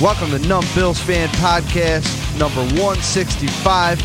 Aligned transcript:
Welcome 0.00 0.30
to 0.30 0.48
Numb 0.48 0.64
Bills 0.74 0.98
Fan 1.00 1.28
Podcast 1.28 2.22
number 2.38 2.60
165. 2.80 4.00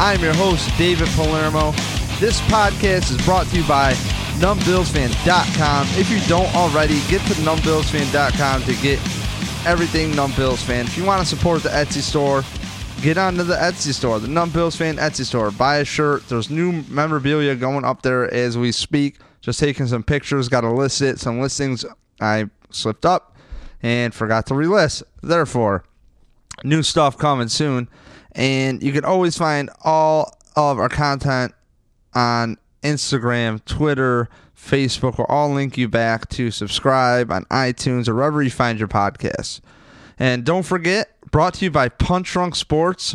I'm 0.00 0.20
your 0.20 0.34
host, 0.34 0.68
David 0.76 1.08
Palermo. 1.10 1.70
This 2.18 2.40
podcast 2.42 3.10
is 3.12 3.24
brought 3.24 3.46
to 3.48 3.58
you 3.58 3.68
by 3.68 3.92
numbbillsfan.com. 4.40 5.86
If 5.90 6.10
you 6.10 6.20
don't 6.28 6.52
already, 6.54 7.00
get 7.08 7.20
to 7.28 7.34
numbbillsfan.com 7.42 8.62
to 8.62 8.74
get 8.82 8.98
everything 9.66 10.16
Numb 10.16 10.32
Bills 10.32 10.62
Fan. 10.62 10.86
If 10.86 10.98
you 10.98 11.04
want 11.04 11.20
to 11.20 11.26
support 11.26 11.62
the 11.62 11.68
Etsy 11.68 12.00
store, 12.00 12.42
get 13.02 13.16
onto 13.16 13.42
the 13.42 13.54
Etsy 13.54 13.92
store, 13.92 14.18
the 14.18 14.28
Numb 14.28 14.50
Bills 14.50 14.74
Fan 14.76 14.96
Etsy 14.96 15.24
store. 15.24 15.50
Buy 15.50 15.76
a 15.78 15.84
shirt. 15.84 16.28
There's 16.28 16.50
new 16.50 16.82
memorabilia 16.88 17.54
going 17.54 17.84
up 17.84 18.02
there 18.02 18.32
as 18.32 18.58
we 18.58 18.72
speak. 18.72 19.18
Just 19.46 19.60
taking 19.60 19.86
some 19.86 20.02
pictures. 20.02 20.48
Got 20.48 20.62
to 20.62 20.72
list 20.72 21.00
it. 21.02 21.20
Some 21.20 21.40
listings 21.40 21.84
I 22.20 22.50
slipped 22.70 23.06
up 23.06 23.36
and 23.80 24.12
forgot 24.12 24.46
to 24.46 24.54
relist. 24.54 25.04
Therefore, 25.22 25.84
new 26.64 26.82
stuff 26.82 27.16
coming 27.16 27.46
soon. 27.46 27.88
And 28.32 28.82
you 28.82 28.90
can 28.90 29.04
always 29.04 29.38
find 29.38 29.70
all 29.84 30.36
of 30.56 30.80
our 30.80 30.88
content 30.88 31.54
on 32.12 32.58
Instagram, 32.82 33.64
Twitter, 33.64 34.28
Facebook. 34.56 35.16
We'll 35.16 35.28
all 35.28 35.52
link 35.52 35.78
you 35.78 35.88
back 35.88 36.28
to 36.30 36.50
subscribe 36.50 37.30
on 37.30 37.44
iTunes 37.44 38.08
or 38.08 38.16
wherever 38.16 38.42
you 38.42 38.50
find 38.50 38.80
your 38.80 38.88
podcasts. 38.88 39.60
And 40.18 40.44
don't 40.44 40.64
forget, 40.64 41.12
brought 41.30 41.54
to 41.54 41.66
you 41.66 41.70
by 41.70 41.88
Punch 41.88 42.32
Drunk 42.32 42.56
Sports. 42.56 43.14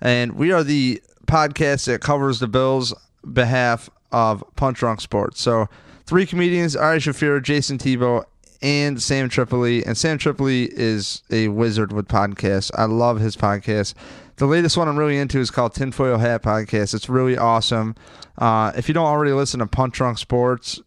And 0.00 0.34
we 0.34 0.52
are 0.52 0.62
the 0.62 1.02
podcast 1.26 1.86
that 1.86 2.02
covers 2.02 2.38
the 2.38 2.46
Bills' 2.46 2.94
behalf 3.32 3.90
of 4.12 4.44
Punch 4.56 4.78
Drunk 4.78 5.00
Sports. 5.00 5.40
So, 5.40 5.68
three 6.04 6.26
comedians 6.26 6.76
Ari 6.76 6.98
Shaffir, 6.98 7.42
Jason 7.42 7.78
Tebow, 7.78 8.24
and 8.62 9.00
Sam 9.00 9.28
Tripoli. 9.28 9.84
And 9.84 9.96
Sam 9.96 10.18
Tripoli 10.18 10.64
is 10.64 11.22
a 11.30 11.48
wizard 11.48 11.92
with 11.92 12.08
podcasts. 12.08 12.70
I 12.74 12.84
love 12.84 13.20
his 13.20 13.36
podcast. 13.36 13.94
The 14.36 14.46
latest 14.46 14.76
one 14.76 14.88
I'm 14.88 14.98
really 14.98 15.16
into 15.16 15.38
is 15.38 15.50
called 15.50 15.74
Tinfoil 15.74 16.18
Hat 16.18 16.42
Podcast. 16.42 16.94
It's 16.94 17.08
really 17.08 17.38
awesome. 17.38 17.94
Uh, 18.36 18.72
if 18.76 18.86
you 18.88 18.94
don't 18.94 19.06
already 19.06 19.32
listen 19.32 19.60
to 19.60 19.66
Punch 19.66 19.94
Drunk 19.94 20.18
Sports, 20.18 20.80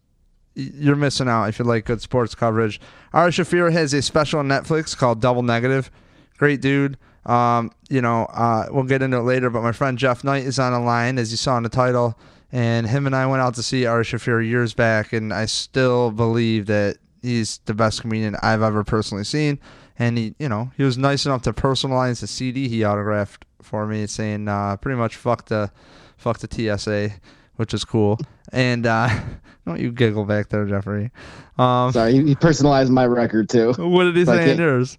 you're 0.54 0.96
missing 0.96 1.28
out 1.28 1.46
if 1.46 1.58
you 1.58 1.64
like 1.64 1.84
good 1.84 2.00
sports 2.00 2.34
coverage. 2.34 2.80
Ari 3.12 3.32
Shaffir 3.32 3.72
has 3.72 3.92
a 3.92 4.02
special 4.02 4.38
on 4.40 4.48
Netflix 4.48 4.96
called 4.96 5.20
Double 5.20 5.42
Negative. 5.42 5.90
Great 6.38 6.60
dude. 6.60 6.96
Um, 7.26 7.70
you 7.88 8.00
know, 8.00 8.24
uh, 8.26 8.66
we'll 8.70 8.84
get 8.84 9.02
into 9.02 9.18
it 9.18 9.22
later, 9.22 9.50
but 9.50 9.62
my 9.62 9.72
friend 9.72 9.98
Jeff 9.98 10.24
Knight 10.24 10.44
is 10.44 10.58
on 10.58 10.72
the 10.72 10.80
line, 10.80 11.18
as 11.18 11.30
you 11.30 11.36
saw 11.36 11.56
in 11.56 11.62
the 11.62 11.68
title. 11.68 12.18
And 12.52 12.86
him 12.86 13.06
and 13.06 13.14
I 13.14 13.26
went 13.26 13.42
out 13.42 13.54
to 13.54 13.62
see 13.62 13.86
Ari 13.86 14.04
Shaffir 14.04 14.46
years 14.46 14.74
back, 14.74 15.12
and 15.12 15.32
I 15.32 15.46
still 15.46 16.10
believe 16.10 16.66
that 16.66 16.96
he's 17.22 17.58
the 17.66 17.74
best 17.74 18.00
comedian 18.00 18.36
I've 18.42 18.62
ever 18.62 18.82
personally 18.82 19.24
seen. 19.24 19.58
And 19.98 20.18
he, 20.18 20.34
you 20.38 20.48
know, 20.48 20.70
he 20.76 20.82
was 20.82 20.98
nice 20.98 21.26
enough 21.26 21.42
to 21.42 21.52
personalize 21.52 22.20
the 22.20 22.26
CD 22.26 22.68
he 22.68 22.84
autographed 22.84 23.44
for 23.62 23.86
me, 23.86 24.06
saying 24.06 24.48
uh, 24.48 24.76
pretty 24.78 24.96
much 24.96 25.16
"fuck 25.16 25.46
the, 25.46 25.70
fuck 26.16 26.38
the 26.38 26.48
TSA," 26.76 27.10
which 27.56 27.74
is 27.74 27.84
cool. 27.84 28.18
And 28.52 28.86
uh, 28.86 29.08
don't 29.66 29.78
you 29.78 29.92
giggle 29.92 30.24
back 30.24 30.48
there, 30.48 30.64
Jeffrey? 30.64 31.10
Um, 31.58 31.92
Sorry, 31.92 32.24
he 32.24 32.34
personalized 32.34 32.90
my 32.90 33.06
record 33.06 33.48
too. 33.48 33.74
What 33.78 34.04
did 34.04 34.16
he 34.16 34.24
say 34.24 34.52
in 34.52 34.58
yours? 34.58 34.98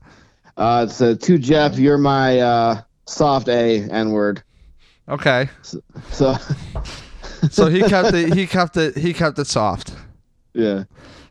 Uh, 0.55 0.85
it's 0.87 1.01
uh, 1.01 1.15
to 1.19 1.37
Jeff, 1.37 1.77
you're 1.77 1.97
my 1.97 2.39
uh, 2.39 2.81
soft 3.07 3.49
A 3.49 3.89
N 3.89 4.11
word. 4.11 4.43
Okay. 5.09 5.49
So. 5.63 5.81
So, 6.11 6.35
so 7.49 7.67
he 7.67 7.81
kept 7.81 8.13
it. 8.13 8.33
He 8.33 8.45
kept 8.47 8.77
it. 8.77 8.97
He 8.97 9.13
kept 9.13 9.39
it 9.39 9.47
soft. 9.47 9.93
Yeah. 10.53 10.83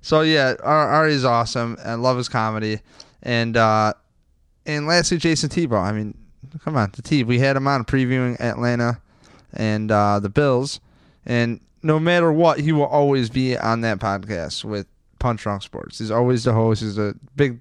So 0.03 0.23
yeah, 0.23 0.55
Ari's 0.63 1.25
awesome. 1.25 1.77
and 1.85 2.03
love 2.03 2.17
his 2.17 2.29
comedy, 2.29 2.81
and 3.23 3.57
uh, 3.57 3.93
and 4.67 4.87
lastly, 4.87 5.19
Jason 5.19 5.51
Tebow. 5.51 5.81
I 5.81 5.93
mean, 5.93 6.17
come 6.65 6.77
on, 6.77 6.91
the 6.95 7.03
T. 7.03 7.23
We 7.25 7.39
had 7.39 7.57
him 7.57 7.67
on 7.67 7.85
previewing 7.85 8.41
Atlanta 8.41 9.01
and 9.53 9.91
uh, 9.91 10.21
the 10.21 10.31
Bills, 10.31 10.81
and 11.27 11.61
no 11.83 11.99
matter 11.99 12.33
what, 12.33 12.61
he 12.61 12.73
will 12.73 12.87
always 12.87 13.31
be 13.31 13.57
on 13.57 13.83
that 13.83 13.99
podcast 13.99 14.65
with 14.65 14.87
Punch 15.19 15.43
Drunk 15.43 15.63
Sports. 15.63 15.99
He's 15.99 16.11
always 16.11 16.45
the 16.45 16.53
host. 16.53 16.83
He's 16.83 16.99
a 16.99 17.15
big 17.37 17.61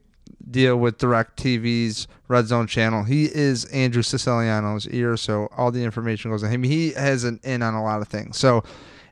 deal 0.50 0.78
with 0.78 0.98
DirecTV's 0.98 2.08
Red 2.28 2.48
Zone 2.48 2.68
channel. 2.68 3.04
He 3.04 3.26
is 3.26 3.66
Andrew 3.66 4.02
Siciliano's 4.02 4.88
ear, 4.88 5.18
so 5.18 5.50
all 5.58 5.72
the 5.72 5.84
information 5.84 6.32
goes 6.32 6.42
to 6.42 6.48
him. 6.48 6.64
He 6.64 6.92
has 6.94 7.24
an 7.24 7.40
in 7.44 7.62
on 7.62 7.74
a 7.74 7.84
lot 7.84 8.02
of 8.02 8.08
things. 8.08 8.38
So 8.38 8.64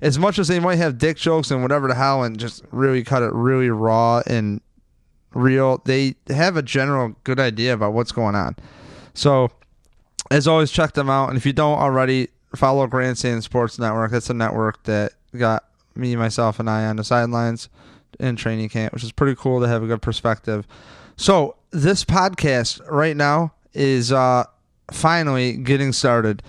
as 0.02 0.20
much 0.20 0.40
as 0.40 0.48
they 0.48 0.60
might 0.60 0.76
have 0.78 0.98
dick 0.98 1.18
jokes 1.18 1.52
and 1.52 1.62
whatever 1.62 1.88
the 1.88 1.96
hell 1.96 2.24
and 2.24 2.40
just 2.40 2.64
really 2.72 3.04
cut 3.04 3.24
it 3.24 3.34
really 3.34 3.70
raw 3.70 4.22
and 4.28 4.62
real, 5.34 5.82
they 5.86 6.16
have 6.30 6.58
a 6.58 6.62
general 6.62 7.16
good 7.24 7.40
idea 7.40 7.74
about 7.74 7.94
what's 7.94 8.12
going 8.12 8.36
on. 8.36 8.56
So, 9.14 9.50
as 10.30 10.48
always, 10.48 10.72
check 10.72 10.94
them 10.94 11.10
out. 11.10 11.30
And 11.30 11.38
if 11.38 11.46
you 11.46 11.54
don't 11.54 11.80
already, 11.80 12.30
follow 12.56 12.86
Grandstand 12.88 13.44
Sports 13.44 13.80
Network. 13.80 14.12
That's 14.12 14.30
a 14.30 14.34
network 14.34 14.84
that 14.84 15.14
got 15.36 15.64
me, 15.96 16.16
myself, 16.16 16.60
and 16.60 16.70
I 16.70 16.86
on 16.86 16.98
the 16.98 17.04
sidelines 17.04 17.70
in 18.20 18.36
training 18.36 18.70
camp, 18.70 18.94
which 18.94 19.04
is 19.04 19.12
pretty 19.12 19.36
cool 19.36 19.60
to 19.62 19.68
have 19.68 19.84
a 19.84 19.88
good 19.88 20.02
perspective. 20.02 20.68
So, 21.18 21.56
this 21.72 22.06
podcast 22.06 22.80
right 22.90 23.18
now 23.18 23.54
is 23.74 24.12
uh, 24.12 24.46
finally 24.92 25.58
getting 25.58 25.92
started. 25.92 26.44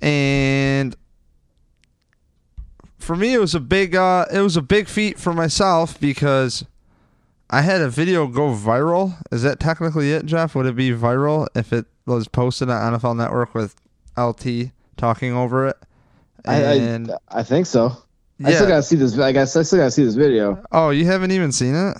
And 0.00 0.96
for 2.98 3.16
me, 3.16 3.34
it 3.34 3.40
was 3.40 3.54
a 3.54 3.60
big 3.60 3.94
uh, 3.94 4.26
it 4.32 4.40
was 4.40 4.56
a 4.56 4.62
big 4.62 4.88
feat 4.88 5.18
for 5.18 5.32
myself 5.32 6.00
because 6.00 6.64
I 7.50 7.62
had 7.62 7.80
a 7.80 7.88
video 7.88 8.28
go 8.28 8.54
viral. 8.54 9.20
Is 9.32 9.42
that 9.42 9.60
technically 9.60 10.12
it, 10.12 10.24
Jeff? 10.24 10.54
Would 10.54 10.66
it 10.66 10.76
be 10.76 10.90
viral 10.90 11.48
if 11.54 11.72
it 11.72 11.86
was 12.06 12.28
posted 12.28 12.70
on 12.70 12.94
NFL 12.94 13.16
Network 13.16 13.54
with 13.54 13.74
LT 14.16 14.70
talking 14.96 15.32
over 15.32 15.66
it? 15.66 15.76
And 16.44 17.10
I, 17.10 17.14
I, 17.36 17.40
I 17.40 17.42
think 17.42 17.66
so. 17.66 17.96
Yeah. 18.38 18.48
I 18.48 18.52
still 18.52 18.68
gotta 18.68 18.82
see 18.82 18.96
this. 18.96 19.18
I 19.18 19.32
guess 19.32 19.54
I 19.56 19.62
still 19.62 19.80
gotta 19.80 19.90
see 19.90 20.04
this 20.04 20.14
video. 20.14 20.62
Oh, 20.70 20.90
you 20.90 21.06
haven't 21.06 21.32
even 21.32 21.52
seen 21.52 21.74
it? 21.74 21.96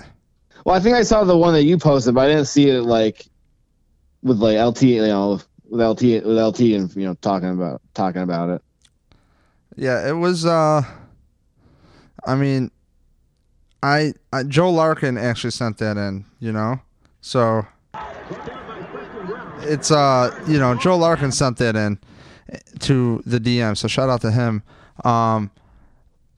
Well, 0.64 0.74
I 0.76 0.80
think 0.80 0.96
I 0.96 1.02
saw 1.02 1.24
the 1.24 1.36
one 1.36 1.54
that 1.54 1.64
you 1.64 1.76
posted, 1.78 2.14
but 2.14 2.26
I 2.26 2.28
didn't 2.28 2.46
see 2.46 2.68
it 2.70 2.82
like 2.82 3.26
with 4.22 4.38
like 4.38 4.58
LT, 4.58 4.82
you 4.82 5.02
know, 5.06 5.40
with 5.68 5.80
LT, 5.80 6.02
with 6.24 6.38
LT, 6.38 6.60
and 6.60 6.94
you 6.96 7.06
know, 7.06 7.14
talking 7.14 7.50
about 7.50 7.82
talking 7.94 8.22
about 8.22 8.50
it. 8.50 8.62
Yeah, 9.76 10.08
it 10.08 10.12
was. 10.12 10.46
uh 10.46 10.82
I 12.24 12.36
mean, 12.36 12.70
I, 13.82 14.12
I 14.32 14.44
Joe 14.44 14.70
Larkin 14.70 15.18
actually 15.18 15.50
sent 15.50 15.78
that 15.78 15.96
in. 15.96 16.24
You 16.38 16.52
know, 16.52 16.80
so 17.20 17.66
it's 19.62 19.90
uh 19.90 20.38
you 20.46 20.58
know 20.58 20.76
Joe 20.76 20.96
Larkin 20.96 21.32
sent 21.32 21.56
that 21.58 21.74
in 21.74 21.98
to 22.80 23.22
the 23.26 23.38
DM. 23.38 23.76
So 23.76 23.88
shout 23.88 24.08
out 24.08 24.20
to 24.20 24.30
him. 24.30 24.62
Um, 25.04 25.50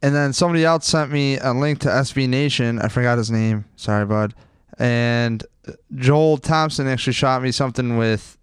and 0.05 0.15
then 0.15 0.35
somebody 0.35 0.67
else 0.67 0.87
sent 0.87 1.11
me 1.11 1.39
a 1.39 1.55
link 1.55 1.79
to 1.79 1.89
SB 1.89 2.29
Nation. 2.29 2.79
I 2.79 2.89
forgot 2.89 3.17
his 3.17 3.31
name. 3.31 3.65
Sorry, 3.75 4.05
bud. 4.05 4.35
And 4.79 5.43
Joel 5.95 6.37
Thompson 6.37 6.87
actually 6.87 7.15
shot 7.15 7.43
me 7.43 7.51
something 7.51 7.97
with 7.97 8.37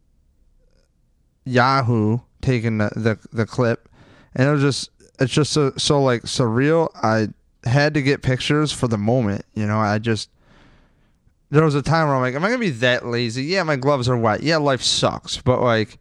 Yahoo 1.46 2.18
taking 2.42 2.80
the, 2.80 2.90
the, 2.96 3.20
the 3.32 3.46
clip 3.46 3.88
and 4.34 4.50
it 4.50 4.52
was 4.52 4.62
just 4.62 4.90
it's 5.20 5.32
just 5.32 5.54
so 5.54 5.72
so 5.78 6.02
like 6.02 6.24
surreal. 6.24 6.90
I 6.96 7.28
had 7.70 7.94
to 7.94 8.02
get 8.02 8.24
pictures 8.24 8.72
for 8.72 8.88
the 8.88 8.98
moment. 8.98 9.46
You 9.54 9.68
know, 9.68 9.78
I 9.78 10.00
just 10.00 10.32
there 11.52 11.64
was 11.64 11.76
a 11.76 11.84
time 11.84 12.08
where 12.08 12.16
I'm 12.16 12.24
like, 12.24 12.34
am 12.34 12.44
I 12.44 12.48
gonna 12.48 12.58
be 12.58 12.72
that 12.72 13.06
lazy? 13.06 13.44
Yeah, 13.44 13.62
my 13.62 13.76
gloves 13.76 14.10
are 14.10 14.18
wet. 14.18 14.42
Yeah, 14.42 14.58
life 14.58 14.82
sucks, 14.82 15.38
but 15.38 15.62
like, 15.62 16.00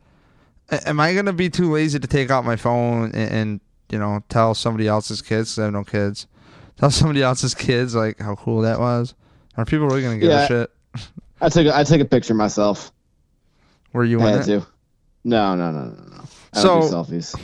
am 0.71 1.01
I 1.01 1.13
gonna 1.13 1.35
be 1.35 1.51
too 1.51 1.71
lazy 1.71 1.99
to 1.99 2.07
take 2.07 2.31
out 2.31 2.47
my 2.47 2.57
phone 2.57 3.11
and, 3.13 3.31
and 3.31 3.61
you 3.93 3.99
know 3.99 4.23
tell 4.29 4.55
somebody 4.55 4.89
else's 4.89 5.23
kids? 5.23 5.59
I 5.59 5.65
have 5.65 5.73
no 5.73 5.85
kids. 5.85 6.27
Tell 6.81 6.91
somebody 6.91 7.23
else's 7.23 7.55
kids 7.55 7.95
like 7.95 8.19
how 8.19 8.37
cool 8.37 8.63
that 8.63 8.81
was. 8.81 9.15
Are 9.59 9.67
people 9.67 9.87
really 9.87 10.01
gonna 10.01 10.17
give 10.17 10.31
yeah, 10.31 10.45
a 10.45 10.47
shit? 10.47 10.71
I 11.39 11.51
took 11.51 11.67
a, 11.67 11.77
I 11.77 11.85
took 11.85 12.01
a 12.01 12.07
picture 12.07 12.33
myself. 12.33 12.91
Were 13.93 14.05
you 14.05 14.19
I 14.23 14.31
had 14.31 14.45
to? 14.47 14.67
No, 15.23 15.55
no, 15.57 15.71
no, 15.71 15.85
no, 15.85 15.91
no. 15.91 16.25
I 16.55 16.61
so 16.61 16.81
selfies. 16.81 17.39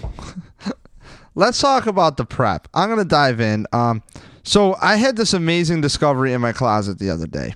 let's 1.35 1.61
talk 1.61 1.87
about 1.87 2.17
the 2.17 2.25
prep. 2.25 2.67
I'm 2.73 2.89
gonna 2.89 3.05
dive 3.05 3.41
in. 3.41 3.67
Um, 3.73 4.03
so 4.43 4.77
I 4.81 4.97
had 4.97 5.17
this 5.17 5.35
amazing 5.35 5.83
discovery 5.83 6.33
in 6.33 6.41
my 6.41 6.53
closet 6.53 6.99
the 6.99 7.11
other 7.11 7.27
day. 7.27 7.55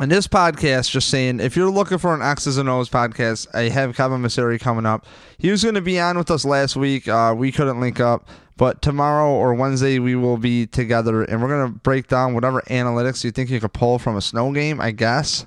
And 0.00 0.10
this 0.10 0.26
podcast, 0.26 0.90
just 0.90 1.08
saying, 1.08 1.38
if 1.38 1.54
you're 1.54 1.70
looking 1.70 1.98
for 1.98 2.14
an 2.14 2.20
X's 2.20 2.58
and 2.58 2.68
O's 2.68 2.90
podcast, 2.90 3.46
I 3.54 3.68
have 3.68 3.94
Kevin 3.94 4.22
Masari 4.22 4.58
coming 4.58 4.86
up. 4.86 5.06
He 5.38 5.52
was 5.52 5.62
going 5.62 5.76
to 5.76 5.80
be 5.80 6.00
on 6.00 6.18
with 6.18 6.32
us 6.32 6.44
last 6.44 6.74
week. 6.74 7.06
Uh, 7.06 7.32
we 7.36 7.52
couldn't 7.52 7.78
link 7.78 8.00
up, 8.00 8.28
but 8.56 8.82
tomorrow 8.82 9.30
or 9.30 9.54
Wednesday 9.54 10.00
we 10.00 10.16
will 10.16 10.36
be 10.36 10.66
together, 10.66 11.22
and 11.22 11.40
we're 11.40 11.48
going 11.48 11.72
to 11.72 11.78
break 11.78 12.08
down 12.08 12.34
whatever 12.34 12.60
analytics 12.62 13.22
you 13.22 13.30
think 13.30 13.50
you 13.50 13.60
could 13.60 13.72
pull 13.72 14.00
from 14.00 14.16
a 14.16 14.20
snow 14.20 14.52
game. 14.52 14.80
I 14.80 14.90
guess. 14.90 15.46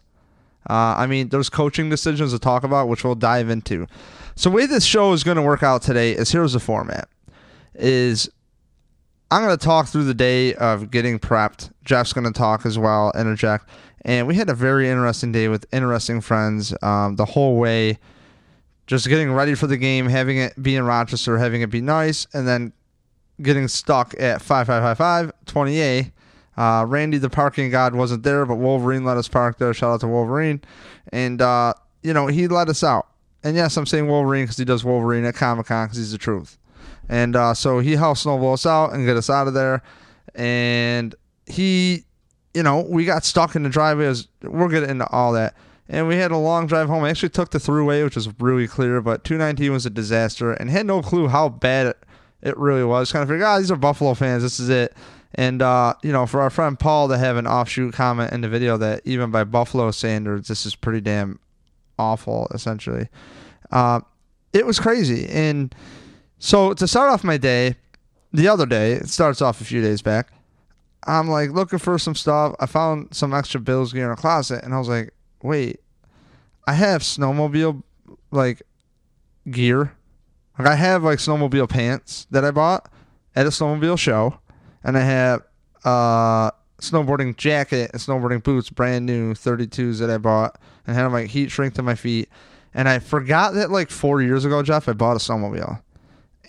Uh, 0.70 0.96
I 0.98 1.08
mean, 1.08 1.28
there's 1.28 1.50
coaching 1.50 1.90
decisions 1.90 2.32
to 2.32 2.40
talk 2.40 2.64
about, 2.64 2.88
which 2.88 3.04
we'll 3.04 3.16
dive 3.16 3.50
into. 3.50 3.86
So, 4.36 4.50
the 4.50 4.56
way 4.56 4.66
this 4.66 4.86
show 4.86 5.12
is 5.12 5.26
going 5.26 5.38
to 5.38 5.44
work 5.44 5.64
out 5.64 5.82
today 5.82 6.14
is 6.14 6.32
here's 6.32 6.54
the 6.54 6.62
format: 6.62 7.10
is 7.76 8.30
I'm 9.30 9.44
going 9.44 9.58
to 9.58 9.66
talk 9.66 9.88
through 9.88 10.06
the 10.06 10.14
day 10.14 10.54
of 10.54 10.90
getting 10.90 11.20
prepped. 11.20 11.72
Jeff's 11.84 12.14
going 12.14 12.26
to 12.26 12.32
talk 12.32 12.66
as 12.66 12.80
well, 12.80 13.12
interject. 13.18 13.68
And 14.04 14.28
we 14.28 14.36
had 14.36 14.50
a 14.50 14.54
very 14.54 14.90
interesting 14.90 15.32
day 15.32 15.48
with 15.48 15.66
interesting 15.74 16.22
friends 16.22 16.74
um, 16.82 17.16
the 17.16 17.26
whole 17.26 17.58
way. 17.58 18.00
Just 18.86 19.08
getting 19.10 19.34
ready 19.34 19.54
for 19.54 19.68
the 19.68 19.78
game, 19.78 20.08
having 20.08 20.38
it 20.38 20.62
be 20.62 20.76
in 20.76 20.86
Rochester, 20.86 21.38
having 21.38 21.62
it 21.62 21.70
be 21.70 21.82
nice, 21.82 22.26
and 22.34 22.48
then 22.48 22.72
getting 23.42 23.68
stuck 23.68 24.14
at 24.20 24.42
5555 24.42 25.34
20A. 25.46 26.12
Uh, 26.58 26.86
Randy, 26.86 27.18
the 27.18 27.30
parking 27.30 27.70
god, 27.70 27.94
wasn't 27.94 28.24
there, 28.24 28.46
but 28.46 28.56
Wolverine 28.56 29.04
let 29.04 29.18
us 29.18 29.28
park 29.28 29.60
there. 29.60 29.74
Shout 29.74 29.92
out 29.92 30.00
to 30.02 30.08
Wolverine. 30.08 30.62
And, 31.14 31.42
uh, 31.42 31.74
you 32.02 32.14
know, 32.14 32.28
he 32.28 32.48
let 32.48 32.68
us 32.68 32.84
out. 32.84 33.08
And 33.44 33.56
yes, 33.56 33.78
I'm 33.78 33.86
saying 33.86 34.08
Wolverine 34.08 34.46
because 34.46 34.58
he 34.58 34.66
does 34.66 34.84
Wolverine 34.84 35.24
at 35.26 35.36
Comic 35.36 35.68
Con 35.68 35.86
because 35.86 35.98
he's 35.98 36.12
the 36.12 36.18
truth. 36.18 36.58
And 37.08 37.36
uh, 37.36 37.54
so 37.54 37.80
he 37.80 37.94
helped 37.94 38.22
snowball 38.22 38.54
us 38.54 38.66
out 38.66 38.94
and 38.94 39.06
get 39.06 39.18
us 39.18 39.30
out 39.30 39.48
of 39.48 39.54
there. 39.54 39.84
And 40.34 41.14
he, 41.46 42.06
you 42.54 42.64
know, 42.64 42.82
we 42.82 43.06
got 43.06 43.26
stuck 43.26 43.56
in 43.56 43.64
the 43.64 43.70
driveway. 43.70 44.06
As, 44.06 44.28
we'll 44.44 44.70
get 44.70 44.84
into 44.84 45.08
all 45.08 45.34
that. 45.34 45.56
And 45.90 46.08
we 46.08 46.18
had 46.18 46.32
a 46.32 46.38
long 46.38 46.68
drive 46.68 46.88
home. 46.90 47.04
I 47.04 47.10
actually 47.10 47.30
took 47.30 47.52
the 47.52 47.60
throughway, 47.60 48.04
which 48.04 48.16
was 48.16 48.30
really 48.40 48.68
clear, 48.68 49.02
but 49.02 49.24
219 49.24 49.72
was 49.72 49.86
a 49.86 49.90
disaster 49.90 50.52
and 50.52 50.70
had 50.70 50.86
no 50.86 51.02
clue 51.02 51.28
how 51.30 51.48
bad 51.50 51.88
it, 51.88 51.98
it 52.42 52.58
really 52.58 52.84
was. 52.84 53.12
Kind 53.12 53.24
of 53.24 53.30
figured, 53.30 53.46
ah, 53.46 53.58
these 53.58 53.72
are 53.72 53.78
Buffalo 53.78 54.14
fans. 54.14 54.44
This 54.44 54.60
is 54.60 54.70
it. 54.70 54.94
And, 55.36 55.62
uh, 55.62 55.94
you 56.04 56.12
know, 56.12 56.26
for 56.26 56.42
our 56.42 56.50
friend 56.50 56.78
Paul 56.78 57.08
to 57.10 57.18
have 57.18 57.38
an 57.38 57.48
offshoot 57.48 57.94
comment 57.94 58.34
in 58.34 58.42
the 58.42 58.50
video 58.50 58.76
that 58.78 59.02
even 59.06 59.32
by 59.32 59.44
Buffalo 59.44 59.92
standards, 59.92 60.48
this 60.48 60.66
is 60.66 60.76
pretty 60.76 61.02
damn 61.02 61.40
awful, 61.98 62.48
essentially. 62.54 63.08
Uh, 63.72 64.02
it 64.52 64.66
was 64.66 64.80
crazy. 64.80 65.28
And 65.28 65.74
so 66.40 66.74
to 66.74 66.88
start 66.88 67.10
off 67.10 67.24
my 67.24 67.38
day, 67.38 67.76
the 68.34 68.48
other 68.48 68.66
day, 68.66 68.94
it 68.94 69.10
starts 69.10 69.42
off 69.42 69.62
a 69.62 69.66
few 69.66 69.82
days 69.82 70.02
back. 70.02 70.32
I'm 71.08 71.30
like 71.30 71.52
looking 71.52 71.80
for 71.80 71.98
some 71.98 72.16
stuff. 72.16 72.56
I 72.60 72.66
found 72.66 73.16
some 73.16 73.34
extra 73.34 73.60
Bills 73.62 73.94
gear 73.94 74.06
in 74.06 74.12
a 74.12 74.16
closet, 74.16 74.64
and 74.64 74.74
I 74.74 74.78
was 74.78 74.90
like, 74.90 75.14
wait, 75.42 75.80
I 76.68 76.74
have 76.74 77.02
snowmobile 77.02 77.82
like 78.32 78.62
gear. 79.50 79.94
Like 80.60 80.68
I 80.68 80.76
have 80.76 81.04
like 81.04 81.20
snowmobile 81.20 81.70
pants 81.70 82.28
that 82.32 82.44
I 82.44 82.52
bought 82.52 82.92
at 83.36 83.46
a 83.46 83.50
snowmobile 83.50 83.98
show, 83.98 84.38
and 84.84 84.98
I 84.98 85.02
have 85.02 85.42
uh 85.86 86.52
snowboarding 86.82 87.38
jacket 87.38 87.92
and 87.94 88.02
snowboarding 88.02 88.44
boots, 88.44 88.70
brand 88.70 89.06
new 89.06 89.34
32s 89.34 90.00
that 90.00 90.10
I 90.10 90.18
bought, 90.18 90.60
and 90.86 90.96
had 90.96 91.08
my 91.08 91.24
heat 91.24 91.50
shrink 91.52 91.74
to 91.76 91.84
my 91.84 91.96
feet. 91.96 92.30
And 92.74 92.88
I 92.88 93.00
forgot 93.00 93.54
that 93.56 93.72
like 93.72 93.90
four 93.90 94.22
years 94.22 94.46
ago, 94.46 94.62
Jeff, 94.62 94.88
I 94.88 94.94
bought 94.94 95.16
a 95.16 95.20
snowmobile 95.20 95.82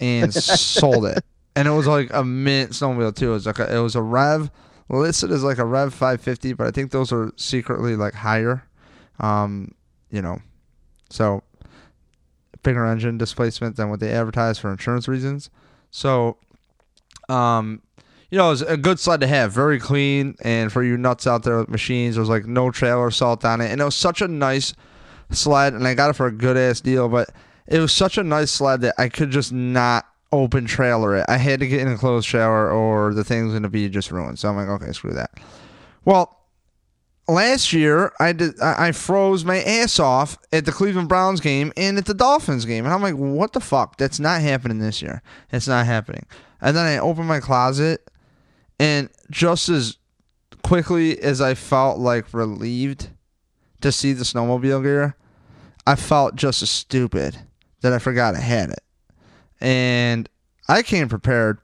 and 0.00 0.34
sold 0.34 1.06
it. 1.06 1.24
And 1.58 1.66
it 1.66 1.72
was 1.72 1.88
like 1.88 2.08
a 2.12 2.24
mint 2.24 2.70
snowmobile 2.70 3.16
too. 3.16 3.30
It 3.30 3.34
was 3.34 3.46
like 3.46 3.58
a, 3.58 3.76
it 3.76 3.80
was 3.80 3.96
a 3.96 4.00
Rev 4.00 4.48
listed 4.88 5.32
as 5.32 5.42
like 5.42 5.58
a 5.58 5.64
Rev 5.64 5.92
550, 5.92 6.52
but 6.52 6.68
I 6.68 6.70
think 6.70 6.92
those 6.92 7.10
are 7.10 7.32
secretly 7.34 7.96
like 7.96 8.14
higher. 8.14 8.62
Um, 9.18 9.72
you 10.08 10.22
know, 10.22 10.38
so 11.10 11.42
bigger 12.62 12.86
engine 12.86 13.18
displacement 13.18 13.74
than 13.74 13.90
what 13.90 13.98
they 13.98 14.12
advertise 14.12 14.56
for 14.60 14.70
insurance 14.70 15.08
reasons. 15.08 15.50
So, 15.90 16.36
um, 17.28 17.82
you 18.30 18.38
know, 18.38 18.46
it 18.46 18.50
was 18.50 18.62
a 18.62 18.76
good 18.76 19.00
sled 19.00 19.20
to 19.22 19.26
have, 19.26 19.50
very 19.50 19.80
clean. 19.80 20.36
And 20.42 20.72
for 20.72 20.84
you 20.84 20.96
nuts 20.96 21.26
out 21.26 21.42
there 21.42 21.58
with 21.58 21.68
machines, 21.68 22.14
there 22.14 22.22
was 22.22 22.30
like 22.30 22.46
no 22.46 22.70
trailer 22.70 23.10
salt 23.10 23.44
on 23.44 23.60
it, 23.60 23.72
and 23.72 23.80
it 23.80 23.84
was 23.84 23.96
such 23.96 24.22
a 24.22 24.28
nice 24.28 24.74
sled, 25.30 25.74
and 25.74 25.88
I 25.88 25.94
got 25.94 26.10
it 26.10 26.12
for 26.12 26.28
a 26.28 26.32
good 26.32 26.56
ass 26.56 26.80
deal. 26.80 27.08
But 27.08 27.30
it 27.66 27.80
was 27.80 27.92
such 27.92 28.16
a 28.16 28.22
nice 28.22 28.52
sled 28.52 28.82
that 28.82 28.94
I 28.96 29.08
could 29.08 29.32
just 29.32 29.52
not 29.52 30.06
open 30.32 30.66
trailer 30.66 31.16
it. 31.16 31.26
I 31.28 31.36
had 31.36 31.60
to 31.60 31.66
get 31.66 31.80
in 31.80 31.88
a 31.88 31.96
closed 31.96 32.26
shower, 32.26 32.70
or 32.70 33.14
the 33.14 33.24
thing's 33.24 33.52
gonna 33.52 33.68
be 33.68 33.88
just 33.88 34.10
ruined. 34.10 34.38
So 34.38 34.48
I'm 34.48 34.56
like, 34.56 34.68
okay, 34.68 34.92
screw 34.92 35.12
that. 35.12 35.30
Well, 36.04 36.38
last 37.26 37.72
year 37.72 38.12
I 38.18 38.32
did 38.32 38.60
I 38.60 38.92
froze 38.92 39.44
my 39.44 39.62
ass 39.62 39.98
off 39.98 40.38
at 40.52 40.64
the 40.64 40.72
Cleveland 40.72 41.08
Browns 41.08 41.40
game 41.40 41.72
and 41.76 41.98
at 41.98 42.06
the 42.06 42.14
Dolphins 42.14 42.64
game, 42.64 42.84
and 42.84 42.94
I'm 42.94 43.02
like, 43.02 43.14
what 43.14 43.52
the 43.52 43.60
fuck? 43.60 43.96
That's 43.96 44.20
not 44.20 44.40
happening 44.40 44.78
this 44.78 45.02
year. 45.02 45.22
It's 45.52 45.68
not 45.68 45.86
happening. 45.86 46.26
And 46.60 46.76
then 46.76 46.86
I 46.86 46.98
opened 46.98 47.28
my 47.28 47.40
closet 47.40 48.10
and 48.78 49.08
just 49.30 49.68
as 49.68 49.96
quickly 50.62 51.20
as 51.20 51.40
I 51.40 51.54
felt 51.54 51.98
like 51.98 52.32
relieved 52.34 53.08
to 53.80 53.92
see 53.92 54.12
the 54.12 54.24
snowmobile 54.24 54.82
gear, 54.82 55.16
I 55.86 55.94
felt 55.94 56.36
just 56.36 56.62
as 56.62 56.70
stupid 56.70 57.38
that 57.80 57.92
I 57.92 57.98
forgot 57.98 58.34
I 58.34 58.40
had 58.40 58.70
it. 58.70 58.80
And 59.60 60.28
I 60.68 60.82
came 60.82 61.08
prepared. 61.08 61.58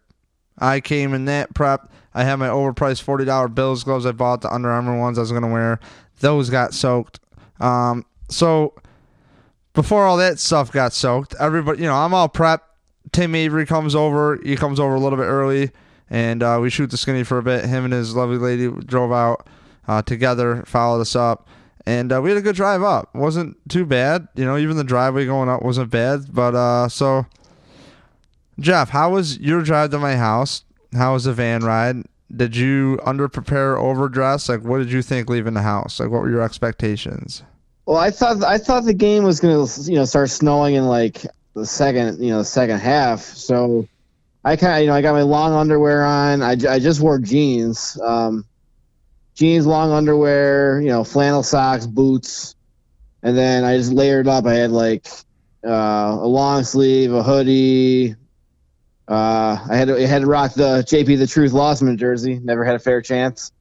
I 0.58 0.80
came 0.80 1.14
in 1.14 1.24
that 1.26 1.54
prep. 1.54 1.90
I 2.14 2.24
had 2.24 2.36
my 2.36 2.48
overpriced 2.48 3.04
$40 3.04 3.54
Bills 3.54 3.82
gloves 3.84 4.06
I 4.06 4.12
bought, 4.12 4.40
the 4.40 4.52
Under 4.52 4.70
Armour 4.70 4.98
ones 4.98 5.18
I 5.18 5.22
was 5.22 5.30
to 5.30 5.40
wear. 5.46 5.80
Those 6.20 6.48
got 6.48 6.72
soaked. 6.72 7.18
Um, 7.60 8.06
so 8.28 8.74
before 9.72 10.06
all 10.06 10.16
that 10.18 10.38
stuff 10.38 10.70
got 10.70 10.92
soaked, 10.92 11.34
everybody, 11.40 11.82
you 11.82 11.86
know, 11.86 11.94
I'm 11.94 12.14
all 12.14 12.28
prepped. 12.28 12.60
Tim 13.12 13.34
Avery 13.34 13.66
comes 13.66 13.94
over. 13.94 14.40
He 14.44 14.56
comes 14.56 14.78
over 14.78 14.94
a 14.94 15.00
little 15.00 15.18
bit 15.18 15.24
early 15.24 15.70
and 16.10 16.42
uh, 16.42 16.58
we 16.60 16.70
shoot 16.70 16.90
the 16.90 16.96
skinny 16.96 17.24
for 17.24 17.38
a 17.38 17.42
bit. 17.42 17.64
Him 17.64 17.84
and 17.84 17.92
his 17.92 18.14
lovely 18.14 18.38
lady 18.38 18.68
drove 18.68 19.12
out 19.12 19.46
uh, 19.88 20.02
together, 20.02 20.62
followed 20.66 21.00
us 21.00 21.16
up, 21.16 21.48
and 21.86 22.12
uh, 22.12 22.20
we 22.20 22.30
had 22.30 22.38
a 22.38 22.42
good 22.42 22.56
drive 22.56 22.82
up. 22.82 23.14
wasn't 23.14 23.56
too 23.68 23.84
bad, 23.84 24.28
you 24.34 24.44
know. 24.44 24.56
Even 24.56 24.76
the 24.76 24.84
driveway 24.84 25.26
going 25.26 25.48
up 25.48 25.62
wasn't 25.62 25.90
bad. 25.90 26.32
But 26.32 26.54
uh, 26.54 26.88
so, 26.88 27.26
Jeff, 28.58 28.90
how 28.90 29.10
was 29.10 29.38
your 29.38 29.62
drive 29.62 29.90
to 29.90 29.98
my 29.98 30.16
house? 30.16 30.64
How 30.92 31.14
was 31.14 31.24
the 31.24 31.32
van 31.32 31.64
ride? 31.64 32.04
Did 32.34 32.56
you 32.56 33.00
under 33.04 33.28
prepare, 33.28 33.76
overdress? 33.76 34.48
Like, 34.48 34.62
what 34.62 34.78
did 34.78 34.90
you 34.90 35.02
think 35.02 35.28
leaving 35.28 35.54
the 35.54 35.62
house? 35.62 36.00
Like, 36.00 36.10
what 36.10 36.22
were 36.22 36.30
your 36.30 36.42
expectations? 36.42 37.42
Well, 37.86 37.98
I 37.98 38.10
thought 38.10 38.42
I 38.42 38.58
thought 38.58 38.84
the 38.84 38.94
game 38.94 39.24
was 39.24 39.40
gonna 39.40 39.66
you 39.82 39.96
know 39.96 40.04
start 40.04 40.30
snowing 40.30 40.74
in 40.74 40.86
like 40.86 41.26
the 41.54 41.66
second 41.66 42.22
you 42.22 42.30
know 42.30 42.42
second 42.42 42.78
half. 42.78 43.20
So 43.20 43.86
I 44.44 44.56
kind 44.56 44.74
of, 44.74 44.80
you 44.82 44.86
know, 44.88 44.94
I 44.94 45.02
got 45.02 45.14
my 45.14 45.22
long 45.22 45.52
underwear 45.54 46.04
on. 46.04 46.42
I, 46.42 46.52
I 46.68 46.78
just 46.78 47.00
wore 47.00 47.18
jeans, 47.18 47.98
um, 48.02 48.44
jeans, 49.34 49.66
long 49.66 49.90
underwear, 49.90 50.80
you 50.82 50.88
know, 50.88 51.02
flannel 51.02 51.42
socks, 51.42 51.86
boots, 51.86 52.54
and 53.22 53.36
then 53.36 53.64
I 53.64 53.78
just 53.78 53.92
layered 53.92 54.28
up. 54.28 54.44
I 54.44 54.54
had 54.54 54.70
like 54.70 55.06
uh, 55.66 56.18
a 56.20 56.26
long 56.26 56.62
sleeve, 56.64 57.12
a 57.12 57.22
hoodie. 57.22 58.16
Uh, 59.06 59.58
I 59.68 59.76
had 59.76 59.88
to, 59.88 59.96
I 59.96 60.06
had 60.06 60.22
to 60.22 60.26
rock 60.26 60.54
the 60.54 60.82
JP 60.86 61.18
the 61.18 61.26
Truth 61.26 61.52
Losman 61.52 61.98
jersey. 61.98 62.40
Never 62.42 62.64
had 62.64 62.74
a 62.74 62.78
fair 62.78 63.02
chance. 63.02 63.52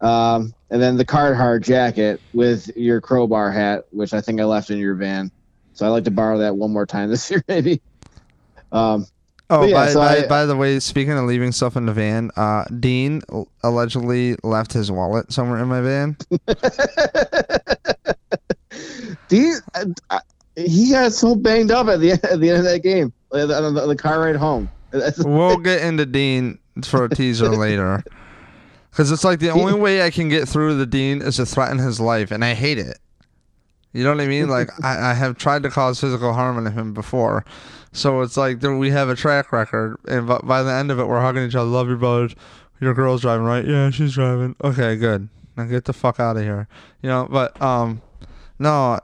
Um, 0.00 0.54
and 0.70 0.80
then 0.80 0.96
the 0.96 1.04
Carhartt 1.04 1.62
jacket 1.62 2.20
with 2.32 2.74
your 2.76 3.00
crowbar 3.00 3.50
hat, 3.50 3.86
which 3.90 4.14
I 4.14 4.20
think 4.20 4.40
I 4.40 4.44
left 4.44 4.70
in 4.70 4.78
your 4.78 4.94
van. 4.94 5.30
So 5.74 5.86
I'd 5.86 5.90
like 5.90 6.04
to 6.04 6.10
borrow 6.10 6.38
that 6.38 6.56
one 6.56 6.72
more 6.72 6.86
time 6.86 7.10
this 7.10 7.30
year, 7.30 7.44
maybe. 7.48 7.80
Um, 8.72 9.06
Oh, 9.52 9.64
yeah, 9.64 9.74
by, 9.74 9.88
so 9.88 9.98
by, 9.98 10.18
I, 10.18 10.26
by, 10.28 10.46
the 10.46 10.56
way, 10.56 10.78
speaking 10.78 11.14
of 11.14 11.24
leaving 11.24 11.50
stuff 11.50 11.76
in 11.76 11.84
the 11.84 11.92
van, 11.92 12.30
uh, 12.36 12.66
Dean 12.66 13.20
allegedly 13.64 14.36
left 14.44 14.72
his 14.72 14.92
wallet 14.92 15.32
somewhere 15.32 15.58
in 15.58 15.66
my 15.66 15.80
van. 15.80 16.16
Dean, 19.28 19.54
uh, 19.74 20.20
he 20.54 20.92
got 20.92 21.12
so 21.12 21.34
banged 21.34 21.72
up 21.72 21.88
at 21.88 21.98
the 21.98 22.12
at 22.12 22.38
the 22.38 22.48
end 22.48 22.58
of 22.58 22.64
that 22.64 22.84
game, 22.84 23.12
on 23.32 23.74
the, 23.74 23.86
the 23.88 23.96
car 23.96 24.20
ride 24.20 24.36
home. 24.36 24.70
We'll 25.18 25.58
get 25.58 25.82
into 25.82 26.06
Dean 26.06 26.58
for 26.84 27.04
a 27.04 27.08
teaser 27.08 27.48
later, 27.56 28.02
because 28.90 29.10
it's 29.10 29.24
like 29.24 29.40
the 29.40 29.50
only 29.50 29.74
way 29.74 30.02
I 30.02 30.10
can 30.10 30.28
get 30.28 30.48
through 30.48 30.76
the 30.76 30.86
Dean 30.86 31.22
is 31.22 31.36
to 31.36 31.46
threaten 31.46 31.78
his 31.78 32.00
life, 32.00 32.30
and 32.30 32.44
I 32.44 32.54
hate 32.54 32.78
it. 32.78 32.98
You 33.92 34.04
know 34.04 34.10
what 34.10 34.20
I 34.20 34.26
mean? 34.26 34.48
Like 34.48 34.70
I, 34.84 35.10
I 35.10 35.14
have 35.14 35.36
tried 35.36 35.62
to 35.64 35.70
cause 35.70 36.00
physical 36.00 36.32
harm 36.32 36.64
to 36.64 36.70
him 36.70 36.94
before, 36.94 37.44
so 37.92 38.20
it's 38.22 38.36
like 38.36 38.62
we 38.62 38.90
have 38.90 39.08
a 39.08 39.16
track 39.16 39.52
record, 39.52 39.96
and 40.06 40.26
by 40.26 40.62
the 40.62 40.72
end 40.72 40.90
of 40.90 40.98
it, 40.98 41.06
we're 41.06 41.20
hugging 41.20 41.44
each 41.44 41.54
other. 41.54 41.68
Love 41.68 41.88
your 41.88 41.96
brothers. 41.96 42.34
Your 42.80 42.94
girl's 42.94 43.20
driving, 43.20 43.44
right? 43.44 43.66
Yeah, 43.66 43.90
she's 43.90 44.14
driving. 44.14 44.56
Okay, 44.64 44.96
good. 44.96 45.28
Now 45.56 45.64
get 45.64 45.84
the 45.84 45.92
fuck 45.92 46.18
out 46.18 46.36
of 46.36 46.42
here. 46.42 46.66
You 47.02 47.10
know, 47.10 47.28
but 47.30 47.60
um, 47.60 48.00
no. 48.58 48.98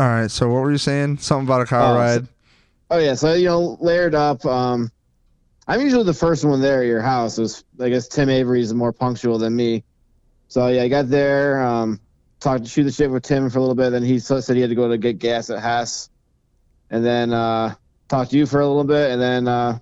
All 0.00 0.08
right. 0.08 0.30
So 0.30 0.48
what 0.48 0.62
were 0.62 0.72
you 0.72 0.78
saying? 0.78 1.18
Something 1.18 1.46
about 1.46 1.60
a 1.60 1.66
car 1.66 1.94
oh, 1.94 1.98
ride. 1.98 2.26
Oh 2.92 2.98
yeah. 2.98 3.14
So 3.14 3.32
you 3.32 3.46
know, 3.46 3.78
layered 3.80 4.14
up. 4.14 4.44
Um, 4.44 4.92
I'm 5.66 5.80
usually 5.80 6.04
the 6.04 6.12
first 6.12 6.44
one 6.44 6.60
there 6.60 6.82
at 6.82 6.86
your 6.86 7.00
house. 7.00 7.38
It 7.38 7.40
was 7.40 7.64
I 7.80 7.88
guess 7.88 8.06
Tim 8.06 8.28
Avery's 8.28 8.74
more 8.74 8.92
punctual 8.92 9.38
than 9.38 9.56
me. 9.56 9.82
So 10.48 10.66
yeah, 10.68 10.82
I 10.82 10.88
got 10.88 11.08
there. 11.08 11.62
Um, 11.62 12.00
talked 12.38 12.64
to 12.64 12.68
shoot 12.70 12.84
the 12.84 12.92
shit 12.92 13.10
with 13.10 13.22
Tim 13.22 13.48
for 13.48 13.58
a 13.58 13.60
little 13.62 13.74
bit. 13.74 13.90
Then 13.90 14.02
he 14.02 14.18
said 14.18 14.44
he 14.54 14.60
had 14.60 14.68
to 14.68 14.76
go 14.76 14.88
to 14.88 14.98
get 14.98 15.18
gas 15.18 15.48
at 15.48 15.60
Hess 15.60 16.10
and 16.90 17.02
then 17.02 17.32
uh, 17.32 17.74
talked 18.08 18.32
to 18.32 18.36
you 18.36 18.44
for 18.44 18.60
a 18.60 18.66
little 18.66 18.84
bit, 18.84 19.10
and 19.10 19.22
then 19.22 19.48
uh, 19.48 19.78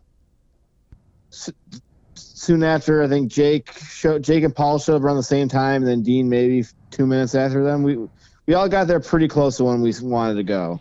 soon 2.15 2.63
after, 2.63 3.03
I 3.03 3.09
think 3.09 3.33
Jake 3.33 3.73
Jake 4.21 4.45
and 4.45 4.55
Paul 4.55 4.79
showed 4.79 4.95
up 4.95 5.03
around 5.03 5.17
the 5.17 5.25
same 5.25 5.49
time, 5.49 5.83
and 5.83 5.91
then 5.91 6.03
Dean 6.05 6.29
maybe 6.29 6.65
two 6.93 7.07
minutes 7.07 7.35
after 7.35 7.65
them. 7.65 7.83
We 7.83 7.99
we 8.47 8.55
all 8.55 8.69
got 8.69 8.87
there 8.87 9.01
pretty 9.01 9.27
close 9.27 9.57
to 9.57 9.65
when 9.65 9.83
we 9.83 9.93
wanted 10.01 10.35
to 10.35 10.45
go. 10.45 10.81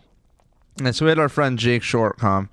And 0.78 0.94
so 0.94 1.04
we 1.04 1.10
had 1.10 1.18
our 1.18 1.28
friend 1.28 1.58
Jake 1.58 1.82
Short 1.82 2.18
come, 2.18 2.48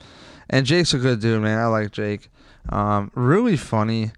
and 0.49 0.65
Jake's 0.65 0.93
a 0.93 0.97
good 0.97 1.19
dude, 1.19 1.41
man. 1.41 1.59
I 1.59 1.67
like 1.67 1.91
Jake. 1.91 2.29
Um, 2.69 3.11
really 3.15 3.57
funny. 3.57 4.11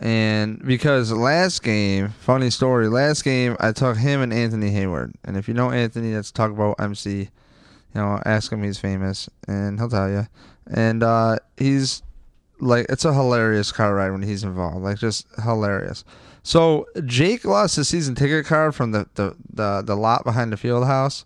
And 0.00 0.60
because 0.66 1.12
last 1.12 1.62
game, 1.62 2.08
funny 2.08 2.50
story, 2.50 2.88
last 2.88 3.22
game 3.22 3.56
I 3.60 3.70
took 3.70 3.96
him 3.96 4.20
and 4.20 4.32
Anthony 4.32 4.70
Hayward. 4.70 5.14
And 5.24 5.36
if 5.36 5.46
you 5.46 5.54
know 5.54 5.70
Anthony, 5.70 6.14
let's 6.14 6.32
talk 6.32 6.50
about 6.50 6.80
MC. 6.80 7.28
You 7.94 8.00
know, 8.00 8.20
ask 8.24 8.50
him, 8.50 8.64
he's 8.64 8.78
famous, 8.78 9.28
and 9.46 9.78
he'll 9.78 9.88
tell 9.88 10.10
you. 10.10 10.26
And 10.66 11.02
uh, 11.04 11.36
he's 11.56 12.02
like, 12.58 12.86
it's 12.88 13.04
a 13.04 13.12
hilarious 13.12 13.70
car 13.70 13.94
ride 13.94 14.10
when 14.10 14.22
he's 14.22 14.42
involved, 14.42 14.82
like 14.82 14.98
just 14.98 15.26
hilarious. 15.42 16.04
So 16.42 16.86
Jake 17.04 17.44
lost 17.44 17.76
his 17.76 17.88
season 17.88 18.14
ticket 18.14 18.46
card 18.46 18.74
from 18.74 18.90
the 18.92 19.06
the, 19.14 19.36
the, 19.52 19.82
the 19.82 19.96
lot 19.96 20.24
behind 20.24 20.52
the 20.52 20.56
field 20.56 20.86
house 20.86 21.24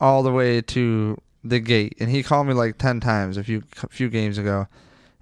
all 0.00 0.22
the 0.22 0.32
way 0.32 0.60
to 0.60 1.20
the 1.44 1.60
gate, 1.60 1.96
and 2.00 2.10
he 2.10 2.22
called 2.22 2.46
me 2.46 2.54
like 2.54 2.78
ten 2.78 3.00
times 3.00 3.36
a 3.36 3.44
few 3.44 3.62
a 3.82 3.88
few 3.88 4.08
games 4.08 4.38
ago, 4.38 4.68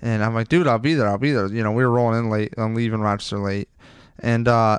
and 0.03 0.23
I'm 0.23 0.35
like, 0.35 0.49
dude, 0.49 0.67
I'll 0.67 0.79
be 0.79 0.95
there, 0.95 1.09
I'll 1.09 1.19
be 1.19 1.33
there. 1.33 1.47
You 1.47 1.63
know, 1.63 1.73
we 1.73 1.85
were 1.85 1.91
rolling 1.91 2.19
in 2.19 2.31
late, 2.31 2.55
I'm 2.57 2.75
leaving 2.75 3.01
Rochester 3.01 3.39
late, 3.39 3.69
and 4.19 4.47
uh, 4.49 4.79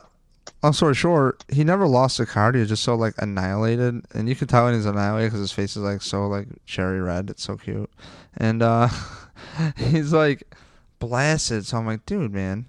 long 0.64 0.74
story 0.74 0.96
short, 0.96 1.44
he 1.52 1.64
never 1.64 1.88
lost 1.88 2.20
a 2.20 2.26
card. 2.26 2.56
He 2.56 2.62
was 2.62 2.70
just 2.70 2.84
so 2.84 2.96
like 2.96 3.16
annihilated, 3.18 4.04
and 4.14 4.30
you 4.30 4.36
could 4.36 4.50
tell 4.50 4.66
when 4.66 4.74
he's 4.74 4.86
annihilated 4.86 5.32
because 5.32 5.42
his 5.42 5.52
face 5.52 5.76
is 5.76 5.84
like 5.84 6.02
so 6.02 6.28
like 6.28 6.48
cherry 6.66 7.02
red. 7.02 7.30
It's 7.30 7.44
so 7.44 7.58
cute, 7.58 7.90
and 8.38 8.62
uh, 8.62 8.88
he's 9.78 10.14
like 10.14 10.56
blasted. 11.00 11.66
So 11.66 11.78
I'm 11.78 11.86
like, 11.86 12.06
dude, 12.06 12.34
man, 12.34 12.66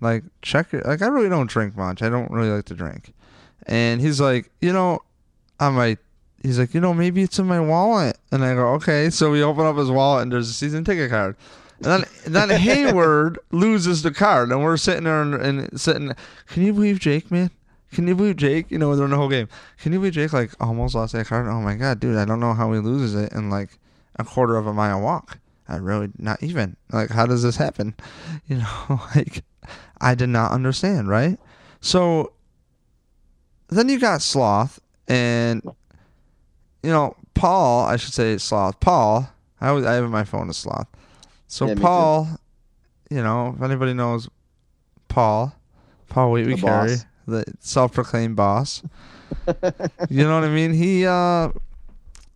like 0.00 0.24
check 0.42 0.72
it. 0.74 0.86
Like 0.86 1.02
I 1.02 1.08
really 1.08 1.28
don't 1.28 1.50
drink 1.50 1.76
much. 1.76 2.02
I 2.02 2.08
don't 2.08 2.30
really 2.30 2.50
like 2.50 2.66
to 2.66 2.74
drink, 2.74 3.12
and 3.66 4.00
he's 4.00 4.20
like, 4.20 4.50
you 4.60 4.72
know, 4.72 5.00
I'm 5.58 5.76
like 5.76 5.98
he's 6.42 6.58
like, 6.58 6.74
you 6.74 6.80
know, 6.80 6.92
maybe 6.94 7.22
it's 7.22 7.38
in 7.38 7.46
my 7.46 7.60
wallet. 7.60 8.18
And 8.30 8.44
I 8.44 8.54
go, 8.54 8.68
okay. 8.74 9.10
So 9.10 9.30
we 9.30 9.42
open 9.42 9.64
up 9.64 9.76
his 9.76 9.90
wallet 9.90 10.22
and 10.22 10.32
there's 10.32 10.50
a 10.50 10.52
season 10.52 10.84
ticket 10.84 11.10
card. 11.10 11.36
And 11.84 11.86
then, 11.86 12.04
and 12.24 12.34
then 12.34 12.48
Hayward 12.60 13.38
loses 13.50 14.02
the 14.02 14.12
card, 14.12 14.50
and 14.50 14.62
we're 14.62 14.76
sitting 14.76 15.04
there 15.04 15.20
and, 15.20 15.34
and, 15.34 15.80
sitting. 15.80 16.12
Can 16.46 16.62
you 16.62 16.72
believe 16.72 17.00
Jake, 17.00 17.30
man? 17.30 17.50
Can 17.92 18.06
you 18.06 18.14
believe 18.14 18.36
Jake? 18.36 18.70
You 18.70 18.78
know, 18.78 18.94
during 18.94 19.10
the 19.10 19.16
whole 19.16 19.28
game, 19.28 19.48
can 19.78 19.92
you 19.92 19.98
believe 19.98 20.14
Jake 20.14 20.32
like 20.32 20.52
almost 20.60 20.94
lost 20.94 21.12
that 21.12 21.26
card? 21.26 21.48
Oh 21.48 21.60
my 21.60 21.74
god, 21.74 21.98
dude! 21.98 22.16
I 22.16 22.24
don't 22.24 22.40
know 22.40 22.54
how 22.54 22.72
he 22.72 22.78
loses 22.78 23.14
it 23.14 23.32
in 23.32 23.50
like 23.50 23.78
a 24.16 24.24
quarter 24.24 24.56
of 24.56 24.66
a 24.66 24.72
mile 24.72 25.00
walk. 25.00 25.38
I 25.68 25.76
really 25.76 26.10
not 26.18 26.42
even 26.42 26.76
like 26.90 27.10
how 27.10 27.26
does 27.26 27.42
this 27.42 27.56
happen? 27.56 27.94
You 28.46 28.58
know, 28.58 29.00
like 29.14 29.42
I 30.00 30.14
did 30.14 30.28
not 30.28 30.52
understand, 30.52 31.08
right? 31.08 31.38
So 31.80 32.32
then 33.68 33.88
you 33.88 33.98
got 33.98 34.22
Sloth, 34.22 34.80
and 35.08 35.62
you 36.82 36.90
know, 36.90 37.16
Paul, 37.34 37.86
I 37.86 37.96
should 37.96 38.12
say 38.12 38.36
Sloth. 38.38 38.80
Paul, 38.80 39.28
I 39.60 39.68
always, 39.68 39.84
I 39.84 39.94
have 39.94 40.10
my 40.10 40.24
phone 40.24 40.48
as 40.48 40.56
Sloth. 40.58 40.88
So 41.46 41.68
Yeah, 41.68 41.74
Paul, 41.74 42.28
you 43.10 43.22
know, 43.22 43.54
if 43.56 43.62
anybody 43.62 43.94
knows 43.94 44.28
Paul, 45.08 45.54
Paul 46.08 46.32
Wheatley 46.32 46.54
The 46.54 46.60
Carey, 46.60 46.88
boss. 46.88 47.04
the 47.26 47.44
self-proclaimed 47.60 48.36
boss. 48.36 48.82
you 50.10 50.24
know 50.24 50.34
what 50.34 50.44
I 50.44 50.48
mean? 50.48 50.72
He, 50.72 51.06
uh, 51.06 51.50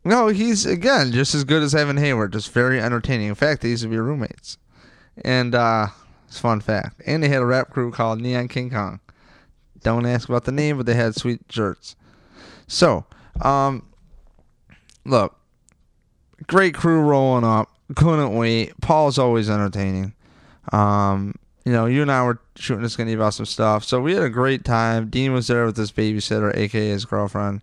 no, 0.04 0.28
he's 0.28 0.66
again 0.66 1.12
just 1.12 1.34
as 1.34 1.44
good 1.44 1.62
as 1.62 1.74
Evan 1.74 1.96
Hayward, 1.96 2.32
just 2.32 2.52
very 2.52 2.80
entertaining. 2.80 3.28
In 3.28 3.34
fact, 3.34 3.62
they 3.62 3.70
used 3.70 3.82
to 3.82 3.88
be 3.88 3.98
roommates, 3.98 4.56
and 5.24 5.54
uh, 5.54 5.88
it's 6.28 6.38
a 6.38 6.40
fun 6.40 6.60
fact. 6.60 7.02
And 7.06 7.22
they 7.22 7.28
had 7.28 7.42
a 7.42 7.46
rap 7.46 7.70
crew 7.70 7.90
called 7.90 8.20
Neon 8.20 8.48
King 8.48 8.70
Kong. 8.70 9.00
Don't 9.82 10.06
ask 10.06 10.28
about 10.28 10.44
the 10.44 10.52
name, 10.52 10.76
but 10.76 10.86
they 10.86 10.94
had 10.94 11.14
sweet 11.16 11.40
shirts. 11.50 11.96
So, 12.66 13.04
um, 13.42 13.82
look, 15.06 15.38
great 16.46 16.74
crew 16.74 17.00
rolling 17.00 17.44
up. 17.44 17.70
Couldn't 17.94 18.34
wait. 18.34 18.78
Paul's 18.80 19.18
always 19.18 19.48
entertaining. 19.48 20.14
Um, 20.72 21.34
you 21.64 21.72
know, 21.72 21.86
you 21.86 22.02
and 22.02 22.10
I 22.10 22.24
were 22.24 22.40
shooting 22.56 22.84
a 22.84 22.88
skinny 22.88 23.12
about 23.12 23.34
some 23.34 23.46
stuff, 23.46 23.84
so 23.84 24.00
we 24.00 24.14
had 24.14 24.22
a 24.22 24.30
great 24.30 24.64
time. 24.64 25.08
Dean 25.08 25.32
was 25.32 25.46
there 25.46 25.66
with 25.66 25.76
his 25.76 25.92
babysitter, 25.92 26.54
aka 26.56 26.88
his 26.88 27.04
girlfriend, 27.04 27.62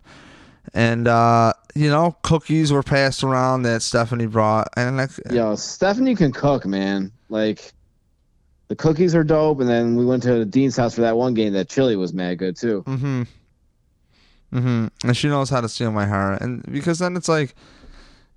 and 0.72 1.08
uh, 1.08 1.52
you 1.74 1.88
know, 1.88 2.16
cookies 2.22 2.72
were 2.72 2.82
passed 2.82 3.22
around 3.24 3.62
that 3.62 3.82
Stephanie 3.82 4.26
brought, 4.26 4.68
and 4.76 4.96
like, 4.96 5.10
Yo, 5.30 5.54
Stephanie 5.56 6.14
can 6.14 6.32
cook, 6.32 6.64
man. 6.66 7.12
Like, 7.28 7.72
the 8.68 8.76
cookies 8.76 9.14
are 9.14 9.24
dope. 9.24 9.60
And 9.60 9.68
then 9.68 9.96
we 9.96 10.04
went 10.04 10.22
to 10.24 10.44
Dean's 10.44 10.76
house 10.76 10.94
for 10.94 11.02
that 11.02 11.16
one 11.16 11.34
game. 11.34 11.52
That 11.52 11.68
chili 11.68 11.96
was 11.96 12.12
mad 12.12 12.38
good 12.38 12.56
too. 12.56 12.82
Mm-hmm. 12.86 13.22
Mm-hmm. 14.54 14.86
And 15.08 15.16
she 15.16 15.28
knows 15.28 15.50
how 15.50 15.60
to 15.60 15.68
steal 15.68 15.90
my 15.90 16.06
heart. 16.06 16.40
And 16.40 16.62
because 16.70 17.00
then 17.00 17.16
it's 17.16 17.28
like, 17.28 17.54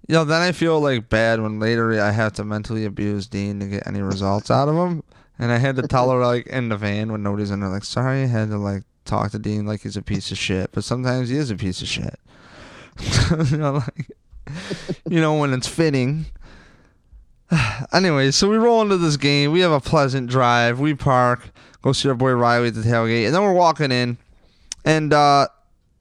you 0.07 0.13
know, 0.13 0.23
then 0.25 0.41
I 0.41 0.51
feel 0.51 0.79
like 0.79 1.09
bad 1.09 1.41
when 1.41 1.59
later 1.59 2.01
I 2.01 2.11
have 2.11 2.33
to 2.33 2.43
mentally 2.43 2.85
abuse 2.85 3.27
Dean 3.27 3.59
to 3.59 3.67
get 3.67 3.85
any 3.85 4.01
results 4.01 4.49
out 4.49 4.67
of 4.67 4.75
him. 4.75 5.03
And 5.37 5.51
I 5.51 5.59
had 5.59 5.75
to 5.75 5.87
tell 5.87 6.09
her 6.09 6.25
like 6.25 6.47
in 6.47 6.69
the 6.69 6.77
van 6.77 7.11
when 7.11 7.21
nobody's 7.21 7.51
in 7.51 7.59
there, 7.59 7.69
like, 7.69 7.83
sorry, 7.83 8.23
I 8.23 8.27
had 8.27 8.49
to 8.49 8.57
like 8.57 8.83
talk 9.05 9.31
to 9.31 9.39
Dean 9.39 9.65
like 9.65 9.81
he's 9.81 9.97
a 9.97 10.01
piece 10.01 10.31
of 10.31 10.37
shit. 10.37 10.71
But 10.71 10.83
sometimes 10.83 11.29
he 11.29 11.37
is 11.37 11.51
a 11.51 11.55
piece 11.55 11.81
of 11.81 11.87
shit. 11.87 12.19
you 13.51 13.57
know, 13.57 13.73
like, 13.73 14.11
you 15.07 15.21
know, 15.21 15.35
when 15.35 15.53
it's 15.53 15.67
fitting. 15.67 16.25
anyway, 17.93 18.31
so 18.31 18.49
we 18.49 18.57
roll 18.57 18.81
into 18.81 18.97
this 18.97 19.17
game. 19.17 19.51
We 19.51 19.59
have 19.59 19.71
a 19.71 19.79
pleasant 19.79 20.29
drive. 20.29 20.79
We 20.79 20.95
park, 20.95 21.51
go 21.81 21.91
see 21.91 22.09
our 22.09 22.15
boy 22.15 22.31
Riley 22.31 22.69
at 22.69 22.73
the 22.73 22.81
tailgate, 22.81 23.27
and 23.27 23.35
then 23.35 23.43
we're 23.43 23.53
walking 23.53 23.91
in, 23.91 24.17
and 24.83 25.13
uh, 25.13 25.47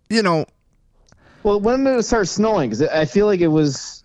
you 0.08 0.22
know, 0.22 0.46
Well, 1.42 1.60
when 1.60 1.84
did 1.84 1.96
it 1.96 2.02
start 2.04 2.28
snowing? 2.28 2.70
Because 2.70 2.82
I 2.88 3.04
feel 3.04 3.26
like 3.26 3.40
it 3.40 3.48
was, 3.48 4.02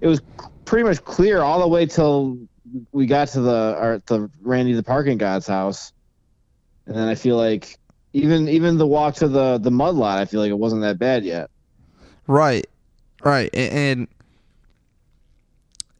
it 0.00 0.06
was 0.06 0.20
pretty 0.64 0.84
much 0.84 1.04
clear 1.04 1.42
all 1.42 1.60
the 1.60 1.68
way 1.68 1.86
till 1.86 2.38
we 2.92 3.06
got 3.06 3.28
to 3.28 3.40
the 3.40 3.76
our, 3.76 3.98
the 4.06 4.30
Randy 4.42 4.72
the 4.72 4.82
parking 4.82 5.18
god's 5.18 5.46
house, 5.46 5.92
and 6.86 6.94
then 6.94 7.08
I 7.08 7.14
feel 7.14 7.36
like 7.36 7.78
even 8.12 8.48
even 8.48 8.78
the 8.78 8.86
walk 8.86 9.16
to 9.16 9.28
the 9.28 9.58
the 9.58 9.70
mud 9.70 9.94
lot, 9.94 10.18
I 10.18 10.24
feel 10.24 10.40
like 10.40 10.50
it 10.50 10.58
wasn't 10.58 10.82
that 10.82 10.98
bad 10.98 11.24
yet. 11.24 11.50
right, 12.26 12.66
right, 13.24 13.50
and, 13.52 13.72
and 13.72 14.08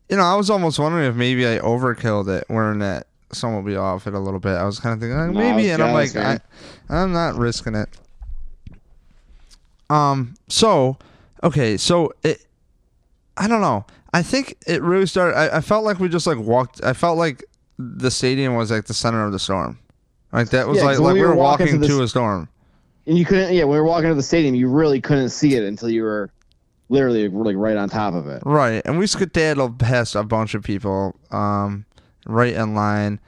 you 0.09 0.17
know, 0.17 0.23
I 0.23 0.35
was 0.35 0.51
almost 0.51 0.79
wondering 0.79 1.09
if 1.09 1.15
maybe 1.15 1.47
I 1.47 1.59
overkilled 1.59 2.29
it, 2.29 2.45
wearing 2.49 2.81
that 2.81 3.07
someone 3.33 3.65
will 3.65 3.71
be 3.71 3.77
off 3.77 4.07
it 4.07 4.15
a 4.15 4.19
little 4.19 4.41
bit. 4.41 4.57
I 4.57 4.65
was 4.65 4.81
kind 4.81 4.93
of 4.93 5.01
thinking 5.01 5.17
like, 5.17 5.31
maybe, 5.31 5.69
was 5.69 5.73
and 5.73 5.83
I'm 5.83 5.95
like, 5.95 6.17
I. 6.17 6.41
I'm 6.89 7.13
not 7.13 7.37
risking 7.37 7.77
it. 7.77 7.89
Um. 9.91 10.35
So, 10.49 10.99
okay. 11.43 11.77
So 11.77 12.13
it. 12.23 12.47
I 13.37 13.49
don't 13.49 13.61
know. 13.61 13.85
I 14.13 14.23
think 14.23 14.57
it 14.67 14.83
really 14.83 15.07
started. 15.07 15.37
I, 15.37 15.59
I 15.59 15.61
felt 15.61 15.85
like 15.85 15.99
we 15.99 16.09
just 16.09 16.27
like 16.27 16.39
walked. 16.39 16.83
I 16.83 16.93
felt 16.93 17.17
like 17.19 17.45
the 17.79 18.11
stadium 18.11 18.55
was 18.57 18.71
like 18.71 18.87
the 18.87 18.95
center 18.95 19.25
of 19.25 19.33
the 19.33 19.39
storm. 19.39 19.79
Like 20.33 20.51
that 20.51 20.69
was 20.69 20.79
Yeah, 20.79 20.85
like 20.85 20.99
like 20.99 21.15
we 21.15 21.21
we 21.21 21.27
were 21.27 21.29
were 21.29 21.37
walking 21.37 21.67
walking 21.67 21.81
to 21.81 21.89
to 21.89 22.03
a 22.03 22.09
storm. 22.09 22.49
And 23.07 23.19
you 23.19 23.25
couldn't, 23.25 23.53
yeah, 23.55 23.65
when 23.65 23.73
we 23.73 23.81
were 23.81 23.87
walking 23.87 24.11
to 24.11 24.15
the 24.15 24.23
stadium, 24.23 24.55
you 24.55 24.69
really 24.69 25.01
couldn't 25.01 25.31
see 25.31 25.55
it 25.55 25.65
until 25.65 25.89
you 25.89 26.03
were 26.03 26.31
literally 26.91 27.29
like 27.29 27.57
right 27.57 27.77
on 27.77 27.89
top 27.89 28.15
of 28.15 28.29
it. 28.29 28.43
Right, 28.45 28.83
and 28.85 28.99
we 28.99 29.07
skedaddled 29.07 29.79
past 29.79 30.15
a 30.15 30.23
bunch 30.23 30.55
of 30.55 30.63
people, 30.63 31.17
um, 31.31 31.87
right 32.27 32.53
in 32.55 32.75
line, 32.75 33.19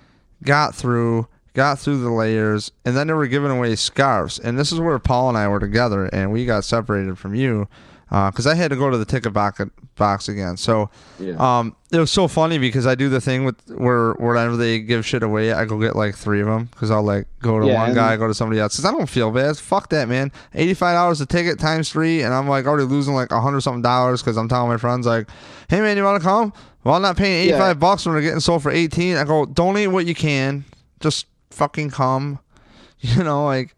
got 0.45 0.75
through, 0.75 1.27
got 1.55 1.79
through 1.79 1.99
the 2.03 2.11
layers, 2.11 2.73
and 2.85 2.97
then 2.97 3.07
they 3.09 3.13
were 3.13 3.27
giving 3.27 3.51
away 3.51 3.75
scarves. 3.77 4.39
And 4.39 4.59
this 4.59 4.73
is 4.73 4.81
where 4.81 4.99
Paul 4.99 5.29
and 5.29 5.39
I 5.39 5.49
were 5.49 5.61
together, 5.61 6.07
and 6.07 6.33
we 6.33 6.45
got 6.47 6.65
separated 6.65 7.19
from 7.19 7.35
you, 7.35 7.69
because 8.09 8.47
I 8.47 8.55
had 8.55 8.71
to 8.71 8.77
go 8.77 8.91
to 8.91 8.97
the 8.99 9.05
ticket 9.07 9.33
box, 9.33 9.61
box 9.97 10.29
again. 10.29 10.57
So, 10.59 10.91
Yeah. 11.19 11.35
um, 11.39 11.75
it 11.91 11.99
was 11.99 12.11
so 12.11 12.29
funny 12.29 12.59
because 12.59 12.87
I 12.87 12.95
do 12.95 13.09
the 13.09 13.21
thing 13.23 13.45
with 13.45 13.57
where 13.69 14.13
whenever 14.15 14.57
they 14.57 14.81
give 14.81 15.05
shit 15.07 15.23
away, 15.23 15.53
I 15.53 15.65
go 15.65 15.79
get 15.79 15.97
like 15.97 16.15
three 16.15 16.41
of 16.41 16.47
them 16.47 16.65
because 16.73 16.91
I'll 16.91 17.03
like 17.03 17.27
go 17.41 17.59
to 17.61 17.67
Yeah, 17.67 17.75
one 17.75 17.95
guy, 17.95 18.17
go 18.17 18.27
to 18.29 18.35
somebody 18.35 18.61
else. 18.61 18.75
Because 18.77 18.85
I 18.87 18.93
don't 18.93 19.09
feel 19.09 19.31
bad. 19.31 19.57
Fuck 19.59 19.89
that, 19.91 20.09
man. 20.09 20.31
Eighty 20.55 20.75
five 20.75 20.95
dollars 20.95 21.21
a 21.23 21.27
ticket 21.27 21.59
times 21.59 21.91
three, 21.91 22.23
and 22.23 22.33
I'm 22.35 22.49
like 22.49 22.67
already 22.67 22.85
losing 22.87 23.15
like 23.15 23.31
a 23.31 23.41
hundred 23.41 23.61
something 23.63 23.83
dollars 23.83 24.23
because 24.23 24.37
I'm 24.39 24.49
telling 24.49 24.69
my 24.69 24.77
friends 24.79 25.07
like, 25.07 25.29
"Hey 25.69 25.81
man, 25.81 25.97
you 25.97 26.05
want 26.05 26.21
to 26.23 26.27
come?" 26.27 26.53
Well, 26.85 26.95
I'm 26.95 27.03
not 27.03 27.17
paying 27.17 27.45
eighty 27.45 27.53
five 27.59 27.77
Yeah. 27.77 27.81
bucks 27.81 28.05
when 28.05 28.15
they're 28.15 28.23
getting 28.23 28.41
sold 28.41 28.63
for 28.63 28.71
eighteen. 28.71 29.17
I 29.17 29.25
go 29.25 29.45
donate 29.47 29.91
what 29.91 30.05
you 30.07 30.15
can. 30.15 30.65
Just 31.01 31.27
fucking 31.53 31.91
come. 31.91 32.39
You 33.05 33.25
know, 33.25 33.45
like 33.45 33.75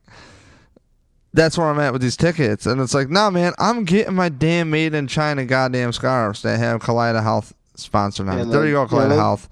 that's 1.33 1.57
where 1.57 1.67
I'm 1.67 1.81
at 1.81 1.95
with 1.95 2.03
these 2.03 2.15
tickets. 2.17 2.67
And 2.67 2.79
it's 2.79 2.93
like, 2.93 3.09
nah, 3.09 3.31
man, 3.31 3.55
I'm 3.59 3.85
getting 3.85 4.15
my 4.15 4.29
damn 4.29 4.69
made 4.69 4.93
in 4.93 5.07
China 5.07 5.47
goddamn 5.47 5.93
scarves 5.93 6.43
that 6.43 6.59
have 6.59 6.83
Kaleida 6.83 7.23
Health 7.23 7.55
sponsored 7.75 8.29
on 8.29 8.37
Yeah. 8.37 8.45
There 8.45 8.67
you 8.67 8.73
go, 8.75 8.83
yeah, 8.83 8.89
Kaleida 8.89 9.09
the- 9.09 9.15
Health. 9.15 9.49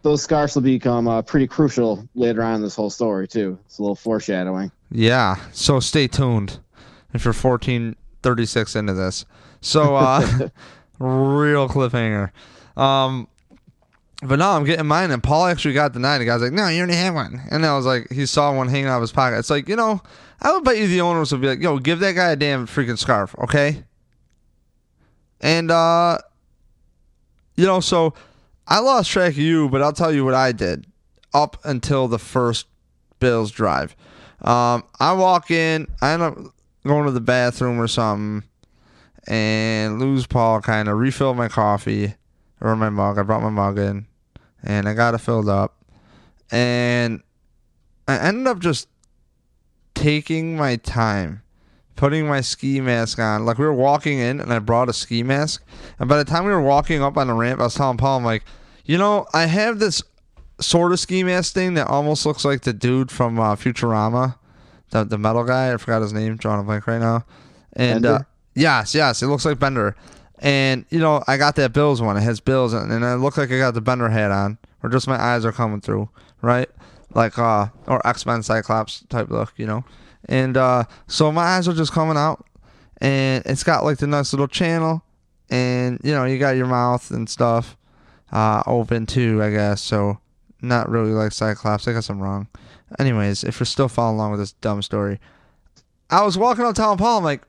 Those 0.00 0.22
scarves 0.22 0.54
will 0.54 0.62
become 0.62 1.08
uh, 1.08 1.20
pretty 1.20 1.46
crucial 1.46 2.08
later 2.14 2.42
on 2.42 2.54
in 2.54 2.62
this 2.62 2.74
whole 2.74 2.88
story 2.88 3.28
too. 3.28 3.58
It's 3.66 3.78
a 3.78 3.82
little 3.82 3.96
foreshadowing. 3.96 4.72
Yeah. 4.90 5.36
So 5.52 5.78
stay 5.78 6.08
tuned 6.08 6.58
if 7.12 7.24
you're 7.24 7.34
1436 7.34 8.76
into 8.76 8.94
this. 8.94 9.26
So, 9.60 9.94
uh, 9.94 10.48
real 10.98 11.68
cliffhanger. 11.68 12.30
Um, 12.78 13.28
but 14.26 14.38
no, 14.38 14.50
I'm 14.50 14.64
getting 14.64 14.86
mine, 14.86 15.10
and 15.10 15.22
Paul 15.22 15.46
actually 15.46 15.74
got 15.74 15.92
denied. 15.92 16.18
The 16.18 16.24
guy's 16.24 16.42
like, 16.42 16.52
"No, 16.52 16.68
you 16.68 16.78
already 16.78 16.96
have 16.96 17.14
one," 17.14 17.40
and 17.50 17.64
I 17.64 17.76
was 17.76 17.86
like, 17.86 18.10
he 18.10 18.26
saw 18.26 18.54
one 18.54 18.68
hanging 18.68 18.86
out 18.86 18.96
of 18.96 19.02
his 19.02 19.12
pocket. 19.12 19.38
It's 19.38 19.50
like, 19.50 19.68
you 19.68 19.76
know, 19.76 20.00
I 20.40 20.52
would 20.52 20.64
bet 20.64 20.78
you 20.78 20.86
the 20.86 21.00
owners 21.00 21.32
would 21.32 21.40
be 21.40 21.48
like, 21.48 21.60
"Yo, 21.60 21.78
give 21.78 22.00
that 22.00 22.12
guy 22.12 22.30
a 22.30 22.36
damn 22.36 22.66
freaking 22.66 22.98
scarf, 22.98 23.34
okay?" 23.38 23.84
And 25.40 25.70
uh, 25.70 26.18
you 27.56 27.66
know, 27.66 27.80
so 27.80 28.14
I 28.66 28.80
lost 28.80 29.10
track 29.10 29.32
of 29.32 29.38
you, 29.38 29.68
but 29.68 29.82
I'll 29.82 29.92
tell 29.92 30.12
you 30.12 30.24
what 30.24 30.34
I 30.34 30.52
did 30.52 30.86
up 31.32 31.58
until 31.64 32.08
the 32.08 32.18
first 32.18 32.66
Bills 33.18 33.50
drive. 33.50 33.96
Um, 34.42 34.84
I 35.00 35.12
walk 35.12 35.50
in, 35.50 35.86
I 36.00 36.12
end 36.12 36.22
up 36.22 36.38
going 36.86 37.06
to 37.06 37.12
the 37.12 37.20
bathroom 37.20 37.80
or 37.80 37.88
something, 37.88 38.48
and 39.26 39.98
lose 39.98 40.26
Paul 40.26 40.60
kind 40.60 40.88
of 40.88 40.98
refilled 40.98 41.36
my 41.36 41.48
coffee 41.48 42.14
or 42.60 42.76
my 42.76 42.90
mug. 42.90 43.18
I 43.18 43.22
brought 43.22 43.42
my 43.42 43.50
mug 43.50 43.78
in, 43.78 44.06
and 44.66 44.88
I 44.88 44.94
got 44.94 45.14
it 45.14 45.18
filled 45.18 45.48
up, 45.48 45.76
and 46.50 47.22
I 48.06 48.18
ended 48.18 48.46
up 48.46 48.58
just 48.58 48.88
taking 49.94 50.56
my 50.56 50.76
time 50.76 51.42
putting 51.96 52.26
my 52.26 52.42
ski 52.42 52.80
mask 52.80 53.18
on. 53.18 53.44
Like 53.44 53.58
we 53.58 53.64
were 53.64 53.72
walking 53.72 54.18
in 54.18 54.40
and 54.40 54.52
I 54.52 54.58
brought 54.58 54.88
a 54.88 54.92
ski 54.92 55.22
mask. 55.22 55.64
And 55.98 56.08
by 56.08 56.18
the 56.18 56.24
time 56.24 56.44
we 56.44 56.52
were 56.52 56.60
walking 56.60 57.02
up 57.02 57.16
on 57.16 57.26
the 57.26 57.34
ramp, 57.34 57.60
I 57.60 57.64
was 57.64 57.74
telling 57.74 57.96
Paul, 57.96 58.18
I'm 58.18 58.24
like, 58.24 58.44
you 58.84 58.98
know, 58.98 59.26
I 59.32 59.46
have 59.46 59.78
this 59.78 60.02
sort 60.60 60.92
of 60.92 61.00
ski 61.00 61.24
mask 61.24 61.54
thing 61.54 61.74
that 61.74 61.88
almost 61.88 62.24
looks 62.24 62.44
like 62.44 62.62
the 62.62 62.72
dude 62.72 63.10
from 63.10 63.40
uh, 63.40 63.56
Futurama, 63.56 64.36
the, 64.90 65.04
the 65.04 65.18
metal 65.18 65.42
guy. 65.42 65.72
I 65.72 65.76
forgot 65.78 66.02
his 66.02 66.12
name, 66.12 66.36
drawing 66.36 66.60
a 66.60 66.62
blank 66.62 66.86
right 66.86 67.00
now. 67.00 67.24
And 67.72 68.06
uh, 68.06 68.20
yes, 68.54 68.94
yes, 68.94 69.22
it 69.22 69.26
looks 69.26 69.44
like 69.44 69.58
Bender. 69.58 69.96
And 70.46 70.84
you 70.90 71.00
know, 71.00 71.24
I 71.26 71.38
got 71.38 71.56
that 71.56 71.72
Bills 71.72 72.00
one. 72.00 72.16
It 72.16 72.20
has 72.20 72.38
Bills, 72.38 72.72
and, 72.72 72.92
and 72.92 73.04
I 73.04 73.14
look 73.14 73.36
like 73.36 73.50
I 73.50 73.58
got 73.58 73.74
the 73.74 73.80
Bender 73.80 74.08
hat 74.08 74.30
on, 74.30 74.58
or 74.80 74.88
just 74.88 75.08
my 75.08 75.20
eyes 75.20 75.44
are 75.44 75.50
coming 75.50 75.80
through, 75.80 76.08
right? 76.40 76.70
Like 77.12 77.36
uh, 77.36 77.66
or 77.88 78.06
X 78.06 78.24
Men 78.24 78.44
Cyclops 78.44 79.02
type 79.08 79.28
look, 79.28 79.52
you 79.56 79.66
know. 79.66 79.84
And 80.26 80.56
uh, 80.56 80.84
so 81.08 81.32
my 81.32 81.42
eyes 81.42 81.66
are 81.66 81.72
just 81.72 81.90
coming 81.90 82.16
out, 82.16 82.46
and 82.98 83.44
it's 83.44 83.64
got 83.64 83.82
like 83.82 83.98
the 83.98 84.06
nice 84.06 84.32
little 84.32 84.46
channel, 84.46 85.02
and 85.50 85.98
you 86.04 86.12
know 86.12 86.24
you 86.24 86.38
got 86.38 86.54
your 86.54 86.68
mouth 86.68 87.10
and 87.10 87.28
stuff 87.28 87.76
uh, 88.30 88.62
open 88.68 89.04
too, 89.04 89.42
I 89.42 89.50
guess. 89.50 89.82
So 89.82 90.20
not 90.62 90.88
really 90.88 91.10
like 91.10 91.32
Cyclops. 91.32 91.88
I 91.88 91.92
guess 91.92 92.08
I'm 92.08 92.22
wrong. 92.22 92.46
Anyways, 93.00 93.42
if 93.42 93.58
you're 93.58 93.66
still 93.66 93.88
following 93.88 94.20
along 94.20 94.30
with 94.30 94.38
this 94.38 94.52
dumb 94.52 94.80
story, 94.82 95.18
I 96.08 96.22
was 96.22 96.38
walking 96.38 96.64
up 96.64 96.76
Town 96.76 96.98
Paul. 96.98 97.18
I'm 97.18 97.24
like, 97.24 97.42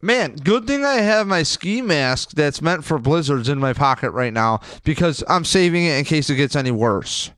man, 0.00 0.36
good 0.36 0.66
thing 0.66 0.84
I 0.84 0.94
have 0.94 1.26
my 1.26 1.42
ski 1.42 1.82
mask 1.82 2.30
that's 2.32 2.62
meant 2.62 2.84
for 2.84 2.98
blizzards 2.98 3.48
in 3.48 3.58
my 3.58 3.72
pocket 3.72 4.10
right 4.12 4.32
now 4.32 4.60
because 4.84 5.22
I'm 5.28 5.44
saving 5.44 5.84
it 5.84 5.98
in 5.98 6.04
case 6.04 6.30
it 6.30 6.36
gets 6.36 6.56
any 6.56 6.70
worse. 6.70 7.30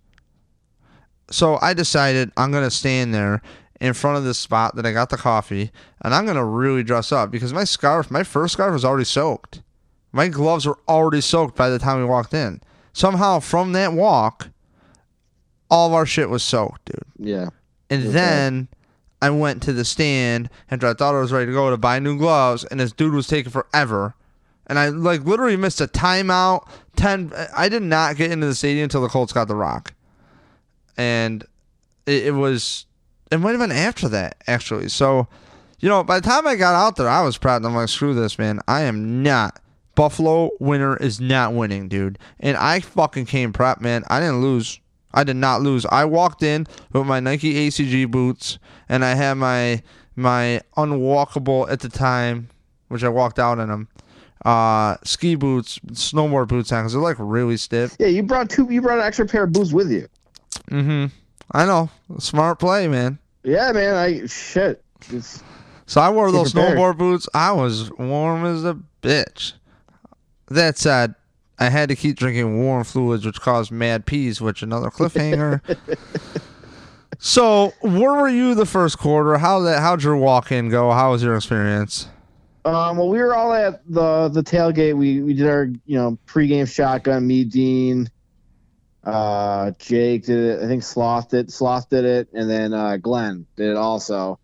So 1.31 1.59
I 1.63 1.75
decided 1.75 2.31
I'm 2.37 2.53
gonna 2.53 2.71
stand 2.71 3.15
there 3.15 3.43
in 3.81 3.95
front 3.95 4.17
of 4.17 4.25
this 4.25 4.39
spot 4.39 4.77
that 4.77 4.87
I 4.87 4.93
got 4.93 5.11
the 5.11 5.17
coffee, 5.17 5.73
and 6.03 6.15
I'm 6.15 6.27
gonna 6.27 6.45
really 6.45 6.83
dress 6.83 7.11
up 7.11 7.31
because 7.31 7.53
my 7.53 7.65
scarf, 7.65 8.11
my 8.11 8.23
first 8.23 8.53
scarf, 8.53 8.73
was 8.73 8.85
already 8.85 9.05
soaked. 9.05 9.63
My 10.13 10.29
gloves 10.29 10.67
were 10.67 10.79
already 10.89 11.23
soaked 11.23 11.57
by 11.57 11.71
the 11.71 11.79
time 11.79 11.99
we 11.99 12.05
walked 12.05 12.35
in. 12.35 12.61
Somehow, 12.93 13.41
from 13.41 13.73
that 13.73 13.95
walk, 13.95 14.51
all 15.71 15.89
of 15.89 15.95
our 15.95 16.05
shit 16.05 16.29
was 16.29 16.43
soaked, 16.43 16.85
dude. 16.85 17.29
Yeah. 17.31 17.49
And 17.89 18.03
okay. 18.03 18.13
then 18.13 18.69
I 19.23 19.31
went 19.31 19.63
to 19.63 19.73
the 19.73 19.85
stand 19.85 20.51
and 20.69 20.83
I 20.83 20.95
thought 20.95 21.15
I 21.15 21.21
was 21.21 21.33
ready 21.33 21.47
to 21.47 21.53
go 21.53 21.71
to 21.71 21.77
buy 21.77 22.01
new 22.01 22.19
gloves, 22.19 22.65
and 22.65 22.81
this 22.81 22.91
dude 22.91 23.15
was 23.15 23.29
taking 23.29 23.53
forever. 23.53 24.15
And 24.67 24.79
I 24.79 24.89
like 24.89 25.25
literally 25.25 25.57
missed 25.57 25.81
a 25.81 25.87
timeout. 25.87 26.67
Ten. 26.97 27.33
I 27.57 27.69
did 27.69 27.83
not 27.83 28.17
get 28.17 28.33
into 28.33 28.47
the 28.47 28.55
stadium 28.55 28.85
until 28.85 29.01
the 29.01 29.09
Colts 29.09 29.33
got 29.33 29.47
the 29.47 29.55
rock, 29.55 29.95
and 30.97 31.45
it, 32.05 32.27
it 32.27 32.31
was 32.33 32.87
it 33.31 33.39
might 33.39 33.53
have 33.53 33.61
been 33.61 33.73
after 33.73 34.09
that 34.09 34.43
actually. 34.49 34.89
So, 34.89 35.29
you 35.79 35.89
know, 35.89 36.03
by 36.03 36.19
the 36.19 36.29
time 36.29 36.47
I 36.47 36.57
got 36.57 36.75
out 36.75 36.97
there, 36.97 37.09
I 37.09 37.23
was 37.23 37.39
proud. 37.39 37.65
I'm 37.65 37.75
like, 37.75 37.89
screw 37.89 38.15
this, 38.15 38.39
man. 38.39 38.61
I 38.67 38.83
am 38.83 39.23
not. 39.23 39.61
Buffalo 39.95 40.51
winner 40.59 40.97
is 40.97 41.21
not 41.21 41.55
winning, 41.55 41.89
dude. 41.89 42.19
And 42.41 42.57
I 42.57 42.81
fucking 42.81 43.27
came 43.27 43.53
prep, 43.53 43.81
man. 43.81 44.03
I 44.09 44.19
didn't 44.19 44.43
lose. 44.43 44.81
I 45.15 45.25
did 45.25 45.37
not 45.37 45.63
lose. 45.63 45.87
I 45.87 46.05
walked 46.05 46.43
in 46.43 46.67
with 46.93 47.07
my 47.07 47.21
Nike 47.21 47.69
ACG 47.69 48.11
boots, 48.11 48.59
and 48.89 49.05
I 49.05 49.15
had 49.15 49.35
my 49.35 49.83
my 50.17 50.61
unwalkable 50.77 51.71
at 51.71 51.81
the 51.81 51.89
time, 51.89 52.49
which 52.89 53.05
I 53.05 53.09
walked 53.09 53.39
out 53.39 53.59
in 53.59 53.69
them. 53.69 53.89
Uh, 54.45 54.97
ski 55.05 55.37
boots, 55.37 55.79
snowboard 55.93 56.49
boots 56.49 56.73
on 56.73 56.83
because 56.83 56.93
they're 56.93 57.03
like 57.03 57.17
really 57.19 57.57
stiff. 57.57 57.97
Yeah, 57.99 58.09
you 58.09 58.23
brought 58.23 58.51
two. 58.51 58.67
You 58.71 58.83
brought 58.83 58.99
an 58.99 59.05
extra 59.05 59.27
pair 59.27 59.45
of 59.45 59.53
boots 59.53 59.73
with 59.73 59.91
you. 59.91 60.09
Mm-hmm. 60.71 61.07
I 61.53 61.67
know. 61.67 61.91
Smart 62.19 62.59
play, 62.59 62.89
man. 62.89 63.19
Yeah, 63.45 63.71
man. 63.73 63.95
I 63.95 64.27
shit. 64.27 64.83
It's, 65.11 65.43
so 65.87 66.01
I 66.01 66.11
wore 66.11 66.33
those 66.33 66.53
prepared. 66.53 66.79
snowboard 66.79 66.99
boots. 66.99 67.29
I 67.35 67.53
was 67.53 67.91
warm 67.93 68.45
as 68.45 68.65
a 68.65 68.79
bitch. 69.03 69.53
That 70.49 70.77
said, 70.77 71.15
I 71.59 71.69
had 71.69 71.89
to 71.91 71.97
keep 71.97 72.17
drinking 72.17 72.63
warm 72.63 72.85
fluids, 72.85 73.25
which 73.25 73.41
caused 73.41 73.71
mad 73.71 74.07
peas, 74.07 74.41
which 74.41 74.63
another 74.63 74.91
cliffhanger. 74.91 75.61
so, 77.19 77.73
where 77.81 78.15
were 78.15 78.29
you 78.29 78.55
the 78.55 78.67
first 78.67 78.99
quarter? 78.99 79.39
How 79.39 79.61
that? 79.61 79.81
How'd 79.81 80.03
your 80.03 80.17
walk 80.17 80.51
in 80.51 80.69
go? 80.69 80.91
How 80.91 81.13
was 81.13 81.23
your 81.23 81.37
experience? 81.37 82.09
Um, 82.65 82.97
well, 82.97 83.09
we 83.09 83.19
were 83.19 83.35
all 83.35 83.53
at 83.53 83.83
the 83.89 84.29
the 84.29 84.43
tailgate. 84.43 84.97
We 84.97 85.21
we 85.21 85.35
did 85.35 85.47
our 85.47 85.65
you 85.65 85.99
know 85.99 86.19
pregame 86.27 86.73
shotgun. 86.73 87.27
Me, 87.27 87.45
Dean, 87.45 88.09
uh, 89.05 89.73
Jake 89.79 90.27
did 90.27 90.39
it. 90.39 90.63
I 90.63 90.67
think 90.67 90.83
Sloth 90.83 91.31
did. 91.31 91.53
Sloth 91.53 91.89
did 91.91 92.05
it, 92.05 92.29
and 92.33 92.49
then 92.49 92.73
uh, 92.73 92.97
Glenn 92.99 93.47
did 93.57 93.71
it 93.71 93.77
also. 93.77 94.39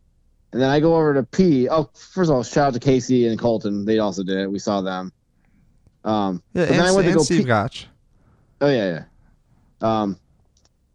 And 0.53 0.63
then 0.63 0.71
I 0.71 0.81
go 0.81 0.97
over 0.97 1.15
to 1.15 1.23
P. 1.23 1.69
Oh, 1.69 1.91
first 1.95 2.31
of 2.31 2.37
all, 2.37 2.43
shout 2.43 2.69
out 2.69 2.75
to 2.75 2.81
Casey 2.81 3.29
and 3.29 3.39
Colton. 3.39 3.85
They 3.85 3.99
also 3.99 4.23
did 4.23 4.39
it. 4.39 4.51
We 4.51 4.59
saw 4.59 4.81
them. 4.81 5.13
Um, 6.05 6.43
yeah, 6.55 6.63
and, 6.63 6.73
then 6.73 6.81
I 6.81 6.93
went 6.93 7.07
to 7.07 7.15
go 7.15 7.23
Steve 7.23 7.41
pee. 7.41 7.45
Gotch. 7.45 7.87
Oh 8.61 8.69
yeah, 8.69 9.05
yeah. 9.83 10.03
Um, 10.03 10.19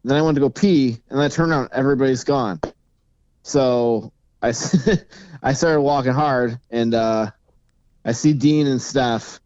then 0.04 0.18
I 0.18 0.22
went 0.22 0.36
to 0.36 0.42
go 0.42 0.50
pee, 0.50 0.98
and 1.10 1.20
then 1.20 1.26
I 1.26 1.30
turned 1.30 1.52
around. 1.52 1.70
Everybody's 1.72 2.24
gone. 2.24 2.60
So 3.44 4.12
I 4.42 4.48
I 5.44 5.54
started 5.54 5.82
walking 5.82 6.14
hard, 6.14 6.60
and 6.70 6.94
uh, 6.94 7.32
I 8.04 8.12
see 8.12 8.34
Dean 8.34 8.68
and 8.68 8.82
Steph, 8.82 9.40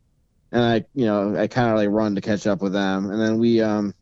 and 0.51 0.63
I 0.63 0.85
you 0.93 1.05
know 1.05 1.35
I 1.37 1.47
kind 1.47 1.69
of 1.69 1.77
like 1.77 1.89
run 1.89 2.15
to 2.15 2.21
catch 2.21 2.47
up 2.47 2.61
with 2.61 2.73
them, 2.73 3.11
and 3.11 3.21
then 3.21 3.37
we 3.39 3.61
um 3.61 3.93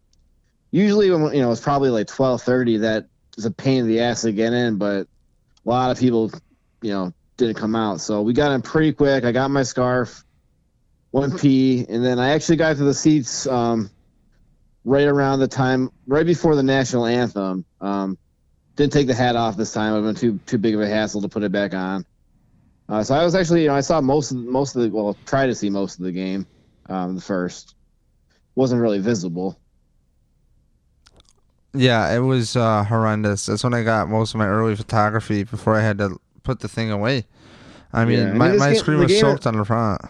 usually 0.71 1.09
when 1.09 1.33
you 1.33 1.41
know 1.41 1.51
it's 1.51 1.61
probably 1.61 1.89
like 1.89 2.07
twelve 2.07 2.41
thirty. 2.41 2.77
That 2.77 3.07
is 3.37 3.45
a 3.45 3.51
pain 3.51 3.81
in 3.81 3.87
the 3.87 4.01
ass 4.01 4.21
to 4.21 4.31
get 4.31 4.53
in, 4.53 4.77
but 4.77 5.07
a 5.65 5.69
lot 5.69 5.91
of 5.91 5.99
people, 5.99 6.31
you 6.81 6.91
know, 6.91 7.13
didn't 7.37 7.55
come 7.55 7.75
out. 7.75 8.01
So 8.01 8.21
we 8.21 8.33
got 8.33 8.51
in 8.51 8.61
pretty 8.61 8.93
quick. 8.93 9.23
I 9.23 9.31
got 9.31 9.51
my 9.51 9.63
scarf, 9.63 10.23
one 11.15 11.37
pee, 11.37 11.85
and 11.87 12.03
then 12.03 12.19
I 12.19 12.31
actually 12.31 12.57
got 12.57 12.75
to 12.75 12.83
the 12.83 12.93
seats 12.93 13.47
um, 13.47 13.89
right 14.83 15.07
around 15.07 15.39
the 15.39 15.47
time, 15.47 15.89
right 16.07 16.25
before 16.25 16.57
the 16.57 16.63
national 16.63 17.05
anthem. 17.05 17.63
Um, 17.79 18.17
didn't 18.75 18.91
take 18.91 19.07
the 19.07 19.13
hat 19.13 19.37
off 19.37 19.55
this 19.55 19.71
time. 19.71 19.93
It 19.93 20.01
would 20.01 20.07
been 20.07 20.15
too 20.15 20.39
too 20.45 20.57
big 20.57 20.75
of 20.75 20.81
a 20.81 20.87
hassle 20.89 21.21
to 21.21 21.29
put 21.29 21.41
it 21.43 21.53
back 21.53 21.73
on. 21.73 22.05
Uh, 22.89 23.01
so 23.01 23.15
I 23.15 23.23
was 23.23 23.33
actually, 23.33 23.61
you 23.61 23.69
know, 23.69 23.75
I 23.75 23.79
saw 23.79 24.01
most 24.01 24.31
of 24.31 24.37
most 24.39 24.75
of 24.75 24.81
the 24.81 24.89
well, 24.89 25.15
try 25.25 25.47
to 25.47 25.55
see 25.55 25.69
most 25.69 25.99
of 25.99 26.03
the 26.03 26.11
game. 26.11 26.45
Um, 26.89 27.15
the 27.15 27.21
first 27.21 27.75
wasn't 28.55 28.81
really 28.81 28.99
visible. 28.99 29.57
Yeah, 31.73 32.13
it 32.13 32.19
was 32.19 32.57
uh, 32.57 32.83
horrendous. 32.83 33.45
That's 33.45 33.63
when 33.63 33.73
I 33.73 33.83
got 33.83 34.09
most 34.09 34.33
of 34.33 34.39
my 34.39 34.47
early 34.47 34.75
photography 34.75 35.45
before 35.45 35.75
I 35.75 35.81
had 35.81 35.97
to 35.99 36.19
put 36.43 36.59
the 36.59 36.67
thing 36.67 36.91
away. 36.91 37.25
I 37.93 38.03
mean, 38.03 38.19
yeah, 38.19 38.33
my, 38.33 38.51
my 38.51 38.71
game, 38.73 38.79
screen 38.79 38.99
was 38.99 39.17
soaked 39.17 39.47
on 39.47 39.55
the 39.55 39.63
front. 39.63 40.01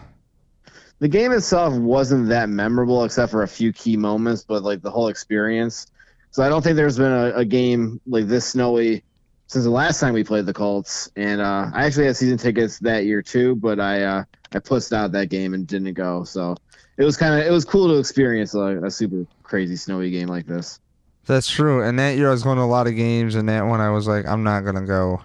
The 0.98 1.08
game 1.08 1.32
itself 1.32 1.74
wasn't 1.74 2.28
that 2.28 2.48
memorable 2.48 3.04
except 3.04 3.30
for 3.30 3.42
a 3.42 3.48
few 3.48 3.72
key 3.72 3.96
moments, 3.96 4.44
but 4.44 4.62
like 4.62 4.82
the 4.82 4.90
whole 4.90 5.08
experience. 5.08 5.86
So 6.30 6.42
I 6.42 6.48
don't 6.48 6.62
think 6.62 6.76
there's 6.76 6.98
been 6.98 7.12
a, 7.12 7.32
a 7.36 7.44
game 7.44 8.00
like 8.06 8.28
this 8.28 8.46
snowy 8.46 9.02
since 9.46 9.64
the 9.64 9.70
last 9.70 10.00
time 10.00 10.14
we 10.14 10.24
played 10.24 10.46
the 10.46 10.52
Colts. 10.52 11.10
And 11.16 11.40
uh, 11.40 11.70
I 11.72 11.84
actually 11.84 12.06
had 12.06 12.16
season 12.16 12.38
tickets 12.38 12.78
that 12.80 13.04
year 13.04 13.22
too, 13.22 13.56
but 13.56 13.78
I 13.80 14.02
uh, 14.02 14.24
I 14.52 14.58
pussed 14.58 14.92
out 14.92 15.12
that 15.12 15.28
game 15.28 15.54
and 15.54 15.66
didn't 15.66 15.94
go. 15.94 16.24
So 16.24 16.56
it 16.96 17.04
was 17.04 17.16
kind 17.16 17.38
of 17.38 17.46
it 17.46 17.50
was 17.50 17.64
cool 17.64 17.88
to 17.88 17.98
experience 17.98 18.54
a, 18.54 18.84
a 18.84 18.90
super 18.90 19.26
crazy 19.42 19.76
snowy 19.76 20.10
game 20.10 20.28
like 20.28 20.46
this. 20.46 20.80
That's 21.26 21.48
true. 21.48 21.82
And 21.82 21.98
that 21.98 22.16
year 22.16 22.28
I 22.28 22.30
was 22.30 22.42
going 22.42 22.56
to 22.56 22.62
a 22.62 22.64
lot 22.64 22.86
of 22.86 22.94
games, 22.94 23.34
and 23.34 23.48
that 23.48 23.62
one 23.66 23.80
I 23.80 23.90
was 23.90 24.06
like, 24.06 24.26
I'm 24.26 24.44
not 24.44 24.60
gonna 24.60 24.86
go. 24.86 25.20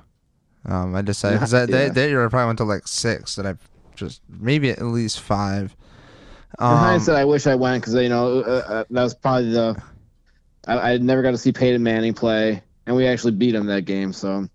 Um, 0.65 0.95
I 0.95 1.01
decided 1.01 1.38
because 1.38 1.51
that, 1.51 1.69
yeah. 1.69 1.77
that, 1.88 1.95
that 1.95 2.10
year 2.10 2.25
I 2.25 2.29
probably 2.29 2.47
went 2.47 2.57
to 2.60 2.65
like 2.65 2.88
six, 2.88 3.36
that 3.36 3.45
I 3.45 3.55
just 3.95 4.21
maybe 4.30 4.69
at 4.69 4.82
least 4.82 5.19
five. 5.19 5.75
Um, 6.60 6.73
In 6.73 6.77
hindsight, 6.77 7.15
I 7.15 7.25
wish 7.25 7.47
I 7.47 7.56
went 7.56 7.82
because 7.82 7.95
you 7.95 8.10
know 8.10 8.39
uh, 8.39 8.63
uh, 8.67 8.84
that 8.89 9.04
was 9.04 9.13
probably 9.13 9.51
the 9.51 9.82
I, 10.67 10.93
I 10.93 10.97
never 10.97 11.21
got 11.21 11.32
to 11.32 11.38
see 11.38 11.51
Peyton 11.51 11.82
Manning 11.82 12.13
play, 12.13 12.62
and 12.86 12.95
we 12.95 13.08
actually 13.08 13.34
beat 13.34 13.56
him 13.56 13.65
that 13.67 13.86
game. 13.86 14.13
So 14.13 14.47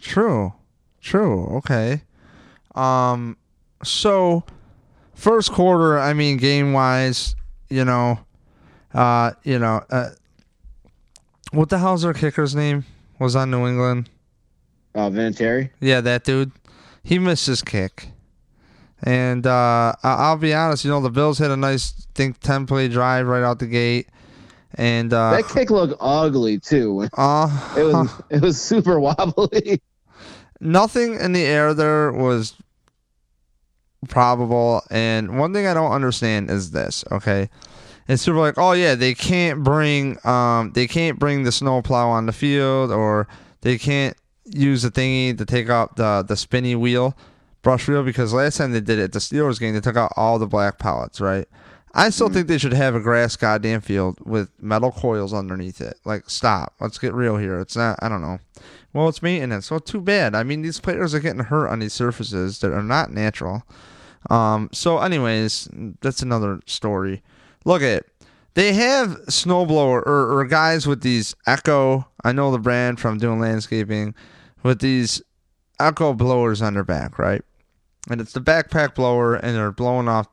true, 0.00 0.52
true. 1.00 1.44
Okay. 1.58 2.02
Um, 2.74 3.36
so 3.82 4.44
first 5.14 5.52
quarter, 5.52 5.98
I 5.98 6.12
mean, 6.12 6.36
game 6.36 6.72
wise, 6.72 7.34
you 7.68 7.84
know, 7.84 8.18
uh, 8.94 9.32
you 9.42 9.58
know, 9.58 9.82
uh, 9.90 10.10
what 11.52 11.68
the 11.68 11.78
hell's 11.78 12.04
our 12.04 12.14
kicker's 12.14 12.54
name? 12.54 12.84
Was 13.18 13.36
on 13.36 13.50
New 13.50 13.66
England. 13.66 14.08
Uh, 14.94 15.10
Vinatieri. 15.10 15.70
Yeah, 15.80 16.00
that 16.00 16.24
dude. 16.24 16.52
He 17.02 17.18
missed 17.18 17.46
his 17.46 17.62
kick. 17.62 18.08
And 19.02 19.46
uh, 19.46 19.94
I'll 20.02 20.36
be 20.36 20.52
honest, 20.52 20.84
you 20.84 20.90
know, 20.90 21.00
the 21.00 21.10
Bills 21.10 21.38
hit 21.38 21.50
a 21.50 21.56
nice, 21.56 21.92
think, 22.14 22.38
10 22.40 22.66
play 22.66 22.88
drive 22.88 23.26
right 23.26 23.42
out 23.42 23.58
the 23.58 23.66
gate. 23.66 24.08
And 24.74 25.12
uh, 25.12 25.32
That 25.32 25.48
kick 25.48 25.70
looked 25.70 25.94
ugly 26.00 26.58
too. 26.58 27.08
uh, 27.16 27.74
It 27.76 27.82
was 27.84 28.10
it 28.30 28.42
was 28.42 28.60
super 28.60 29.00
wobbly. 29.00 29.80
nothing 30.60 31.14
in 31.14 31.32
the 31.32 31.42
air 31.44 31.74
there 31.74 32.12
was 32.12 32.54
probable. 34.08 34.82
And 34.90 35.38
one 35.38 35.52
thing 35.52 35.66
I 35.66 35.74
don't 35.74 35.92
understand 35.92 36.50
is 36.50 36.70
this, 36.70 37.04
okay? 37.10 37.48
It's 38.08 38.26
of 38.26 38.34
like, 38.36 38.58
oh 38.58 38.72
yeah, 38.72 38.94
they 38.96 39.14
can't 39.14 39.62
bring 39.62 40.18
um 40.26 40.72
they 40.72 40.86
can't 40.86 41.18
bring 41.18 41.44
the 41.44 41.52
snowplow 41.52 42.08
on 42.08 42.26
the 42.26 42.32
field 42.32 42.90
or 42.90 43.28
they 43.60 43.78
can't 43.78 44.16
use 44.44 44.82
the 44.82 44.90
thingy 44.90 45.36
to 45.38 45.44
take 45.44 45.68
out 45.68 45.96
the 45.96 46.24
the 46.26 46.36
spinny 46.36 46.74
wheel, 46.74 47.16
brush 47.62 47.88
wheel, 47.88 48.02
because 48.02 48.32
last 48.32 48.58
time 48.58 48.72
they 48.72 48.80
did 48.80 48.98
it, 48.98 49.12
the 49.12 49.18
Steelers 49.18 49.60
game, 49.60 49.74
they 49.74 49.80
took 49.80 49.96
out 49.96 50.12
all 50.16 50.38
the 50.38 50.46
black 50.46 50.78
pellets, 50.78 51.20
right? 51.20 51.46
I 51.92 52.10
still 52.10 52.28
think 52.28 52.46
they 52.46 52.58
should 52.58 52.72
have 52.72 52.94
a 52.94 53.00
grass 53.00 53.34
goddamn 53.34 53.80
field 53.80 54.20
with 54.24 54.50
metal 54.60 54.92
coils 54.92 55.34
underneath 55.34 55.80
it. 55.80 55.98
Like, 56.04 56.30
stop. 56.30 56.74
Let's 56.80 56.98
get 56.98 57.14
real 57.14 57.36
here. 57.36 57.58
It's 57.58 57.74
not. 57.74 57.98
I 58.00 58.08
don't 58.08 58.22
know. 58.22 58.38
Well, 58.92 59.08
it's 59.08 59.22
maintenance. 59.22 59.70
Well, 59.70 59.80
too 59.80 60.00
bad. 60.00 60.34
I 60.34 60.44
mean, 60.44 60.62
these 60.62 60.78
players 60.78 61.14
are 61.14 61.20
getting 61.20 61.44
hurt 61.44 61.68
on 61.68 61.80
these 61.80 61.92
surfaces 61.92 62.60
that 62.60 62.72
are 62.72 62.82
not 62.82 63.12
natural. 63.12 63.64
Um. 64.28 64.68
So, 64.72 64.98
anyways, 64.98 65.68
that's 66.00 66.22
another 66.22 66.60
story. 66.66 67.22
Look 67.64 67.82
at 67.82 67.88
it. 67.88 68.06
They 68.54 68.72
have 68.74 69.10
snowblower 69.26 70.06
or, 70.06 70.38
or 70.38 70.44
guys 70.44 70.86
with 70.86 71.02
these 71.02 71.34
Echo. 71.46 72.06
I 72.22 72.32
know 72.32 72.50
the 72.50 72.58
brand 72.58 73.00
from 73.00 73.18
doing 73.18 73.40
landscaping 73.40 74.14
with 74.62 74.80
these 74.80 75.22
Echo 75.78 76.12
blowers 76.12 76.60
on 76.60 76.74
their 76.74 76.84
back, 76.84 77.18
right? 77.18 77.42
And 78.10 78.20
it's 78.20 78.32
the 78.32 78.40
backpack 78.40 78.94
blower, 78.94 79.36
and 79.36 79.56
they're 79.56 79.70
blowing 79.70 80.08
off 80.08 80.26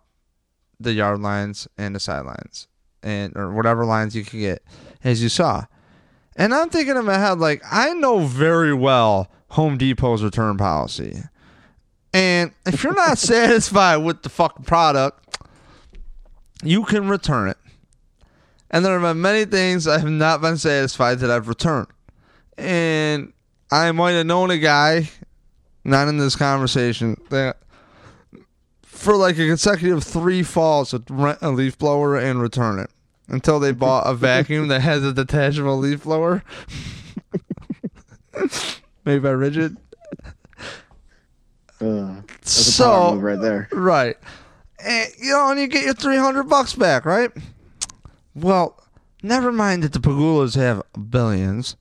the 0.80 0.94
yard 0.94 1.20
lines 1.20 1.68
and 1.78 1.96
the 1.96 2.00
sidelines 2.00 2.68
and 3.04 3.36
or 3.36 3.52
whatever 3.52 3.86
lines 3.86 4.16
you 4.16 4.24
can 4.24 4.40
get 4.40 4.64
as 5.04 5.22
you 5.22 5.30
saw. 5.30 5.66
And 6.36 6.54
i'm 6.54 6.70
thinking 6.70 6.96
in 6.96 7.06
my 7.06 7.18
head 7.18 7.40
like 7.40 7.62
i 7.72 7.94
know 7.94 8.20
very 8.20 8.74
well 8.74 9.32
home 9.50 9.78
depot's 9.78 10.22
return 10.22 10.58
policy. 10.58 11.22
And 12.14 12.52
if 12.66 12.84
you're 12.84 12.94
not 12.94 13.18
satisfied 13.18 13.98
with 13.98 14.24
the 14.24 14.30
fucking 14.30 14.66
product 14.66 15.24
you 16.64 16.84
can 16.84 17.08
return 17.08 17.50
it. 17.50 17.58
And 18.72 18.84
there 18.84 19.00
have 19.00 19.02
been 19.02 19.22
many 19.22 19.46
things 19.46 19.88
i 19.88 20.00
have 20.00 20.10
not 20.10 20.42
been 20.42 20.58
satisfied 20.58 21.20
that 21.20 21.32
i've 21.32 21.48
returned. 21.48 21.88
And 22.58 23.34
i 23.72 23.92
might 23.92 24.12
have 24.12 24.26
known 24.26 24.52
a 24.52 24.58
guy 24.58 25.10
not 25.84 26.08
in 26.08 26.18
this 26.18 26.36
conversation 26.36 27.16
that 27.30 27.58
for 28.98 29.16
like 29.16 29.36
a 29.38 29.46
consecutive 29.48 30.04
three 30.04 30.44
falls 30.44 30.92
to 30.92 31.02
rent 31.10 31.40
a 31.42 31.52
leaf 31.52 31.78
blower 31.78 32.18
and 32.18 32.42
return 32.42 32.80
it 32.80 32.90
until 33.28 33.60
they 33.60 33.72
bought 33.72 34.08
a 34.08 34.14
vacuum 34.14 34.68
that 34.70 34.82
has 34.82 35.04
a 35.04 35.14
detachable 35.14 35.78
leaf 35.78 36.04
blower 36.04 36.44
made 39.06 39.22
by 39.22 39.30
Ridgid. 39.30 39.78
Uh, 41.80 42.22
that's 42.42 42.68
a 42.68 42.74
power 42.74 43.04
move 43.04 43.16
So 43.16 43.16
right 43.22 43.40
there. 43.40 43.70
right, 43.72 44.18
and 44.84 45.10
you 45.20 45.32
know, 45.32 45.52
and 45.52 45.60
you 45.60 45.68
get 45.68 45.84
your 45.86 45.94
three 45.94 46.18
hundred 46.18 46.44
bucks 46.44 46.74
back, 46.74 47.06
right? 47.06 47.30
Well, 48.34 48.82
never 49.22 49.52
mind 49.52 49.84
that 49.84 49.94
the 49.94 50.00
Pegulas 50.00 50.56
have 50.56 50.82
billions. 51.10 51.76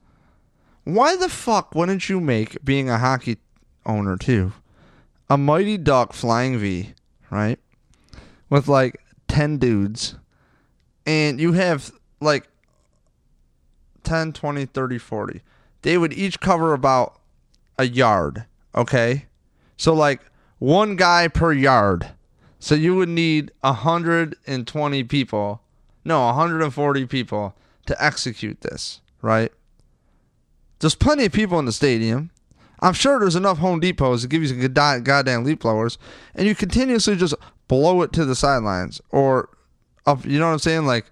Why 0.84 1.16
the 1.16 1.28
fuck 1.30 1.74
wouldn't 1.74 2.08
you 2.08 2.20
make 2.20 2.62
being 2.64 2.90
a 2.90 2.98
hockey 2.98 3.38
owner 3.86 4.16
too 4.18 4.52
a 5.30 5.36
Mighty 5.38 5.78
Duck 5.78 6.12
Flying 6.12 6.58
V, 6.58 6.92
right? 7.30 7.58
With 8.48 8.68
like 8.68 9.00
10 9.28 9.58
dudes. 9.58 10.16
And 11.04 11.40
you 11.40 11.52
have 11.52 11.92
like 12.20 12.48
10, 14.02 14.32
20, 14.32 14.66
30, 14.66 14.98
40. 14.98 15.42
They 15.82 15.98
would 15.98 16.12
each 16.12 16.40
cover 16.40 16.72
about 16.72 17.20
a 17.78 17.86
yard, 17.86 18.46
okay? 18.74 19.26
So 19.76 19.92
like 19.92 20.20
one 20.58 20.96
guy 20.96 21.28
per 21.28 21.52
yard. 21.52 22.08
So 22.58 22.74
you 22.74 22.96
would 22.96 23.08
need 23.08 23.52
120 23.60 25.04
people, 25.04 25.60
no, 26.04 26.26
140 26.26 27.06
people 27.06 27.54
to 27.86 28.04
execute 28.04 28.62
this, 28.62 29.00
right? 29.22 29.52
There's 30.80 30.94
plenty 30.94 31.26
of 31.26 31.32
people 31.32 31.58
in 31.58 31.64
the 31.64 31.72
stadium. 31.72 32.30
I'm 32.80 32.92
sure 32.92 33.18
there's 33.18 33.36
enough 33.36 33.58
Home 33.58 33.80
Depots 33.80 34.22
to 34.22 34.28
give 34.28 34.42
you 34.42 34.48
some 34.48 34.60
good 34.60 34.74
goddamn 34.74 35.44
leaf 35.44 35.60
blowers, 35.60 35.98
and 36.34 36.46
you 36.46 36.54
continuously 36.54 37.16
just 37.16 37.34
blow 37.68 38.02
it 38.02 38.12
to 38.12 38.24
the 38.24 38.34
sidelines 38.34 39.00
or 39.10 39.48
up. 40.06 40.24
You 40.24 40.38
know 40.38 40.46
what 40.46 40.52
I'm 40.52 40.58
saying? 40.58 40.86
Like 40.86 41.06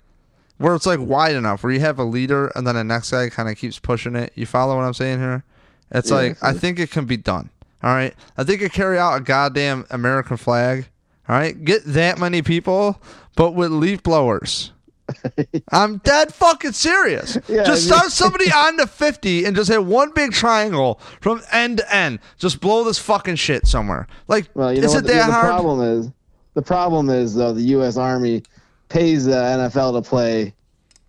where 0.59 0.75
it's 0.75 0.87
like 0.87 1.01
wide 1.01 1.35
enough, 1.35 1.63
where 1.63 1.73
you 1.73 1.81
have 1.81 1.99
a 1.99 2.05
leader 2.05 2.49
and 2.55 2.67
then 2.67 2.77
the 2.77 2.85
next 2.85 3.11
guy 3.11 3.29
kind 3.29 3.49
of 3.49 3.57
keeps 3.57 3.79
pushing 3.79 4.15
it. 4.15 4.33
You 4.35 4.47
follow 4.47 4.77
what 4.77 4.85
I'm 4.85 4.95
saying 4.95 5.19
here? 5.19 5.45
It's 5.91 6.11
Yeah, 6.11 6.17
like 6.17 6.43
I 6.43 6.51
I 6.51 6.53
think 6.53 6.79
it 6.79 6.91
can 6.91 7.05
be 7.07 7.17
done. 7.17 7.51
All 7.83 7.95
right, 7.95 8.15
I 8.39 8.45
think 8.45 8.63
it 8.63 8.73
carry 8.73 8.99
out 8.99 9.17
a 9.17 9.21
goddamn 9.21 9.85
American 9.91 10.37
flag. 10.37 10.89
All 11.29 11.37
right, 11.37 11.65
get 11.65 11.85
that 11.87 12.19
many 12.19 12.43
people, 12.43 13.01
but 13.37 13.53
with 13.53 13.71
leaf 13.73 14.03
blowers. 14.03 14.71
I'm 15.73 15.99
dead 15.99 16.33
fucking 16.33 16.73
serious. 16.73 17.37
Yeah, 17.49 17.65
just 17.65 17.69
I 17.69 17.73
mean- 17.95 17.99
start 18.01 18.13
somebody 18.13 18.51
on 18.55 18.77
the 18.77 18.87
50 18.87 19.45
and 19.45 19.55
just 19.55 19.71
hit 19.71 19.85
one 19.85 20.13
big 20.13 20.33
triangle 20.33 21.01
from 21.21 21.43
end 21.53 21.79
to 21.79 21.95
end. 21.95 22.19
Just 22.39 22.61
blow 22.61 22.85
this 22.85 22.99
fucking 22.99 23.37
shit 23.37 23.67
somewhere. 23.67 24.07
Like, 24.29 24.49
Well, 24.55 24.73
you 24.73 24.81
know 24.81 24.87
is 24.87 24.95
what 24.95 25.05
it 25.05 25.07
the, 25.09 25.13
that 25.15 25.27
the 25.27 25.33
hard? 25.33 25.47
problem 25.47 25.81
is? 25.83 26.11
The 26.55 26.63
problem 26.63 27.11
is 27.11 27.35
though 27.35 27.53
the 27.53 27.63
U.S. 27.63 27.97
Army 27.97 28.43
pays 28.89 29.25
the 29.25 29.33
NFL 29.33 30.01
to 30.03 30.09
play, 30.09 30.55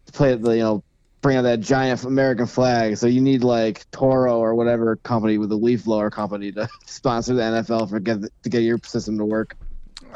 to 0.07 0.11
play 0.11 0.35
the 0.35 0.51
you 0.51 0.63
know 0.63 0.83
bring 1.21 1.37
out 1.37 1.43
that 1.43 1.59
giant 1.59 2.03
American 2.03 2.45
flag. 2.47 2.97
So 2.97 3.07
you 3.07 3.21
need 3.21 3.43
like 3.43 3.89
Toro 3.91 4.37
or 4.39 4.53
whatever 4.55 4.95
company 4.97 5.37
with 5.37 5.49
the 5.49 5.55
leaf 5.55 5.85
blower 5.85 6.09
company 6.11 6.51
to 6.51 6.67
sponsor 6.85 7.33
the 7.33 7.41
NFL 7.41 7.89
for 7.89 7.99
get 7.99 8.21
to 8.43 8.49
get 8.49 8.61
your 8.61 8.79
system 8.83 9.17
to 9.19 9.25
work. 9.25 9.55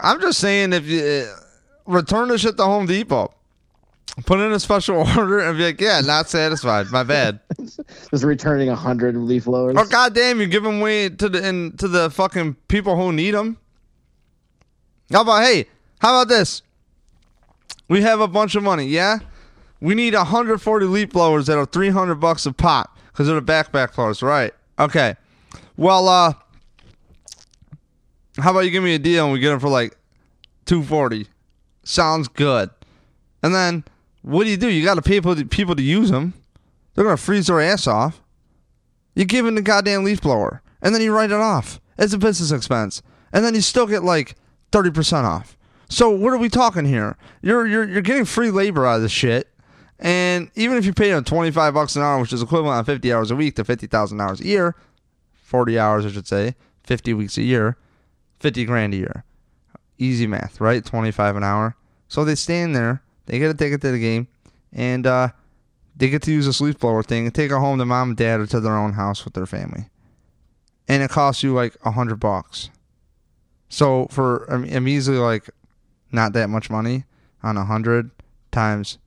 I'm 0.01 0.19
just 0.21 0.39
saying, 0.39 0.73
if 0.73 0.85
you 0.85 1.01
uh, 1.03 1.35
return 1.85 2.27
the 2.29 2.37
shit 2.37 2.57
to 2.57 2.63
Home 2.63 2.85
Depot, 2.85 3.33
put 4.25 4.39
in 4.39 4.51
a 4.51 4.59
special 4.59 4.97
order 5.17 5.39
and 5.39 5.57
be 5.57 5.65
like, 5.65 5.81
yeah, 5.81 6.01
not 6.01 6.29
satisfied. 6.29 6.87
My 6.91 7.03
bad. 7.03 7.39
Just 7.59 8.23
returning 8.23 8.69
a 8.69 8.75
hundred 8.75 9.15
leaf 9.15 9.45
blowers. 9.45 9.75
or 9.77 9.85
goddamn, 9.85 10.39
you 10.41 10.47
give 10.47 10.63
them 10.63 10.79
away 10.79 11.09
to 11.09 11.29
the 11.29 11.47
in, 11.47 11.77
to 11.77 11.87
the 11.87 12.09
fucking 12.09 12.55
people 12.67 12.95
who 12.95 13.11
need 13.11 13.31
them. 13.31 13.57
How 15.11 15.21
about 15.21 15.43
hey? 15.43 15.65
How 15.99 16.09
about 16.21 16.27
this? 16.29 16.61
We 17.87 18.01
have 18.03 18.19
a 18.21 18.27
bunch 18.27 18.55
of 18.55 18.63
money, 18.63 18.85
yeah. 18.85 19.19
We 19.81 19.95
need 19.95 20.13
140 20.13 20.85
leaf 20.85 21.09
blowers 21.09 21.47
that 21.47 21.57
are 21.57 21.65
300 21.65 22.15
bucks 22.15 22.45
a 22.45 22.53
pop 22.53 22.97
because 23.07 23.27
they're 23.27 23.39
the 23.39 23.41
backpack 23.41 23.95
blowers, 23.95 24.21
right? 24.21 24.53
Okay. 24.77 25.15
Well, 25.75 26.07
uh, 26.07 26.33
how 28.37 28.51
about 28.51 28.61
you 28.61 28.71
give 28.71 28.83
me 28.83 28.95
a 28.95 28.99
deal 28.99 29.25
and 29.25 29.33
we 29.33 29.39
get 29.39 29.49
them 29.49 29.59
for 29.59 29.69
like 29.69 29.97
240? 30.65 31.27
Sounds 31.83 32.27
good. 32.27 32.69
And 33.41 33.55
then 33.55 33.83
what 34.21 34.43
do 34.43 34.49
you 34.49 34.57
do? 34.57 34.69
You 34.69 34.83
got 34.83 34.95
to 34.95 35.01
pay 35.01 35.17
people 35.17 35.35
to, 35.35 35.45
people 35.45 35.75
to 35.75 35.81
use 35.81 36.11
them. 36.11 36.33
They're 36.93 37.05
gonna 37.05 37.17
freeze 37.17 37.47
their 37.47 37.61
ass 37.61 37.87
off. 37.87 38.21
You 39.15 39.25
give 39.25 39.45
them 39.45 39.55
the 39.55 39.61
goddamn 39.61 40.03
leaf 40.03 40.21
blower, 40.21 40.61
and 40.81 40.93
then 40.93 41.01
you 41.01 41.13
write 41.13 41.31
it 41.31 41.37
off. 41.37 41.79
as 41.99 42.13
a 42.13 42.17
business 42.17 42.51
expense, 42.51 43.03
and 43.31 43.45
then 43.45 43.53
you 43.53 43.61
still 43.61 43.85
get 43.85 44.03
like 44.03 44.35
thirty 44.71 44.89
percent 44.89 45.27
off. 45.27 45.57
So 45.89 46.09
what 46.09 46.33
are 46.33 46.37
we 46.37 46.49
talking 46.49 46.85
here? 46.85 47.17
You're 47.41 47.67
you're 47.67 47.87
you're 47.87 48.01
getting 48.01 48.25
free 48.25 48.49
labor 48.49 48.87
out 48.87 48.95
of 48.95 49.01
this 49.03 49.11
shit, 49.11 49.49
and 49.99 50.49
even 50.55 50.77
if 50.77 50.85
you 50.85 50.93
pay 50.93 51.11
them 51.11 51.23
twenty 51.23 51.51
five 51.51 51.73
bucks 51.73 51.95
an 51.95 52.01
hour, 52.01 52.19
which 52.21 52.33
is 52.33 52.41
equivalent 52.41 52.77
on 52.77 52.85
fifty 52.85 53.13
hours 53.13 53.29
a 53.29 53.35
week 53.35 53.55
to 53.57 53.63
fifty 53.65 53.85
thousand 53.85 54.19
hours 54.21 54.39
a 54.39 54.45
year, 54.45 54.75
forty 55.33 55.77
hours 55.77 56.05
I 56.05 56.09
should 56.09 56.27
say, 56.27 56.55
fifty 56.83 57.13
weeks 57.13 57.37
a 57.37 57.43
year, 57.43 57.77
fifty 58.39 58.65
grand 58.65 58.93
a 58.93 58.97
year. 58.97 59.25
Easy 59.97 60.25
math, 60.25 60.61
right? 60.61 60.83
Twenty 60.83 61.11
five 61.11 61.35
an 61.35 61.43
hour. 61.43 61.75
So 62.07 62.23
they 62.23 62.35
stand 62.35 62.75
there, 62.75 63.03
they 63.29 63.37
get 63.39 63.51
a 63.51 63.53
ticket 63.53 63.81
to 63.81 63.91
the 63.91 63.99
game, 63.99 64.27
and 64.73 65.05
uh, 65.05 65.29
they 65.95 66.09
get 66.09 66.23
to 66.23 66.31
use 66.31 66.47
this 66.47 66.59
leaf 66.59 66.79
blower 66.79 67.03
thing 67.03 67.25
and 67.25 67.35
take 67.35 67.51
it 67.51 67.57
home 67.57 67.77
to 67.77 67.85
mom 67.85 68.09
and 68.09 68.17
dad 68.17 68.39
or 68.39 68.47
to 68.47 68.59
their 68.59 68.75
own 68.75 68.93
house 68.93 69.23
with 69.23 69.35
their 69.35 69.45
family. 69.45 69.85
And 70.87 71.03
it 71.03 71.11
costs 71.11 71.43
you 71.43 71.53
like 71.53 71.77
a 71.85 71.91
hundred 71.91 72.19
bucks. 72.19 72.71
So 73.69 74.07
for 74.09 74.45
I'm 74.45 74.87
easily 74.87 75.17
like 75.17 75.49
not 76.11 76.33
that 76.33 76.49
much 76.49 76.71
money 76.71 77.05
on 77.43 77.55
a 77.55 77.65
hundred 77.65 78.09
times 78.51 78.97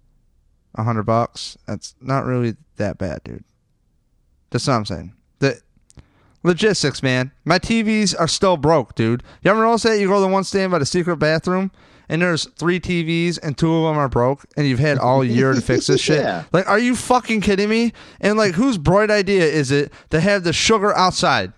a 0.77 0.85
hundred 0.85 1.03
bucks. 1.03 1.59
That's 1.67 1.97
not 2.01 2.25
really 2.25 2.57
that 2.77 2.99
bad, 2.99 3.25
dude. 3.25 3.45
That's 4.51 4.69
what 4.69 4.75
I'm 4.75 4.85
saying. 4.85 5.15
The 5.41 5.61
logistics, 6.45 7.03
man. 7.03 7.33
My 7.45 7.59
TVs 7.59 8.15
are 8.19 8.29
still 8.29 8.57
broke, 8.57 8.95
dude. 8.95 9.25
You 9.43 9.51
ever 9.51 9.63
notice 9.63 9.83
that? 9.83 9.99
You 9.99 10.07
go 10.07 10.15
to 10.15 10.21
the 10.21 10.29
one 10.29 10.45
stand 10.45 10.71
by 10.71 10.79
the 10.79 10.87
secret 10.87 11.17
bathroom 11.17 11.73
and 12.09 12.23
there's 12.23 12.45
three 12.51 12.81
TVs 12.81 13.39
and 13.43 13.57
two 13.57 13.75
of 13.75 13.85
them 13.85 13.99
are 13.99 14.09
broke 14.09 14.45
and 14.57 14.67
you've 14.67 14.79
had 14.79 14.99
all 14.99 15.25
year 15.25 15.53
to 15.53 15.61
fix 15.61 15.87
this 15.87 16.01
shit. 16.03 16.21
Yeah. 16.21 16.45
Like, 16.53 16.69
are 16.69 16.79
you 16.79 16.95
fucking 16.95 17.41
kidding 17.41 17.69
me? 17.69 17.93
And 18.21 18.37
like, 18.37 18.55
whose 18.55 18.79
bright 18.79 19.11
idea 19.11 19.45
is 19.45 19.71
it 19.71 19.93
to 20.11 20.21
have 20.21 20.45
the 20.45 20.53
sugar 20.53 20.95
outside? 20.97 21.53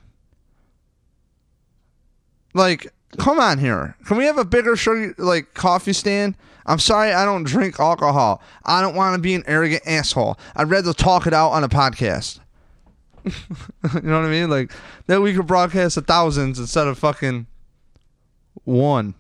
Like, 2.54 2.92
come 3.18 3.40
on 3.40 3.58
here. 3.58 3.96
Can 4.06 4.16
we 4.16 4.26
have 4.26 4.38
a 4.38 4.44
bigger 4.44 4.76
sugar 4.76 5.14
like 5.18 5.54
coffee 5.54 5.92
stand? 5.92 6.36
I'm 6.66 6.78
sorry, 6.78 7.12
I 7.12 7.24
don't 7.24 7.44
drink 7.44 7.78
alcohol. 7.78 8.40
I 8.64 8.80
don't 8.80 8.94
want 8.94 9.16
to 9.16 9.20
be 9.20 9.34
an 9.34 9.44
arrogant 9.46 9.82
asshole. 9.86 10.38
I'd 10.56 10.70
rather 10.70 10.92
talk 10.94 11.26
it 11.26 11.34
out 11.34 11.50
on 11.50 11.62
a 11.62 11.68
podcast. 11.68 12.40
you 13.24 13.32
know 14.02 14.20
what 14.20 14.26
I 14.26 14.30
mean? 14.30 14.50
Like 14.50 14.70
that 15.06 15.20
we 15.20 15.34
could 15.34 15.46
broadcast 15.46 15.94
to 15.94 16.00
thousands 16.02 16.58
instead 16.58 16.86
of 16.86 16.98
fucking 16.98 17.46
one, 18.64 19.14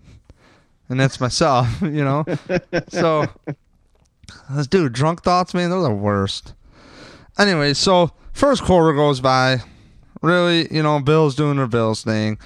and 0.88 0.98
that's 1.00 1.20
myself. 1.20 1.68
You 1.82 2.04
know, 2.04 2.24
so 2.88 3.26
let's 4.50 4.66
do 4.66 4.88
drunk 4.88 5.22
thoughts, 5.22 5.54
man. 5.54 5.70
They're 5.70 5.80
the 5.80 5.90
worst. 5.90 6.54
Anyway, 7.38 7.74
so 7.74 8.12
first 8.32 8.62
quarter 8.62 8.92
goes 8.94 9.20
by. 9.20 9.58
Really, 10.22 10.72
you 10.74 10.82
know, 10.82 11.00
Bills 11.00 11.34
doing 11.34 11.58
their 11.58 11.66
Bills 11.66 12.02
thing. 12.02 12.38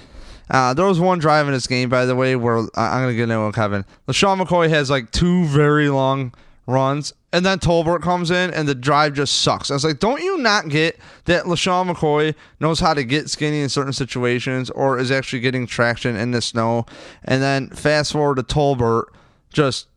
Uh, 0.49 0.73
there 0.73 0.85
was 0.85 0.99
one 0.99 1.19
drive 1.19 1.47
in 1.47 1.53
this 1.53 1.67
game, 1.67 1.89
by 1.89 2.05
the 2.05 2.15
way, 2.15 2.35
where 2.35 2.57
uh, 2.57 2.67
I'm 2.75 3.07
to 3.07 3.15
get 3.15 3.23
into 3.23 3.47
it, 3.47 3.55
Kevin. 3.55 3.85
LeSean 4.07 4.41
McCoy 4.41 4.69
has 4.69 4.89
like 4.89 5.11
two 5.11 5.45
very 5.45 5.89
long 5.89 6.33
runs, 6.65 7.13
and 7.31 7.45
then 7.45 7.59
Tolbert 7.59 8.01
comes 8.01 8.31
in, 8.31 8.51
and 8.53 8.67
the 8.67 8.75
drive 8.75 9.13
just 9.13 9.41
sucks. 9.41 9.69
I 9.69 9.75
was 9.75 9.83
like, 9.83 9.99
don't 9.99 10.21
you 10.21 10.37
not 10.39 10.69
get 10.69 10.99
that 11.25 11.45
LeSean 11.45 11.93
McCoy 11.93 12.33
knows 12.59 12.79
how 12.79 12.93
to 12.93 13.03
get 13.03 13.29
skinny 13.29 13.61
in 13.61 13.69
certain 13.69 13.93
situations 13.93 14.69
or 14.71 14.97
is 14.97 15.11
actually 15.11 15.41
getting 15.41 15.67
traction 15.67 16.15
in 16.15 16.31
the 16.31 16.41
snow? 16.41 16.85
And 17.25 17.41
then 17.41 17.69
fast 17.69 18.13
forward 18.13 18.35
to 18.37 18.43
Tolbert, 18.43 19.05
just 19.53 19.87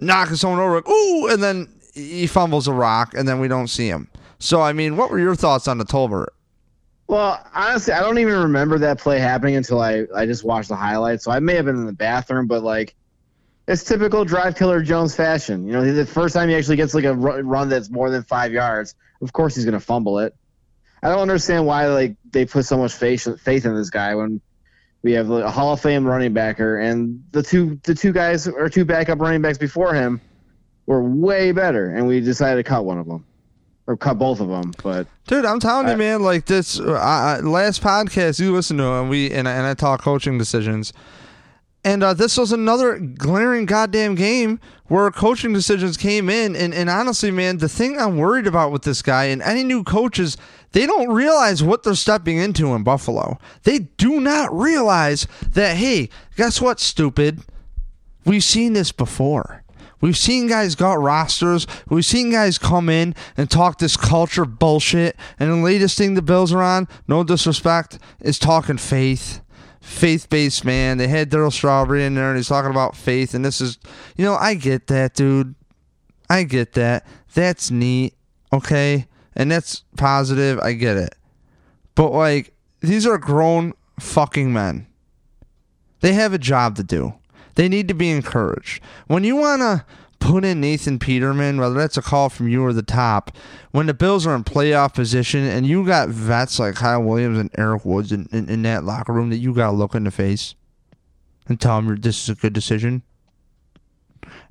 knocking 0.00 0.36
someone 0.36 0.60
over, 0.60 0.76
like, 0.76 0.88
ooh, 0.88 1.28
and 1.28 1.42
then 1.42 1.68
he 1.94 2.26
fumbles 2.26 2.66
a 2.66 2.72
rock, 2.72 3.12
and 3.14 3.28
then 3.28 3.38
we 3.38 3.48
don't 3.48 3.68
see 3.68 3.88
him. 3.88 4.08
So, 4.38 4.62
I 4.62 4.72
mean, 4.72 4.96
what 4.96 5.10
were 5.10 5.18
your 5.18 5.34
thoughts 5.34 5.68
on 5.68 5.78
the 5.78 5.84
Tolbert? 5.84 6.28
Well, 7.06 7.44
honestly, 7.54 7.92
I 7.92 8.00
don't 8.00 8.18
even 8.18 8.34
remember 8.34 8.78
that 8.78 8.98
play 8.98 9.18
happening 9.18 9.56
until 9.56 9.82
I, 9.82 10.06
I 10.16 10.24
just 10.24 10.44
watched 10.44 10.70
the 10.70 10.76
highlights. 10.76 11.24
So 11.24 11.30
I 11.30 11.40
may 11.40 11.54
have 11.54 11.66
been 11.66 11.76
in 11.76 11.84
the 11.84 11.92
bathroom, 11.92 12.46
but 12.46 12.62
like, 12.62 12.94
it's 13.66 13.84
typical 13.84 14.24
drive 14.24 14.56
killer 14.56 14.82
Jones 14.82 15.14
fashion. 15.14 15.66
You 15.66 15.72
know, 15.72 15.92
the 15.92 16.06
first 16.06 16.34
time 16.34 16.48
he 16.48 16.54
actually 16.54 16.76
gets 16.76 16.94
like 16.94 17.04
a 17.04 17.14
run 17.14 17.68
that's 17.68 17.90
more 17.90 18.10
than 18.10 18.22
five 18.24 18.52
yards, 18.52 18.94
of 19.20 19.32
course 19.32 19.54
he's 19.54 19.64
going 19.64 19.74
to 19.74 19.80
fumble 19.80 20.18
it. 20.18 20.34
I 21.02 21.08
don't 21.08 21.20
understand 21.20 21.66
why 21.66 21.86
like 21.86 22.16
they 22.30 22.44
put 22.44 22.64
so 22.64 22.76
much 22.76 22.92
faith 22.92 23.40
faith 23.40 23.64
in 23.64 23.74
this 23.74 23.90
guy 23.90 24.14
when 24.14 24.40
we 25.02 25.12
have 25.12 25.30
a 25.30 25.50
Hall 25.50 25.72
of 25.72 25.80
Fame 25.80 26.04
running 26.04 26.32
backer 26.32 26.78
and 26.78 27.24
the 27.32 27.42
two 27.42 27.80
the 27.82 27.94
two 27.94 28.12
guys 28.12 28.46
or 28.46 28.68
two 28.68 28.84
backup 28.84 29.20
running 29.20 29.42
backs 29.42 29.58
before 29.58 29.94
him 29.94 30.20
were 30.86 31.02
way 31.02 31.52
better, 31.52 31.90
and 31.90 32.06
we 32.06 32.20
decided 32.20 32.64
to 32.64 32.68
cut 32.68 32.84
one 32.84 32.98
of 32.98 33.06
them 33.06 33.24
or 33.86 33.96
cut 33.96 34.18
both 34.18 34.40
of 34.40 34.48
them. 34.48 34.72
But 34.82 35.06
dude, 35.26 35.44
I'm 35.44 35.60
telling 35.60 35.86
I, 35.86 35.92
you, 35.92 35.96
man, 35.96 36.22
like 36.22 36.46
this 36.46 36.78
uh, 36.78 37.40
last 37.42 37.82
podcast 37.82 38.40
you 38.40 38.52
listened 38.52 38.78
to, 38.78 38.92
and 38.94 39.10
we 39.10 39.30
and, 39.30 39.48
and 39.48 39.66
I 39.66 39.74
talk 39.74 40.02
coaching 40.02 40.38
decisions. 40.38 40.92
And 41.84 42.02
uh, 42.04 42.14
this 42.14 42.36
was 42.36 42.52
another 42.52 42.98
glaring 42.98 43.66
goddamn 43.66 44.14
game 44.14 44.60
where 44.86 45.10
coaching 45.10 45.52
decisions 45.52 45.96
came 45.96 46.30
in. 46.30 46.54
And, 46.54 46.72
and 46.72 46.88
honestly, 46.88 47.30
man, 47.30 47.58
the 47.58 47.68
thing 47.68 47.98
I'm 47.98 48.16
worried 48.16 48.46
about 48.46 48.70
with 48.70 48.82
this 48.82 49.02
guy 49.02 49.24
and 49.24 49.42
any 49.42 49.64
new 49.64 49.82
coaches, 49.82 50.36
they 50.72 50.86
don't 50.86 51.10
realize 51.10 51.62
what 51.62 51.82
they're 51.82 51.94
stepping 51.94 52.38
into 52.38 52.74
in 52.74 52.84
Buffalo. 52.84 53.38
They 53.64 53.80
do 53.80 54.20
not 54.20 54.56
realize 54.56 55.26
that, 55.50 55.76
hey, 55.76 56.08
guess 56.36 56.60
what, 56.60 56.78
stupid? 56.78 57.40
We've 58.24 58.44
seen 58.44 58.74
this 58.74 58.92
before. 58.92 59.64
We've 60.00 60.16
seen 60.16 60.48
guys 60.48 60.74
got 60.74 61.00
rosters. 61.00 61.66
We've 61.88 62.04
seen 62.04 62.30
guys 62.30 62.58
come 62.58 62.88
in 62.88 63.14
and 63.36 63.50
talk 63.50 63.78
this 63.78 63.96
culture 63.96 64.44
bullshit. 64.44 65.16
And 65.38 65.50
the 65.50 65.56
latest 65.56 65.96
thing 65.98 66.14
the 66.14 66.22
Bills 66.22 66.52
are 66.52 66.62
on, 66.62 66.88
no 67.06 67.22
disrespect, 67.22 67.98
is 68.20 68.38
talking 68.38 68.78
faith. 68.78 69.41
Faith 69.82 70.30
based 70.30 70.64
man. 70.64 70.96
They 70.96 71.08
had 71.08 71.28
Darryl 71.28 71.52
Strawberry 71.52 72.04
in 72.04 72.14
there 72.14 72.28
and 72.28 72.36
he's 72.36 72.48
talking 72.48 72.70
about 72.70 72.96
faith. 72.96 73.34
And 73.34 73.44
this 73.44 73.60
is, 73.60 73.78
you 74.16 74.24
know, 74.24 74.36
I 74.36 74.54
get 74.54 74.86
that, 74.86 75.14
dude. 75.14 75.56
I 76.30 76.44
get 76.44 76.72
that. 76.74 77.04
That's 77.34 77.70
neat. 77.70 78.14
Okay. 78.52 79.06
And 79.34 79.50
that's 79.50 79.82
positive. 79.96 80.60
I 80.60 80.72
get 80.72 80.96
it. 80.96 81.16
But, 81.96 82.12
like, 82.12 82.54
these 82.80 83.06
are 83.06 83.18
grown 83.18 83.74
fucking 83.98 84.52
men. 84.52 84.86
They 86.00 86.12
have 86.12 86.32
a 86.32 86.38
job 86.38 86.76
to 86.76 86.84
do. 86.84 87.14
They 87.56 87.68
need 87.68 87.88
to 87.88 87.94
be 87.94 88.10
encouraged. 88.10 88.82
When 89.08 89.24
you 89.24 89.36
want 89.36 89.62
to 89.62 89.84
put 90.22 90.44
in 90.44 90.60
Nathan 90.60 91.00
Peterman, 91.00 91.58
whether 91.58 91.74
that's 91.74 91.96
a 91.96 92.02
call 92.02 92.28
from 92.28 92.48
you 92.48 92.64
or 92.64 92.72
the 92.72 92.82
top, 92.82 93.32
when 93.72 93.86
the 93.86 93.94
Bills 93.94 94.24
are 94.24 94.34
in 94.36 94.44
playoff 94.44 94.94
position 94.94 95.44
and 95.44 95.66
you 95.66 95.84
got 95.84 96.08
vets 96.08 96.60
like 96.60 96.76
Kyle 96.76 97.02
Williams 97.02 97.38
and 97.38 97.50
Eric 97.58 97.84
Woods 97.84 98.12
in, 98.12 98.28
in, 98.30 98.48
in 98.48 98.62
that 98.62 98.84
locker 98.84 99.12
room 99.12 99.30
that 99.30 99.38
you 99.38 99.52
got 99.52 99.72
to 99.72 99.76
look 99.76 99.94
in 99.96 100.04
the 100.04 100.12
face 100.12 100.54
and 101.48 101.60
tell 101.60 101.82
them 101.82 101.96
this 102.00 102.22
is 102.22 102.28
a 102.28 102.40
good 102.40 102.52
decision. 102.52 103.02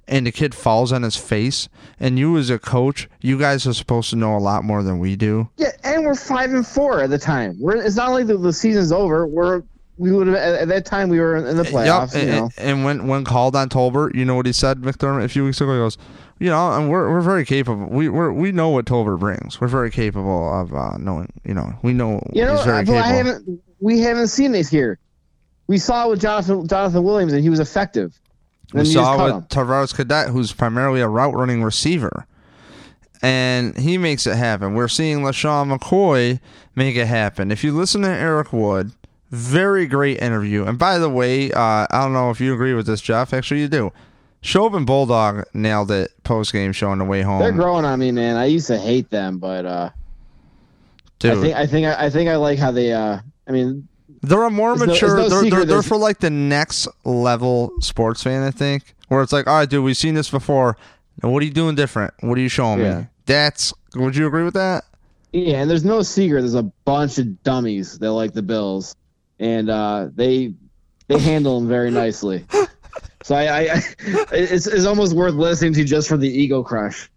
And 0.07 0.27
the 0.27 0.31
kid 0.31 0.53
falls 0.53 0.91
on 0.91 1.03
his 1.03 1.15
face, 1.15 1.69
and 1.97 2.19
you 2.19 2.37
as 2.37 2.49
a 2.49 2.59
coach, 2.59 3.07
you 3.21 3.39
guys 3.39 3.65
are 3.65 3.73
supposed 3.73 4.09
to 4.09 4.17
know 4.17 4.35
a 4.35 4.39
lot 4.39 4.65
more 4.65 4.83
than 4.83 4.99
we 4.99 5.15
do. 5.15 5.49
Yeah, 5.55 5.71
and 5.85 6.03
we're 6.03 6.15
five 6.15 6.51
and 6.51 6.67
four 6.67 7.01
at 7.01 7.11
the 7.11 7.17
time. 7.17 7.55
We're 7.61 7.77
it's 7.77 7.95
not 7.95 8.11
like 8.11 8.27
the, 8.27 8.37
the 8.37 8.51
season's 8.51 8.91
over. 8.91 9.25
We're 9.25 9.63
we 10.01 10.11
would 10.11 10.25
have 10.25 10.35
at 10.35 10.67
that 10.69 10.83
time 10.83 11.09
we 11.09 11.19
were 11.19 11.35
in 11.35 11.55
the 11.55 11.63
playoffs. 11.63 12.15
Yep. 12.15 12.23
And, 12.23 12.27
you 12.27 12.35
know. 12.35 12.49
and 12.57 12.83
when 12.83 13.07
when 13.07 13.23
called 13.23 13.55
on 13.55 13.69
Tolbert, 13.69 14.15
you 14.15 14.25
know 14.25 14.33
what 14.33 14.47
he 14.47 14.51
said, 14.51 14.79
McDermott, 14.79 15.23
a 15.23 15.29
few 15.29 15.45
weeks 15.45 15.61
ago. 15.61 15.71
He 15.73 15.77
goes, 15.77 15.97
you 16.39 16.49
know, 16.49 16.71
and 16.71 16.89
we're 16.89 17.07
we're 17.11 17.21
very 17.21 17.45
capable. 17.45 17.85
We 17.85 18.09
we 18.09 18.29
we 18.29 18.51
know 18.51 18.69
what 18.69 18.85
Tolbert 18.85 19.19
brings. 19.19 19.61
We're 19.61 19.67
very 19.67 19.91
capable 19.91 20.51
of 20.59 20.73
uh, 20.73 20.97
knowing. 20.97 21.31
You 21.45 21.53
know, 21.53 21.71
we 21.83 21.93
know. 21.93 22.19
You 22.33 22.45
know, 22.45 22.55
I, 22.55 22.79
I 22.79 23.07
haven't. 23.07 23.61
We 23.79 23.99
haven't 23.99 24.29
seen 24.29 24.51
this 24.53 24.69
here. 24.69 24.97
We 25.67 25.77
saw 25.77 26.09
with 26.09 26.19
Jonathan 26.19 26.67
Jonathan 26.67 27.03
Williams, 27.03 27.33
and 27.33 27.43
he 27.43 27.51
was 27.51 27.59
effective. 27.59 28.19
we 28.73 28.85
saw 28.85 29.35
with 29.35 29.49
Travaris 29.49 29.93
Cadet, 29.93 30.29
who's 30.29 30.51
primarily 30.51 31.01
a 31.01 31.07
route 31.07 31.35
running 31.35 31.63
receiver 31.63 32.25
and 33.21 33.77
he 33.77 33.99
makes 33.99 34.25
it 34.25 34.35
happen. 34.35 34.73
We're 34.73 34.87
seeing 34.87 35.19
LeSean 35.19 35.77
McCoy 35.77 36.39
make 36.75 36.95
it 36.95 37.05
happen. 37.05 37.51
If 37.51 37.63
you 37.63 37.71
listen 37.71 38.01
to 38.01 38.09
Eric 38.09 38.51
Wood, 38.51 38.93
very 39.31 39.87
great 39.87 40.21
interview. 40.21 40.65
And 40.65 40.77
by 40.77 40.97
the 40.99 41.09
way, 41.09 41.51
uh, 41.51 41.87
I 41.89 42.01
don't 42.03 42.13
know 42.13 42.29
if 42.29 42.39
you 42.39 42.53
agree 42.53 42.73
with 42.73 42.85
this, 42.85 43.01
Jeff. 43.01 43.33
Actually, 43.33 43.61
you 43.61 43.67
do. 43.67 43.91
Schopp 44.43 44.75
and 44.75 44.85
Bulldog 44.85 45.45
nailed 45.53 45.91
it 45.91 46.11
post 46.23 46.51
game 46.51 46.71
show 46.73 46.89
on 46.89 46.97
the 46.97 47.05
way 47.05 47.21
home. 47.21 47.39
They're 47.39 47.51
growing 47.51 47.85
on 47.85 47.99
me, 47.99 48.11
man. 48.11 48.37
I 48.37 48.45
used 48.45 48.67
to 48.67 48.77
hate 48.77 49.09
them, 49.09 49.37
but 49.37 49.65
uh, 49.65 49.89
Dude. 51.19 51.37
I 51.37 51.41
think 51.41 51.55
I 51.55 51.67
think 51.67 51.87
I 51.87 52.09
think 52.09 52.29
I 52.29 52.35
like 52.37 52.57
how 52.57 52.71
they. 52.71 52.91
Uh, 52.91 53.19
I 53.47 53.51
mean, 53.51 53.87
they're 54.21 54.43
a 54.43 54.49
more 54.49 54.75
mature. 54.75 55.17
No, 55.17 55.27
no 55.27 55.29
they're, 55.29 55.49
they're, 55.49 55.65
they're, 55.65 55.83
for 55.83 55.97
like 55.97 56.19
the 56.19 56.31
next 56.31 56.87
level 57.05 57.71
sports 57.79 58.23
fan. 58.23 58.41
I 58.41 58.49
think 58.49 58.95
where 59.07 59.21
it's 59.21 59.31
like, 59.31 59.45
all 59.45 59.57
right, 59.57 59.69
dude, 59.69 59.83
we've 59.83 59.97
seen 59.97 60.15
this 60.15 60.31
before. 60.31 60.75
Now, 61.21 61.29
what 61.29 61.43
are 61.43 61.45
you 61.45 61.51
doing 61.51 61.75
different? 61.75 62.13
What 62.21 62.37
are 62.39 62.41
you 62.41 62.49
showing 62.49 62.79
yeah. 62.79 62.99
me? 63.01 63.07
That's. 63.27 63.73
Would 63.93 64.15
you 64.15 64.25
agree 64.25 64.43
with 64.43 64.55
that? 64.55 64.85
Yeah, 65.33 65.61
and 65.61 65.69
there's 65.69 65.85
no 65.85 66.01
secret. 66.01 66.41
There's 66.41 66.55
a 66.55 66.63
bunch 66.63 67.19
of 67.19 67.43
dummies 67.43 67.99
that 67.99 68.11
like 68.13 68.33
the 68.33 68.41
Bills 68.41 68.95
and 69.41 69.69
uh, 69.69 70.07
they 70.13 70.53
they 71.07 71.19
handle 71.19 71.59
them 71.59 71.67
very 71.67 71.91
nicely. 71.91 72.45
So 73.23 73.35
I, 73.35 73.43
I, 73.43 73.61
I 73.61 73.81
it's, 74.31 74.67
it's 74.67 74.85
almost 74.85 75.13
worth 75.13 75.33
listening 75.33 75.73
to 75.73 75.83
just 75.83 76.07
for 76.07 76.17
the 76.17 76.29
ego 76.29 76.63
crush. 76.63 77.09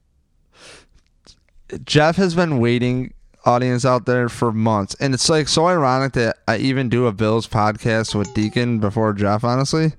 Jeff 1.85 2.17
has 2.17 2.35
been 2.35 2.59
waiting 2.59 3.15
audience 3.45 3.85
out 3.85 4.07
there 4.07 4.29
for 4.29 4.53
months. 4.53 4.95
And 5.01 5.15
it's 5.15 5.29
like 5.29 5.49
so 5.49 5.67
ironic 5.67 6.13
that 6.15 6.39
I 6.49 6.57
even 6.59 6.89
do 6.89 7.07
a 7.07 7.13
Bills 7.13 7.47
podcast 7.47 8.15
with 8.15 8.33
Deacon 8.35 8.81
before 8.81 9.13
Jeff, 9.13 9.45
honestly. 9.45 9.93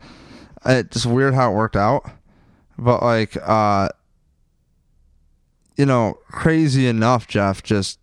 It's 0.66 0.94
just 0.94 1.06
weird 1.06 1.34
how 1.34 1.52
it 1.52 1.56
worked 1.56 1.76
out. 1.76 2.10
But 2.78 3.02
like 3.02 3.38
uh 3.42 3.90
you 5.78 5.86
know, 5.86 6.18
crazy 6.30 6.88
enough, 6.88 7.28
Jeff, 7.28 7.62
just 7.62 8.00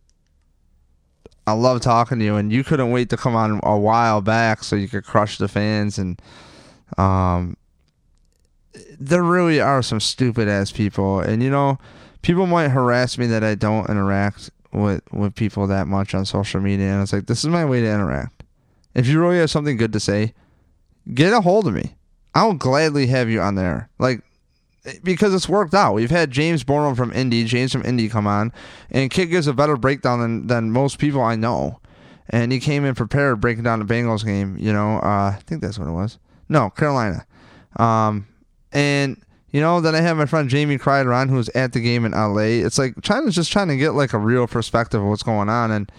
I 1.46 1.52
love 1.52 1.80
talking 1.80 2.18
to 2.18 2.24
you, 2.24 2.36
and 2.36 2.52
you 2.52 2.62
couldn't 2.62 2.90
wait 2.90 3.10
to 3.10 3.16
come 3.16 3.34
on 3.34 3.60
a 3.62 3.76
while 3.76 4.20
back 4.20 4.62
so 4.62 4.76
you 4.76 4.88
could 4.88 5.04
crush 5.04 5.38
the 5.38 5.48
fans. 5.48 5.98
And 5.98 6.20
um, 6.98 7.56
there 8.98 9.22
really 9.22 9.60
are 9.60 9.82
some 9.82 10.00
stupid 10.00 10.48
ass 10.48 10.70
people, 10.70 11.20
and 11.20 11.42
you 11.42 11.50
know, 11.50 11.78
people 12.22 12.46
might 12.46 12.68
harass 12.68 13.18
me 13.18 13.26
that 13.26 13.42
I 13.42 13.54
don't 13.54 13.90
interact 13.90 14.50
with 14.72 15.02
with 15.12 15.34
people 15.34 15.66
that 15.66 15.86
much 15.86 16.14
on 16.14 16.24
social 16.24 16.60
media, 16.60 16.92
and 16.92 17.02
it's 17.02 17.12
like 17.12 17.26
this 17.26 17.44
is 17.44 17.50
my 17.50 17.64
way 17.64 17.80
to 17.80 17.92
interact. 17.92 18.44
If 18.94 19.06
you 19.06 19.20
really 19.20 19.38
have 19.38 19.50
something 19.50 19.76
good 19.76 19.92
to 19.94 20.00
say, 20.00 20.34
get 21.12 21.32
a 21.32 21.40
hold 21.40 21.66
of 21.66 21.74
me. 21.74 21.96
I'll 22.34 22.54
gladly 22.54 23.06
have 23.08 23.28
you 23.28 23.40
on 23.40 23.56
there. 23.56 23.88
Like 23.98 24.22
because 25.02 25.34
it's 25.34 25.48
worked 25.48 25.74
out. 25.74 25.94
We've 25.94 26.10
had 26.10 26.30
James 26.30 26.64
Borman 26.64 26.96
from 26.96 27.12
Indy, 27.12 27.44
James 27.44 27.72
from 27.72 27.84
Indy 27.84 28.08
come 28.08 28.26
on, 28.26 28.52
and 28.90 29.10
Kid 29.10 29.26
gives 29.26 29.46
a 29.46 29.52
better 29.52 29.76
breakdown 29.76 30.20
than, 30.20 30.46
than 30.46 30.70
most 30.70 30.98
people 30.98 31.22
I 31.22 31.36
know. 31.36 31.80
And 32.30 32.50
he 32.50 32.60
came 32.60 32.84
in 32.84 32.94
prepared 32.94 33.40
breaking 33.40 33.64
down 33.64 33.78
the 33.78 33.84
Bengals 33.84 34.24
game, 34.24 34.56
you 34.58 34.72
know, 34.72 34.96
uh, 34.98 35.34
I 35.36 35.42
think 35.46 35.60
that's 35.60 35.78
what 35.78 35.88
it 35.88 35.92
was. 35.92 36.18
No, 36.48 36.70
Carolina. 36.70 37.26
Um, 37.76 38.26
and, 38.72 39.20
you 39.50 39.60
know, 39.60 39.80
then 39.80 39.94
I 39.94 40.00
have 40.00 40.16
my 40.16 40.26
friend 40.26 40.48
Jamie 40.48 40.78
Kreider 40.78 41.14
on 41.14 41.28
who's 41.28 41.48
at 41.50 41.72
the 41.72 41.80
game 41.80 42.04
in 42.04 42.12
LA. 42.12 42.64
It's 42.64 42.78
like 42.78 42.94
China's 43.02 43.34
just 43.34 43.52
trying 43.52 43.68
to 43.68 43.76
get 43.76 43.90
like 43.90 44.12
a 44.12 44.18
real 44.18 44.46
perspective 44.46 45.00
of 45.00 45.08
what's 45.08 45.22
going 45.22 45.48
on. 45.48 45.70
And 45.70 45.92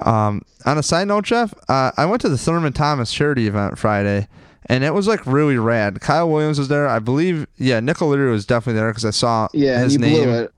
um, 0.00 0.42
on 0.64 0.78
a 0.78 0.82
side 0.82 1.08
note, 1.08 1.24
Jeff, 1.24 1.52
uh, 1.68 1.92
I 1.96 2.06
went 2.06 2.22
to 2.22 2.28
the 2.28 2.38
Thurman 2.38 2.72
Thomas 2.72 3.12
charity 3.12 3.46
event 3.46 3.78
Friday 3.78 4.28
and 4.66 4.84
it 4.84 4.92
was 4.94 5.06
like 5.08 5.26
really 5.26 5.56
rad. 5.58 6.00
Kyle 6.00 6.28
Williams 6.30 6.58
was 6.58 6.68
there, 6.68 6.86
I 6.88 6.98
believe. 6.98 7.46
Yeah, 7.56 7.80
Nick 7.80 8.00
O'Leary 8.02 8.30
was 8.30 8.46
definitely 8.46 8.78
there 8.80 8.90
because 8.90 9.04
I 9.04 9.10
saw 9.10 9.48
Yeah, 9.52 9.78
his 9.80 9.98
name. 9.98 10.24
blew 10.24 10.32
it. 10.32 10.52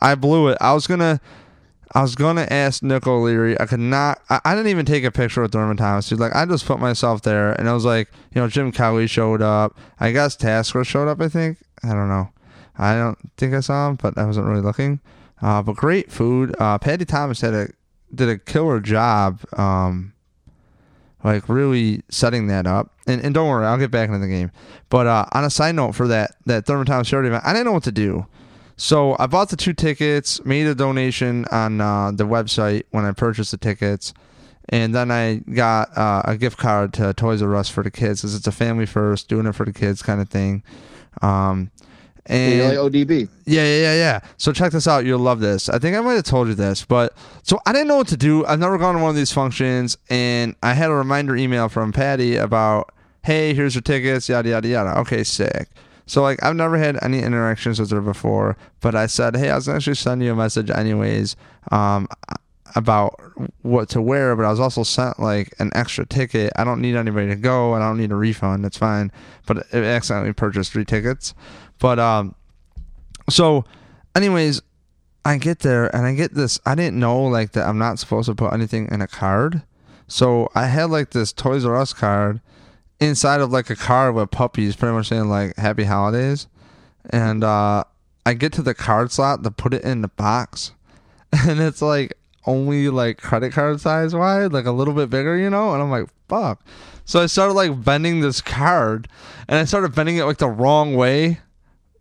I 0.00 0.14
blew 0.14 0.48
it. 0.48 0.58
I 0.60 0.72
was 0.72 0.86
gonna, 0.86 1.20
I 1.94 2.02
was 2.02 2.14
gonna 2.14 2.46
ask 2.50 2.82
Nick 2.82 3.06
O'Leary. 3.06 3.58
I 3.60 3.66
could 3.66 3.80
not. 3.80 4.20
I, 4.30 4.40
I 4.44 4.54
didn't 4.54 4.68
even 4.70 4.86
take 4.86 5.04
a 5.04 5.10
picture 5.10 5.42
with 5.42 5.52
Thurman 5.52 5.76
Thomas. 5.76 6.08
Dude, 6.08 6.18
like 6.20 6.34
I 6.34 6.46
just 6.46 6.66
put 6.66 6.80
myself 6.80 7.22
there, 7.22 7.52
and 7.52 7.68
I 7.68 7.72
was 7.72 7.84
like, 7.84 8.08
you 8.34 8.40
know, 8.40 8.48
Jim 8.48 8.72
Kelly 8.72 9.06
showed 9.06 9.42
up. 9.42 9.76
I 9.98 10.10
guess 10.12 10.36
Tasker 10.36 10.84
showed 10.84 11.08
up. 11.08 11.20
I 11.20 11.28
think. 11.28 11.58
I 11.82 11.88
don't 11.88 12.08
know. 12.08 12.28
I 12.78 12.94
don't 12.94 13.18
think 13.36 13.52
I 13.54 13.60
saw 13.60 13.88
him, 13.90 13.96
but 14.00 14.16
I 14.16 14.24
wasn't 14.24 14.46
really 14.46 14.62
looking. 14.62 15.00
Uh, 15.42 15.62
but 15.62 15.76
great 15.76 16.10
food. 16.10 16.54
Uh, 16.58 16.78
Patti 16.78 17.04
Thomas 17.04 17.40
had 17.40 17.54
a 17.54 17.68
did 18.14 18.28
a 18.28 18.38
killer 18.38 18.80
job. 18.80 19.40
Um, 19.56 20.12
like 21.22 21.48
really 21.48 22.02
setting 22.08 22.46
that 22.48 22.66
up. 22.66 22.92
And, 23.06 23.22
and 23.22 23.34
don't 23.34 23.48
worry, 23.48 23.66
I'll 23.66 23.78
get 23.78 23.90
back 23.90 24.08
into 24.08 24.20
the 24.20 24.28
game. 24.28 24.50
But 24.88 25.06
uh, 25.06 25.26
on 25.32 25.44
a 25.44 25.50
side 25.50 25.74
note 25.74 25.92
for 25.94 26.08
that 26.08 26.36
that 26.46 26.66
Thomas 26.66 27.08
charity 27.08 27.28
event, 27.28 27.44
I 27.44 27.52
didn't 27.52 27.66
know 27.66 27.72
what 27.72 27.84
to 27.84 27.92
do. 27.92 28.26
So 28.76 29.14
I 29.18 29.26
bought 29.26 29.50
the 29.50 29.56
two 29.56 29.74
tickets, 29.74 30.42
made 30.46 30.66
a 30.66 30.74
donation 30.74 31.44
on 31.52 31.82
uh, 31.82 32.12
the 32.12 32.24
website 32.24 32.84
when 32.90 33.04
I 33.04 33.12
purchased 33.12 33.50
the 33.50 33.58
tickets, 33.58 34.14
and 34.70 34.94
then 34.94 35.10
I 35.10 35.42
got 35.52 35.96
uh, 35.98 36.22
a 36.24 36.36
gift 36.38 36.56
card 36.56 36.94
to 36.94 37.12
Toys 37.12 37.42
R 37.42 37.54
Us 37.56 37.68
for 37.68 37.82
the 37.82 37.90
kids 37.90 38.22
because 38.22 38.34
it's 38.34 38.46
a 38.46 38.52
family 38.52 38.86
first, 38.86 39.28
doing 39.28 39.46
it 39.46 39.54
for 39.54 39.66
the 39.66 39.72
kids 39.74 40.00
kind 40.00 40.20
of 40.20 40.30
thing. 40.30 40.62
Um, 41.20 41.70
and 42.30 42.54
You're 42.54 42.68
like 42.84 42.92
ODB. 42.92 43.28
yeah, 43.44 43.62
yeah, 43.62 43.76
yeah, 43.82 43.94
yeah. 43.94 44.20
So 44.38 44.52
check 44.52 44.72
this 44.72 44.86
out. 44.86 45.04
You'll 45.04 45.18
love 45.18 45.40
this. 45.40 45.68
I 45.68 45.78
think 45.78 45.96
I 45.96 46.00
might 46.00 46.14
have 46.14 46.24
told 46.24 46.48
you 46.48 46.54
this, 46.54 46.84
but 46.84 47.12
so 47.42 47.58
I 47.66 47.72
didn't 47.72 47.88
know 47.88 47.96
what 47.96 48.08
to 48.08 48.16
do. 48.16 48.46
I've 48.46 48.60
never 48.60 48.78
gone 48.78 48.94
to 48.94 49.00
one 49.00 49.10
of 49.10 49.16
these 49.16 49.32
functions, 49.32 49.98
and 50.08 50.54
I 50.62 50.74
had 50.74 50.90
a 50.90 50.94
reminder 50.94 51.36
email 51.36 51.68
from 51.68 51.92
Patti 51.92 52.36
about, 52.36 52.94
hey, 53.24 53.52
here's 53.52 53.74
your 53.74 53.82
tickets, 53.82 54.28
yada 54.28 54.48
yada 54.48 54.68
yada. 54.68 54.98
Okay, 55.00 55.24
sick. 55.24 55.68
So 56.06 56.22
like 56.22 56.42
I've 56.42 56.56
never 56.56 56.76
had 56.78 56.98
any 57.02 57.20
interactions 57.22 57.78
with 57.78 57.90
her 57.90 58.00
before, 58.00 58.56
but 58.80 58.94
I 58.94 59.06
said, 59.06 59.36
hey, 59.36 59.50
I 59.50 59.56
was 59.56 59.66
gonna 59.66 59.76
actually 59.76 59.94
sending 59.96 60.26
you 60.26 60.32
a 60.32 60.36
message 60.36 60.70
anyways, 60.70 61.36
um, 61.70 62.08
about 62.74 63.20
what 63.62 63.88
to 63.90 64.02
wear, 64.02 64.36
but 64.36 64.44
I 64.44 64.50
was 64.50 64.60
also 64.60 64.82
sent 64.82 65.18
like 65.18 65.54
an 65.58 65.70
extra 65.74 66.06
ticket. 66.06 66.52
I 66.56 66.64
don't 66.64 66.80
need 66.80 66.96
anybody 66.96 67.28
to 67.28 67.36
go, 67.36 67.74
and 67.74 67.82
I 67.82 67.88
don't 67.88 67.98
need 67.98 68.12
a 68.12 68.16
refund. 68.16 68.64
It's 68.64 68.78
fine. 68.78 69.12
But 69.46 69.58
it 69.72 69.84
accidentally 69.84 70.32
purchased 70.32 70.72
three 70.72 70.84
tickets. 70.84 71.34
But 71.78 71.98
um, 71.98 72.34
so, 73.28 73.64
anyways, 74.14 74.62
I 75.24 75.36
get 75.36 75.60
there 75.60 75.94
and 75.94 76.06
I 76.06 76.14
get 76.14 76.34
this. 76.34 76.58
I 76.64 76.74
didn't 76.74 76.98
know 76.98 77.22
like 77.22 77.52
that 77.52 77.66
I'm 77.66 77.78
not 77.78 77.98
supposed 77.98 78.28
to 78.28 78.34
put 78.34 78.52
anything 78.52 78.88
in 78.90 79.00
a 79.00 79.06
card. 79.06 79.62
So 80.08 80.48
I 80.54 80.66
had 80.66 80.90
like 80.90 81.10
this 81.10 81.32
Toys 81.32 81.64
R 81.64 81.76
Us 81.76 81.92
card 81.92 82.40
inside 83.00 83.40
of 83.40 83.52
like 83.52 83.70
a 83.70 83.76
card 83.76 84.14
with 84.14 84.30
puppies, 84.30 84.76
pretty 84.76 84.94
much 84.94 85.08
saying 85.08 85.28
like 85.28 85.56
Happy 85.56 85.84
Holidays. 85.84 86.46
And 87.10 87.44
uh, 87.44 87.84
I 88.26 88.34
get 88.34 88.52
to 88.54 88.62
the 88.62 88.74
card 88.74 89.12
slot 89.12 89.42
to 89.44 89.50
put 89.50 89.74
it 89.74 89.82
in 89.84 90.02
the 90.02 90.08
box, 90.08 90.72
and 91.32 91.60
it's 91.60 91.82
like 91.82 92.14
only 92.46 92.88
like 92.88 93.18
credit 93.18 93.52
card 93.52 93.80
size 93.80 94.14
wide, 94.14 94.52
like 94.52 94.66
a 94.66 94.72
little 94.72 94.94
bit 94.94 95.10
bigger, 95.10 95.36
you 95.36 95.50
know. 95.50 95.72
And 95.72 95.82
I'm 95.82 95.90
like, 95.90 96.08
fuck. 96.28 96.64
So 97.04 97.20
I 97.20 97.26
started 97.26 97.54
like 97.54 97.84
bending 97.84 98.20
this 98.20 98.40
card, 98.40 99.08
and 99.48 99.58
I 99.58 99.64
started 99.64 99.94
bending 99.94 100.16
it 100.16 100.24
like 100.24 100.38
the 100.38 100.48
wrong 100.48 100.94
way. 100.94 101.40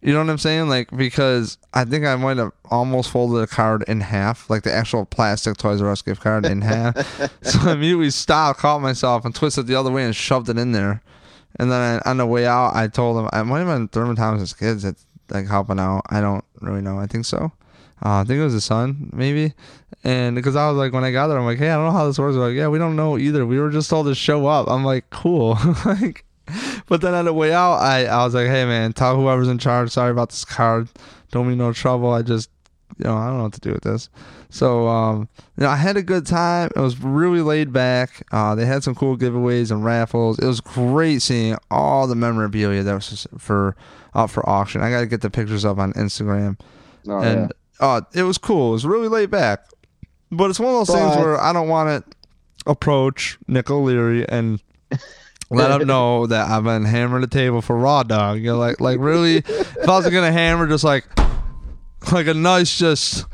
You 0.02 0.14
know 0.14 0.20
what 0.20 0.30
I'm 0.30 0.38
saying? 0.38 0.70
Like 0.70 0.96
because 0.96 1.58
I 1.74 1.84
think 1.84 2.06
I 2.06 2.16
might 2.16 2.38
have 2.38 2.54
almost 2.66 3.12
folded 3.12 3.42
a 3.42 3.48
card 3.48 3.84
in 3.88 4.00
half, 4.00 4.50
like 4.50 4.64
the 4.64 4.72
actual 4.72 5.06
plastic 5.06 5.58
Toys 5.58 5.82
R 5.82 5.92
Us 5.92 6.02
gift 6.02 6.22
card 6.22 6.46
in 6.46 6.62
half. 6.62 6.96
so 7.42 7.60
I 7.62 7.74
immediately 7.74 8.12
stopped, 8.12 8.60
caught 8.60 8.82
myself, 8.82 9.26
and 9.26 9.36
twisted 9.36 9.68
the 9.68 9.76
other 9.76 9.92
way 9.92 10.06
and 10.06 10.16
shoved 10.16 10.48
it 10.48 10.58
in 10.58 10.72
there. 10.72 11.02
And 11.60 11.72
then 11.72 12.02
I, 12.06 12.10
on 12.10 12.18
the 12.18 12.26
way 12.26 12.46
out, 12.46 12.76
I 12.76 12.88
told 12.88 13.18
him 13.18 13.30
I 13.34 13.44
might 13.44 13.60
have 13.60 13.68
been 13.68 13.88
Thurman 13.90 14.16
Thomas's 14.16 14.54
kids 14.54 14.84
that's 14.84 15.06
like 15.30 15.48
helping 15.48 15.80
out. 15.80 16.04
I 16.10 16.22
don't 16.22 16.46
really 16.62 16.82
know. 16.82 16.98
I 16.98 17.08
think 17.08 17.26
so. 17.26 17.52
Uh, 18.04 18.20
I 18.20 18.24
think 18.24 18.40
it 18.40 18.44
was 18.44 18.54
his 18.54 18.66
son, 18.66 19.10
maybe. 19.14 19.54
And 20.04 20.36
because 20.36 20.56
I 20.56 20.70
was 20.70 20.78
like, 20.78 20.94
when 20.94 21.04
I 21.04 21.12
got 21.12 21.28
there, 21.28 21.38
I'm 21.38 21.46
like, 21.46 21.58
hey, 21.58 21.70
I 21.70 21.76
don't 21.76 21.86
know 21.86 21.92
how 21.92 22.08
this 22.08 22.18
works. 22.18 22.36
They're 22.36 22.48
like, 22.48 22.56
yeah, 22.56 22.70
we 22.70 22.80
don't 22.80 22.96
know 22.96 23.18
either. 23.18 23.46
We 23.46 23.60
were 23.60 23.70
just 23.70 23.90
told 23.90 24.08
to 24.08 24.16
show 24.16 24.48
up. 24.48 24.70
I'm 24.70 24.86
like, 24.86 25.10
cool. 25.10 25.58
like, 25.86 26.24
but 26.88 27.02
then 27.02 27.14
on 27.14 27.26
the 27.26 27.34
way 27.34 27.54
out, 27.54 27.76
I, 27.76 28.06
I 28.06 28.24
was 28.24 28.34
like, 28.34 28.48
hey, 28.48 28.66
man, 28.66 28.94
tell 28.94 29.16
whoever's 29.16 29.50
in 29.50 29.58
charge, 29.58 29.92
sorry 29.92 30.12
about 30.12 30.30
this 30.30 30.46
card. 30.46 30.88
Don't 31.32 31.48
mean 31.48 31.58
no 31.58 31.74
trouble. 31.74 32.12
I 32.12 32.22
just, 32.22 32.50
you 32.98 33.06
know, 33.06 33.18
I 33.18 33.28
don't 33.28 33.38
know 33.38 33.44
what 33.44 33.54
to 33.54 33.60
do 33.60 33.74
with 33.74 33.84
this. 33.84 34.10
So, 34.50 34.88
um, 34.88 35.28
you 35.58 35.64
know, 35.64 35.70
I 35.70 35.76
had 35.76 35.98
a 35.98 36.02
good 36.02 36.26
time. 36.26 36.72
It 36.76 36.80
was 36.80 37.00
really 37.00 37.42
laid 37.42 37.72
back. 37.74 38.26
Uh, 38.32 38.56
they 38.56 38.66
had 38.66 38.84
some 38.84 38.96
cool 38.96 39.18
giveaways 39.18 39.70
and 39.70 39.84
raffles. 39.84 40.40
It 40.40 40.46
was 40.46 40.62
great 40.62 41.22
seeing 41.22 41.56
all 41.70 42.08
the 42.08 42.16
memorabilia 42.16 42.82
that 42.84 42.94
was 42.94 43.28
for 43.38 43.76
out 44.16 44.32
for 44.32 44.48
auction. 44.50 44.82
I 44.82 44.90
got 44.90 45.02
to 45.02 45.06
get 45.06 45.22
the 45.22 45.30
pictures 45.30 45.66
up 45.66 45.78
on 45.78 45.94
Instagram 45.94 46.58
Oh, 47.08 47.20
and 47.22 47.54
uh, 47.80 48.02
it 48.14 48.24
was 48.24 48.38
cool. 48.38 48.70
It 48.70 48.74
was 48.74 48.86
really 48.86 49.08
laid 49.08 49.32
back, 49.32 49.66
but 50.32 50.50
it's 50.50 50.60
one 50.60 50.74
of 50.74 50.88
those 50.88 50.96
things 50.96 51.16
where 51.16 51.40
I 51.40 51.54
don't 51.54 51.70
want 51.70 52.06
to 52.06 52.18
approach 52.66 53.38
Nick 53.48 53.70
O'Leary 53.70 54.28
and 54.28 54.62
let 55.50 55.80
him 55.80 55.88
know 55.88 56.28
that 56.28 56.50
I've 56.50 56.64
been 56.64 56.86
hammering 56.86 57.22
the 57.22 57.28
table 57.28 57.62
for 57.62 57.78
raw 57.78 58.04
dog. 58.04 58.40
You 58.40 58.48
know, 58.52 58.58
like 58.58 58.80
like 58.80 59.00
really, 59.00 59.38
if 59.38 59.90
I 59.90 59.98
was 59.98 60.10
gonna 60.10 60.32
hammer, 60.32 60.68
just 60.68 60.84
like 60.84 61.06
like 62.12 62.28
a 62.28 62.34
nice 62.34 62.78
just 62.78 63.26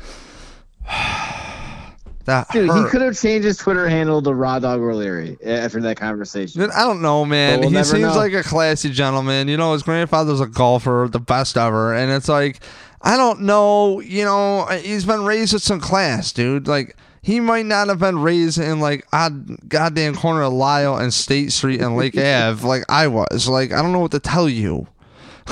that 2.24 2.48
Dude, 2.52 2.70
he 2.70 2.84
could 2.90 3.02
have 3.02 3.18
changed 3.18 3.46
his 3.46 3.56
Twitter 3.56 3.88
handle 3.88 4.20
to 4.22 4.34
Raw 4.34 4.58
Dog 4.58 4.80
O'Leary 4.80 5.38
after 5.44 5.80
that 5.82 5.96
conversation. 5.96 6.60
Dude, 6.60 6.70
I 6.70 6.84
don't 6.84 7.00
know, 7.00 7.24
man. 7.24 7.60
We'll 7.60 7.70
he 7.70 7.84
seems 7.84 8.02
know. 8.02 8.16
like 8.16 8.32
a 8.32 8.42
classy 8.42 8.90
gentleman. 8.90 9.48
You 9.48 9.56
know, 9.56 9.72
his 9.72 9.82
grandfather's 9.82 10.40
a 10.40 10.46
golfer, 10.46 11.08
the 11.10 11.20
best 11.20 11.56
ever, 11.56 11.94
and 11.94 12.10
it's 12.10 12.28
like, 12.28 12.60
I 13.06 13.16
don't 13.16 13.42
know. 13.42 14.00
You 14.00 14.24
know, 14.24 14.60
uh, 14.68 14.78
he's 14.78 15.04
been 15.04 15.24
raised 15.24 15.52
with 15.52 15.62
some 15.62 15.80
class, 15.80 16.32
dude. 16.32 16.66
Like 16.66 16.96
he 17.22 17.38
might 17.40 17.64
not 17.66 17.86
have 17.88 18.00
been 18.00 18.18
raised 18.18 18.58
in 18.58 18.80
like 18.80 19.06
odd 19.12 19.68
goddamn 19.68 20.16
corner 20.16 20.42
of 20.42 20.52
Lyell 20.52 20.96
and 20.98 21.14
State 21.14 21.52
Street 21.52 21.80
and 21.80 21.96
Lake 21.96 22.16
Ave 22.18 22.66
like 22.66 22.82
I 22.88 23.06
was. 23.06 23.48
Like 23.48 23.72
I 23.72 23.80
don't 23.80 23.92
know 23.92 24.00
what 24.00 24.10
to 24.12 24.20
tell 24.20 24.48
you. 24.48 24.88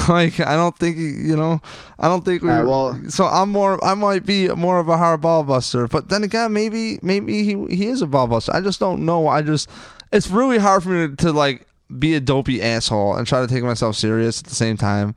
Like 0.08 0.40
I 0.40 0.56
don't 0.56 0.76
think 0.76 0.96
you 0.96 1.36
know. 1.36 1.62
I 2.00 2.08
don't 2.08 2.24
think 2.24 2.42
we. 2.42 2.48
Right, 2.48 2.64
well- 2.64 3.00
so 3.10 3.26
I'm 3.26 3.50
more. 3.50 3.82
I 3.84 3.94
might 3.94 4.26
be 4.26 4.48
more 4.48 4.80
of 4.80 4.88
a 4.88 4.96
hard 4.96 5.20
ball 5.20 5.44
buster, 5.44 5.86
but 5.86 6.08
then 6.08 6.24
again, 6.24 6.52
maybe 6.52 6.98
maybe 7.00 7.44
he 7.44 7.54
he 7.72 7.86
is 7.86 8.02
a 8.02 8.06
ball 8.08 8.26
buster. 8.26 8.52
I 8.52 8.60
just 8.60 8.80
don't 8.80 9.04
know. 9.04 9.28
I 9.28 9.40
just 9.42 9.70
it's 10.12 10.28
really 10.28 10.58
hard 10.58 10.82
for 10.82 10.88
me 10.88 11.06
to, 11.06 11.16
to 11.26 11.32
like 11.32 11.68
be 11.96 12.14
a 12.16 12.20
dopey 12.20 12.60
asshole 12.60 13.14
and 13.14 13.24
try 13.24 13.40
to 13.40 13.46
take 13.46 13.62
myself 13.62 13.94
serious 13.94 14.40
at 14.40 14.46
the 14.46 14.54
same 14.56 14.76
time. 14.76 15.14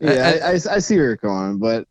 Yeah, 0.00 0.40
I, 0.44 0.48
I, 0.48 0.52
I 0.52 0.78
see 0.78 0.96
where 0.96 1.04
you're 1.06 1.16
going, 1.16 1.58
but 1.58 1.86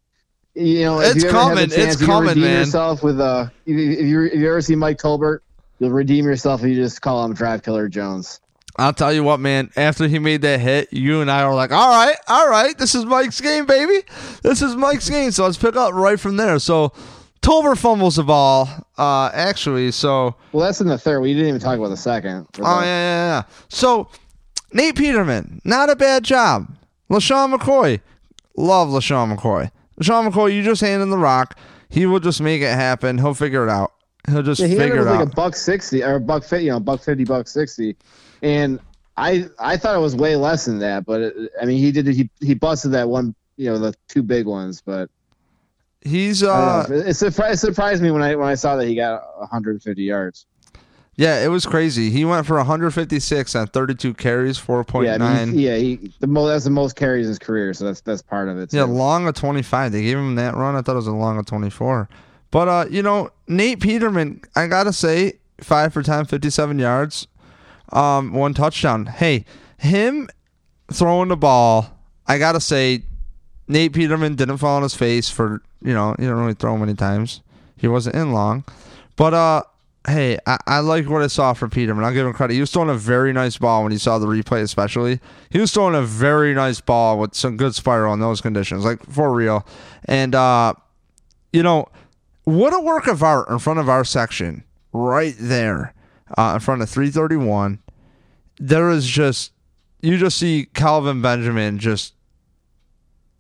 you 0.56 0.82
know, 0.84 1.00
if 1.02 1.16
It's 1.16 1.24
you 1.24 1.30
ever 1.30 1.38
have 1.38 1.48
coming, 1.50 1.70
chance, 1.70 1.94
it's 1.94 2.02
you 2.02 2.14
redeem 2.20 2.44
man. 2.44 2.60
yourself 2.60 3.02
with 3.02 3.20
uh, 3.20 3.48
if 3.66 3.76
you, 3.76 3.92
if 3.92 4.06
you 4.06 4.24
if 4.26 4.36
you 4.36 4.50
ever 4.50 4.62
see 4.62 4.76
Mike 4.76 4.98
Tolbert, 4.98 5.40
you'll 5.80 5.92
redeem 5.92 6.26
yourself 6.26 6.62
if 6.64 6.70
you 6.70 6.76
just 6.76 7.02
call 7.02 7.26
him 7.26 7.34
Drive 7.34 7.64
Killer 7.64 7.90
Jones. 7.90 8.40
I'll 8.78 8.94
tell 8.94 9.14
you 9.14 9.24
what, 9.24 9.40
man. 9.40 9.70
After 9.76 10.08
he 10.08 10.18
made 10.20 10.42
that 10.42 10.60
hit, 10.60 10.92
you 10.92 11.22
and 11.22 11.30
I 11.32 11.48
were 11.48 11.54
like, 11.54 11.72
"All 11.72 11.90
right, 11.90 12.16
all 12.28 12.50
right, 12.50 12.78
this 12.78 12.94
is 12.96 13.06
Mike's 13.06 13.40
game, 13.42 13.66
baby. 13.66 14.02
This 14.42 14.62
is 14.62 14.76
Mike's 14.76 15.10
game." 15.10 15.32
So 15.32 15.46
let's 15.46 15.58
pick 15.58 15.76
up 15.76 15.94
right 15.94 16.20
from 16.20 16.38
there. 16.38 16.60
So 16.60 16.92
Tolbert 17.42 17.78
fumbles 17.78 18.16
the 18.16 18.24
ball, 18.24 18.70
uh, 18.98 19.30
actually. 19.34 19.92
So 19.92 20.36
Well, 20.52 20.66
that's 20.66 20.82
in 20.82 20.88
the 20.88 20.98
third. 20.98 21.22
We 21.22 21.34
didn't 21.34 21.50
even 21.50 21.62
talk 21.62 21.78
about 21.78 21.90
the 21.90 21.98
second. 21.98 22.48
Oh 22.60 22.80
yeah, 22.80 22.86
yeah, 22.86 23.28
yeah. 23.28 23.44
So 23.70 24.08
Nate 24.72 24.96
Peterman, 24.96 25.62
not 25.64 25.90
a 25.90 25.96
bad 25.96 26.24
job. 26.24 26.68
LeSean 27.14 27.56
McCoy, 27.56 28.00
love 28.58 28.90
LeSean 28.90 29.36
McCoy. 29.38 29.72
LeSean 30.02 30.30
McCoy, 30.32 30.54
you 30.56 30.64
just 30.64 30.82
hand 30.82 31.02
him 31.04 31.10
the 31.10 31.18
rock. 31.18 31.58
He 31.90 32.06
will 32.06 32.20
just 32.20 32.42
make 32.42 32.62
it 32.62 32.74
happen. 32.74 33.20
He'll 33.20 33.36
figure 33.36 33.64
it 33.64 33.70
out. 33.70 33.94
He'll 34.28 34.42
just 34.42 34.60
Yeah, 34.62 34.68
he 34.68 34.76
figure 34.76 35.02
it 35.02 35.08
up 35.08 35.16
out. 35.16 35.20
like 35.20 35.28
a 35.28 35.36
buck 35.36 35.56
sixty 35.56 36.04
or 36.04 36.16
a 36.16 36.20
buck 36.20 36.44
fifty, 36.44 36.66
you 36.66 36.72
know, 36.72 36.80
buck 36.80 37.02
fifty, 37.04 37.24
buck 37.24 37.48
sixty, 37.48 37.96
and 38.42 38.80
I 39.16 39.46
I 39.60 39.78
thought 39.78 39.96
it 39.96 40.00
was 40.00 40.16
way 40.16 40.36
less 40.36 40.66
than 40.66 40.80
that, 40.80 41.06
but 41.06 41.22
it, 41.22 41.52
I 41.62 41.66
mean 41.66 41.78
he 41.78 41.92
did 41.92 42.08
he 42.08 42.30
he 42.40 42.56
busted 42.56 42.92
that 42.94 43.10
one, 43.10 43.36
you 43.58 43.70
know, 43.70 43.78
the 43.78 43.94
two 44.08 44.24
big 44.24 44.48
ones, 44.48 44.82
but 44.82 45.10
He's 46.06 46.42
uh, 46.44 46.86
don't 46.88 47.08
it, 47.08 47.14
surprised, 47.14 47.54
it 47.54 47.58
surprised 47.68 48.02
me 48.02 48.12
when 48.12 48.22
I 48.24 48.36
when 48.36 48.48
I 48.48 48.56
saw 48.56 48.76
that 48.76 48.88
he 48.88 48.96
got 48.96 49.22
150 49.40 50.02
yards. 50.02 50.46
Yeah, 51.16 51.44
it 51.44 51.48
was 51.50 51.66
crazy. 51.66 52.10
He 52.10 52.26
went 52.26 52.46
for 52.48 52.58
156 52.58 53.56
on 53.56 53.68
32 53.68 54.14
carries, 54.16 54.58
4.9. 54.58 55.04
Yeah, 55.06 55.14
I 55.14 55.18
Yeah, 55.18 55.46
mean, 55.46 55.54
he, 55.54 55.66
yeah, 55.68 55.76
he 55.76 56.14
the 56.20 56.28
most 56.28 56.50
that's 56.50 56.64
the 56.64 56.70
most 56.72 56.96
carries 56.96 57.26
in 57.26 57.30
his 57.30 57.40
career, 57.40 57.74
so 57.74 57.86
that's 57.86 58.02
that's 58.02 58.22
part 58.22 58.50
of 58.50 58.58
it. 58.58 58.72
too. 58.86 58.92
long 58.92 59.28
of 59.28 59.36
25. 59.36 59.92
They 59.92 60.02
gave 60.04 60.18
him 60.18 60.36
that 60.36 60.56
run. 60.56 60.76
I 60.76 60.82
thought 60.82 60.94
it 60.94 60.96
was 60.96 61.08
a 61.08 61.12
long 61.12 61.38
of 61.38 61.46
24. 61.46 62.10
But 62.52 62.68
uh, 62.68 62.86
you 62.90 63.02
know, 63.04 63.32
Nate 63.48 63.80
Peterman, 63.80 64.42
I 64.56 64.68
gotta 64.68 64.94
say, 64.94 65.34
five 65.62 65.94
for 65.94 66.04
10, 66.04 66.26
57 66.26 66.80
yards, 66.80 67.28
um, 67.92 68.34
one 68.34 68.54
touchdown. 68.54 69.06
Hey, 69.08 69.46
him 69.78 70.30
throwing 70.92 71.30
the 71.30 71.38
ball, 71.38 71.90
I 72.28 72.38
gotta 72.38 72.60
say, 72.62 73.04
Nate 73.68 73.94
Peterman 73.94 74.36
didn't 74.36 74.58
fall 74.58 74.78
on 74.78 74.84
his 74.84 74.94
face 74.96 75.30
for 75.30 75.62
you 75.82 75.94
know 75.94 76.12
he 76.18 76.24
didn't 76.24 76.38
really 76.40 76.54
throw 76.54 76.78
many 76.78 76.94
times. 76.96 77.42
He 77.78 77.88
wasn't 77.88 78.16
in 78.16 78.32
long, 78.34 78.64
but 79.16 79.34
uh, 79.34 79.64
hey, 80.08 80.38
I, 80.46 80.58
I 80.68 80.80
like 80.80 81.10
what 81.10 81.22
I 81.22 81.28
saw 81.28 81.54
from 81.54 81.70
Peterman. 81.70 82.04
I'll 82.04 82.14
give 82.14 82.26
him 82.26 82.34
credit. 82.34 82.54
He 82.54 82.60
was 82.60 82.72
throwing 82.72 82.90
a 82.90 82.96
very 82.96 83.32
nice 83.34 83.58
ball 83.58 83.84
when 83.84 83.92
he 83.92 83.98
saw 83.98 84.20
the 84.20 84.28
replay, 84.28 84.62
especially. 84.62 85.20
He 85.50 85.60
was 85.60 85.72
throwing 85.72 85.96
a 85.96 86.02
very 86.02 86.54
nice 86.54 86.82
ball 86.82 87.20
with 87.20 87.36
some 87.36 87.58
good 87.58 87.76
spiral 87.76 88.14
in 88.14 88.20
those 88.20 88.42
conditions, 88.42 88.84
like 88.84 89.04
for 89.06 89.34
real. 89.34 89.66
And 90.06 90.36
uh, 90.36 90.74
you 91.52 91.64
know, 91.64 91.88
what 92.44 92.74
a 92.74 92.80
work 92.80 93.08
of 93.08 93.24
art 93.24 93.50
in 93.50 93.60
front 93.60 93.80
of 93.80 93.88
our 93.88 94.04
section, 94.04 94.64
right 94.92 95.36
there, 95.40 95.94
uh, 96.38 96.54
in 96.56 96.60
front 96.60 96.82
of 96.82 96.90
331. 96.90 97.80
There 98.60 98.90
is 98.90 99.08
just 99.08 99.52
you 100.02 100.18
just 100.18 100.38
see 100.38 100.68
Kelvin 100.74 101.22
Benjamin 101.22 101.80
just 101.80 102.14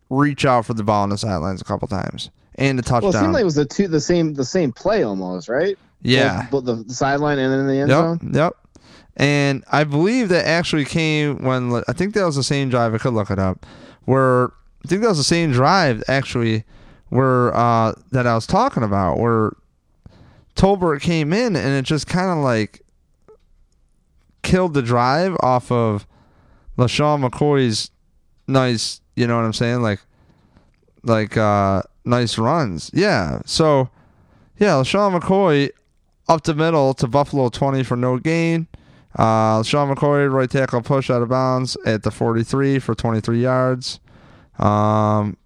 reach 0.09 0.45
out 0.45 0.66
for 0.66 0.74
the 0.74 0.84
ball 0.84 1.03
on 1.03 1.09
the 1.09 1.18
sidelines 1.18 1.61
a 1.61 1.66
couple 1.66 1.88
times 1.88 2.30
and 2.55 2.78
the 2.78 2.84
touchdown. 2.84 3.11
Well, 3.11 3.22
it 3.22 3.24
seemed 3.24 3.34
like 3.34 3.41
it 3.41 3.45
was 3.45 3.55
the 3.55 3.66
two 3.66 3.88
the 3.88 3.99
same 3.99 4.34
the 4.34 4.45
same 4.45 4.72
play 4.72 5.03
almost, 5.03 5.49
right? 5.49 5.78
Yeah. 6.04 6.47
Both, 6.51 6.66
both 6.66 6.88
the 6.88 6.93
sideline 6.93 7.39
and 7.39 7.51
then 7.51 7.68
the 7.68 7.78
end 7.80 7.89
Yep. 7.89 7.97
zone. 7.97 8.32
Yep. 8.34 8.54
And 9.16 9.64
I 9.72 9.84
believe 9.84 10.30
that 10.30 10.45
actually 10.47 10.86
came 10.86 11.43
when 11.43 11.84
I 11.88 11.93
think 11.93 12.14
that 12.16 12.26
was 12.26 12.36
the 12.36 12.43
same 12.43 12.70
drive. 12.70 12.93
I 12.93 12.97
could 12.97 13.14
look 13.14 13.30
it 13.32 13.39
up. 13.39 13.66
Where 14.06 14.45
I 14.84 14.88
think 14.88 15.01
that 15.01 15.08
was 15.10 15.18
the 15.18 15.24
same 15.24 15.51
drive 15.51 16.04
actually, 16.08 16.64
where 17.10 17.56
uh, 17.56 17.93
that 18.12 18.26
I 18.28 18.36
was 18.36 18.47
talking 18.47 18.84
about, 18.84 19.20
where 19.20 19.54
Tolbert 20.56 21.01
came 21.01 21.32
in 21.32 21.56
and 21.56 21.68
it 21.78 21.84
just 21.84 22.08
kind 22.08 22.30
of 22.32 22.38
like 22.43 22.82
killed 24.41 24.74
the 24.74 24.82
drive 24.82 25.38
off 25.41 25.72
of 25.72 26.06
LeSean 26.78 27.28
McCoy's 27.28 27.91
nice. 28.47 28.99
You 29.16 29.28
know 29.28 29.36
what 29.38 29.45
I'm 29.45 29.54
saying? 29.54 29.82
Like, 29.84 30.01
like 31.04 31.38
uh, 31.38 31.84
nice 32.04 32.38
runs. 32.38 32.89
Yeah. 32.93 33.41
So, 33.45 33.89
yeah, 34.58 34.70
LeSean 34.72 35.18
McCoy 35.20 35.70
up 36.28 36.43
the 36.43 36.53
middle 36.53 36.93
to 36.95 37.07
Buffalo 37.07 37.49
20 37.49 37.84
for 37.84 37.95
no 37.95 38.17
gain. 38.17 38.67
Uh, 39.15 39.61
Sean 39.63 39.93
McCoy, 39.93 40.32
right 40.32 40.49
tackle 40.49 40.82
push 40.82 41.09
out 41.09 41.21
of 41.21 41.30
bounds 41.30 41.78
at 41.86 42.03
the 42.03 42.11
43 42.11 42.80
for 42.80 42.95
23 42.95 43.41
yards. 43.41 43.99
Um, 44.57 45.38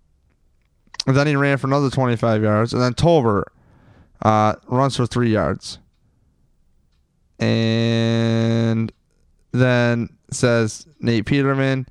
and 1.06 1.16
then 1.16 1.28
he 1.28 1.36
ran 1.36 1.58
for 1.58 1.68
another 1.68 1.90
25 1.90 2.44
yards. 2.44 2.74
And 2.74 2.82
then 2.82 2.94
Tolbert 2.94 3.46
uh, 4.22 4.56
runs 4.68 4.96
for 4.96 5.06
three 5.06 5.32
yards. 5.32 5.80
And 7.40 8.92
then 9.52 10.10
says 10.32 10.88
Nate 11.00 11.26
Peterman 11.26 11.88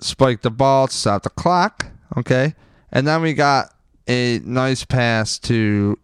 spiked 0.00 0.42
the 0.42 0.50
ball 0.50 0.88
to 0.88 0.94
stop 0.94 1.22
the 1.22 1.30
clock. 1.30 1.86
Okay. 2.16 2.54
And 2.92 3.06
then 3.06 3.22
we 3.22 3.34
got 3.34 3.74
a 4.08 4.40
nice 4.40 4.84
pass 4.84 5.38
to 5.40 5.98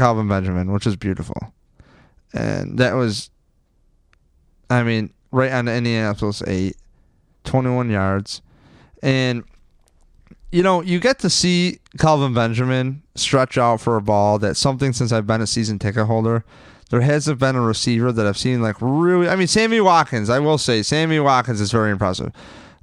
Kelvin 0.00 0.28
Benjamin, 0.28 0.72
which 0.72 0.86
is 0.86 0.96
beautiful. 0.96 1.52
And 2.32 2.78
that 2.78 2.94
was, 2.94 3.28
I 4.70 4.82
mean, 4.82 5.12
right 5.30 5.52
on 5.52 5.66
the 5.66 5.74
Indianapolis 5.74 6.42
8, 6.46 6.74
21 7.44 7.90
yards. 7.90 8.40
And, 9.02 9.44
you 10.50 10.62
know, 10.62 10.80
you 10.80 11.00
get 11.00 11.18
to 11.18 11.28
see 11.28 11.80
Kelvin 11.98 12.32
Benjamin 12.32 13.02
stretch 13.14 13.58
out 13.58 13.82
for 13.82 13.96
a 13.96 14.00
ball. 14.00 14.38
That's 14.38 14.58
something 14.58 14.94
since 14.94 15.12
I've 15.12 15.26
been 15.26 15.42
a 15.42 15.46
season 15.46 15.78
ticket 15.78 16.06
holder. 16.06 16.46
There 16.88 17.02
hasn't 17.02 17.38
been 17.38 17.54
a 17.54 17.60
receiver 17.60 18.10
that 18.10 18.26
I've 18.26 18.38
seen 18.38 18.62
like 18.62 18.76
really. 18.80 19.28
I 19.28 19.36
mean, 19.36 19.48
Sammy 19.48 19.82
Watkins, 19.82 20.30
I 20.30 20.38
will 20.38 20.56
say, 20.56 20.82
Sammy 20.82 21.20
Watkins 21.20 21.60
is 21.60 21.70
very 21.70 21.90
impressive. 21.90 22.32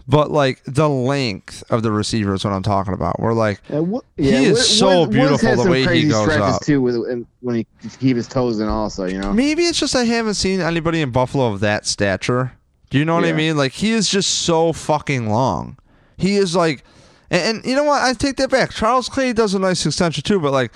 But 0.09 0.31
like 0.31 0.63
the 0.63 0.87
length 0.87 1.63
of 1.69 1.83
the 1.83 1.91
receiver 1.91 2.33
is 2.33 2.45
what 2.45 2.53
I'm 2.53 2.63
talking 2.63 2.93
about. 2.93 3.19
We're 3.19 3.33
like, 3.33 3.61
Yeah, 3.69 3.81
wh- 3.81 3.99
He 4.19 4.29
is 4.45 4.51
Woods- 4.53 4.67
so 4.67 4.99
Woods 5.01 5.11
beautiful 5.11 5.63
the 5.63 5.69
way 5.69 5.81
he 6.01 6.07
goes 6.07 6.21
stretches 6.23 6.55
up. 6.55 6.61
too, 6.65 6.81
with 6.81 7.25
when 7.41 7.55
he 7.55 7.67
keep 7.99 8.15
his 8.15 8.27
toes 8.27 8.59
in. 8.61 8.69
Also, 8.69 9.03
you 9.05 9.19
know. 9.19 9.33
Maybe 9.33 9.63
it's 9.63 9.79
just 9.79 9.95
I 9.95 10.05
haven't 10.05 10.35
seen 10.35 10.61
anybody 10.61 11.01
in 11.01 11.11
Buffalo 11.11 11.51
of 11.51 11.59
that 11.59 11.85
stature. 11.85 12.53
Do 12.89 12.97
you 12.97 13.03
know 13.03 13.15
what 13.15 13.25
I 13.25 13.33
mean? 13.33 13.57
Like 13.57 13.73
he 13.73 13.91
is 13.91 14.07
just 14.09 14.29
so 14.43 14.71
fucking 14.71 15.29
long. 15.29 15.77
He 16.15 16.37
is 16.37 16.55
like, 16.55 16.85
and, 17.29 17.57
and 17.57 17.65
you 17.65 17.75
know 17.75 17.83
what? 17.83 18.01
I 18.01 18.13
take 18.13 18.37
that 18.37 18.49
back. 18.49 18.71
Charles 18.71 19.09
Clay 19.09 19.33
does 19.33 19.53
a 19.55 19.59
nice 19.59 19.85
extension 19.85 20.23
too, 20.23 20.39
but 20.39 20.53
like, 20.53 20.71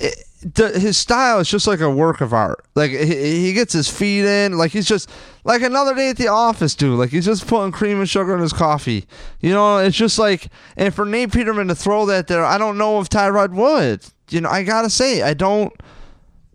it, 0.00 0.18
his 0.54 0.96
style 0.96 1.40
is 1.40 1.48
just 1.48 1.66
like 1.66 1.80
a 1.80 1.90
work 1.90 2.20
of 2.20 2.32
art. 2.32 2.64
Like 2.74 2.90
he, 2.90 3.46
he 3.46 3.52
gets 3.52 3.72
his 3.72 3.88
feet 3.88 4.24
in, 4.24 4.56
like 4.56 4.70
he's 4.70 4.86
just 4.86 5.10
like 5.44 5.62
another 5.62 5.94
day 5.94 6.10
at 6.10 6.16
the 6.16 6.28
office, 6.28 6.74
dude. 6.74 6.98
Like 6.98 7.10
he's 7.10 7.24
just 7.24 7.46
putting 7.46 7.72
cream 7.72 7.98
and 7.98 8.08
sugar 8.08 8.34
in 8.34 8.40
his 8.40 8.52
coffee. 8.52 9.06
You 9.40 9.50
know, 9.50 9.78
it's 9.78 9.96
just 9.96 10.18
like, 10.18 10.48
and 10.76 10.94
for 10.94 11.04
Nate 11.04 11.32
Peterman 11.32 11.68
to 11.68 11.74
throw 11.74 12.06
that 12.06 12.28
there, 12.28 12.44
I 12.44 12.58
don't 12.58 12.78
know 12.78 13.00
if 13.00 13.08
Tyrod 13.08 13.52
would. 13.52 14.04
You 14.30 14.40
know, 14.40 14.48
I 14.48 14.62
gotta 14.62 14.90
say, 14.90 15.22
I 15.22 15.34
don't 15.34 15.72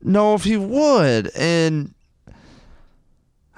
know 0.01 0.35
if 0.35 0.43
he 0.43 0.57
would, 0.57 1.31
and 1.35 1.93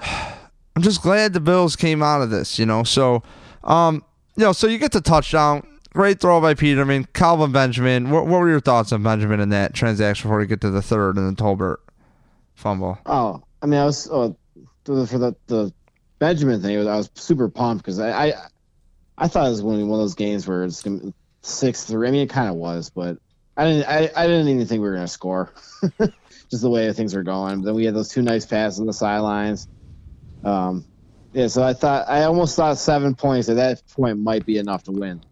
I'm 0.00 0.82
just 0.82 1.02
glad 1.02 1.32
the 1.32 1.40
Bills 1.40 1.76
came 1.76 2.02
out 2.02 2.22
of 2.22 2.30
this, 2.30 2.58
you 2.58 2.66
know. 2.66 2.82
So, 2.82 3.22
um, 3.62 4.04
you 4.36 4.44
know, 4.44 4.52
so 4.52 4.66
you 4.66 4.78
get 4.78 4.92
the 4.92 5.00
touchdown. 5.00 5.73
Great 5.94 6.20
throw 6.20 6.40
by 6.40 6.54
Peterman, 6.54 7.04
Kelvin 7.12 7.52
Benjamin. 7.52 8.10
What, 8.10 8.26
what 8.26 8.40
were 8.40 8.48
your 8.48 8.60
thoughts 8.60 8.92
on 8.92 9.04
Benjamin 9.04 9.38
in 9.38 9.50
that 9.50 9.74
transaction 9.74 10.28
before 10.28 10.38
we 10.38 10.46
get 10.46 10.60
to 10.62 10.70
the 10.70 10.82
third 10.82 11.16
and 11.16 11.36
the 11.36 11.40
Tolbert 11.40 11.76
fumble? 12.54 12.98
Oh, 13.06 13.44
I 13.62 13.66
mean, 13.66 13.78
I 13.78 13.84
was 13.84 14.10
uh, 14.10 14.30
for 14.84 14.94
the 14.94 15.36
the, 15.46 15.72
Benjamin 16.18 16.60
thing. 16.62 16.76
I 16.78 16.96
was 16.96 17.10
super 17.14 17.48
pumped 17.48 17.84
because 17.84 18.00
I, 18.00 18.26
I 18.26 18.32
I 19.18 19.28
thought 19.28 19.46
it 19.46 19.50
was 19.50 19.60
going 19.60 19.78
to 19.78 19.84
be 19.84 19.88
one 19.88 20.00
of 20.00 20.04
those 20.04 20.16
games 20.16 20.48
where 20.48 20.64
it's 20.64 20.82
gonna 20.82 20.98
be 20.98 21.14
six 21.42 21.84
three. 21.84 22.08
I 22.08 22.10
mean, 22.10 22.22
it 22.22 22.30
kind 22.30 22.48
of 22.48 22.56
was, 22.56 22.90
but 22.90 23.18
I 23.56 23.64
didn't 23.64 23.88
I, 23.88 24.10
I 24.16 24.26
didn't 24.26 24.48
even 24.48 24.66
think 24.66 24.80
we 24.80 24.88
were 24.88 24.94
going 24.94 25.06
to 25.06 25.12
score. 25.12 25.52
Just 26.50 26.62
the 26.62 26.70
way 26.70 26.92
things 26.92 27.14
were 27.14 27.22
going. 27.22 27.62
Then 27.62 27.74
we 27.74 27.84
had 27.84 27.94
those 27.94 28.08
two 28.08 28.22
nice 28.22 28.44
passes 28.44 28.80
on 28.80 28.86
the 28.86 28.92
sidelines. 28.92 29.68
Um, 30.42 30.84
yeah, 31.32 31.46
so 31.46 31.62
I 31.62 31.72
thought 31.72 32.08
I 32.08 32.24
almost 32.24 32.56
thought 32.56 32.78
seven 32.78 33.14
points 33.14 33.48
at 33.48 33.56
that 33.56 33.82
point 33.92 34.18
might 34.18 34.44
be 34.44 34.58
enough 34.58 34.82
to 34.84 34.92
win. 34.92 35.22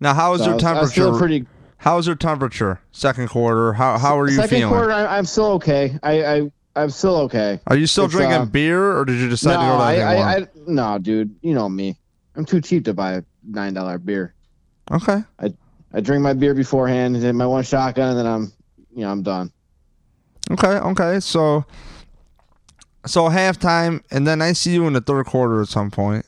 Now, 0.00 0.14
how 0.14 0.34
is 0.34 0.40
So 0.40 0.46
your 0.46 0.54
was, 0.54 0.64
I 0.64 0.80
was 0.80 0.92
temperature? 0.92 1.18
pretty. 1.18 1.46
how 1.78 1.96
was 1.96 2.06
your 2.06 2.16
temperature? 2.16 2.80
Second 2.92 3.28
quarter. 3.28 3.72
How 3.72 3.98
how 3.98 4.18
are 4.18 4.28
you 4.28 4.36
Second 4.36 4.48
feeling? 4.58 4.68
quarter, 4.74 4.92
I, 4.92 5.18
I'm 5.18 5.24
still 5.26 5.52
okay. 5.52 5.98
I, 6.02 6.24
I 6.24 6.52
I'm 6.76 6.90
still 6.90 7.16
okay. 7.22 7.60
Are 7.66 7.76
you 7.76 7.86
still 7.88 8.04
It's, 8.04 8.14
drinking 8.14 8.40
uh, 8.40 8.44
beer, 8.44 8.96
or 8.96 9.04
did 9.04 9.16
you 9.20 9.28
decide 9.28 9.54
no, 9.54 9.60
to 9.60 9.66
go 9.66 9.78
to 9.78 9.84
anything? 9.84 10.22
I, 10.22 10.36
I, 10.36 10.46
no, 10.92 10.98
dude. 10.98 11.34
You 11.42 11.54
know 11.54 11.68
me. 11.68 11.96
I'm 12.36 12.44
too 12.44 12.60
cheap 12.60 12.84
to 12.84 12.94
buy 12.94 13.14
a 13.14 13.22
nine 13.44 13.74
dollar 13.74 13.98
beer. 13.98 14.34
okay. 14.92 15.22
I 15.40 15.52
I 15.92 16.00
drink 16.00 16.22
my 16.22 16.34
beer 16.34 16.54
beforehand, 16.54 17.16
and 17.16 17.24
then 17.24 17.34
my 17.36 17.46
one 17.46 17.64
shotgun, 17.64 18.10
and 18.10 18.18
then 18.18 18.26
I'm, 18.26 18.52
you 18.94 19.02
know, 19.02 19.10
I'm 19.10 19.22
done. 19.22 19.50
Okay, 20.52 20.68
okay. 20.78 21.18
So 21.20 21.64
so 23.06 23.28
halftime 23.28 24.02
and 24.10 24.26
then 24.26 24.40
I 24.42 24.52
see 24.52 24.74
you 24.74 24.86
in 24.86 24.92
the 24.92 25.00
third 25.00 25.26
quarter 25.26 25.60
at 25.62 25.68
some 25.68 25.90
point. 25.90 26.24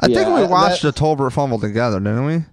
I 0.00 0.06
think 0.06 0.28
we 0.28 0.44
watched 0.44 0.82
that- 0.82 0.94
the 0.94 1.00
Tolbert 1.00 1.32
fumble 1.32 1.58
together, 1.58 1.98
didn't 1.98 2.24
we? 2.26 2.44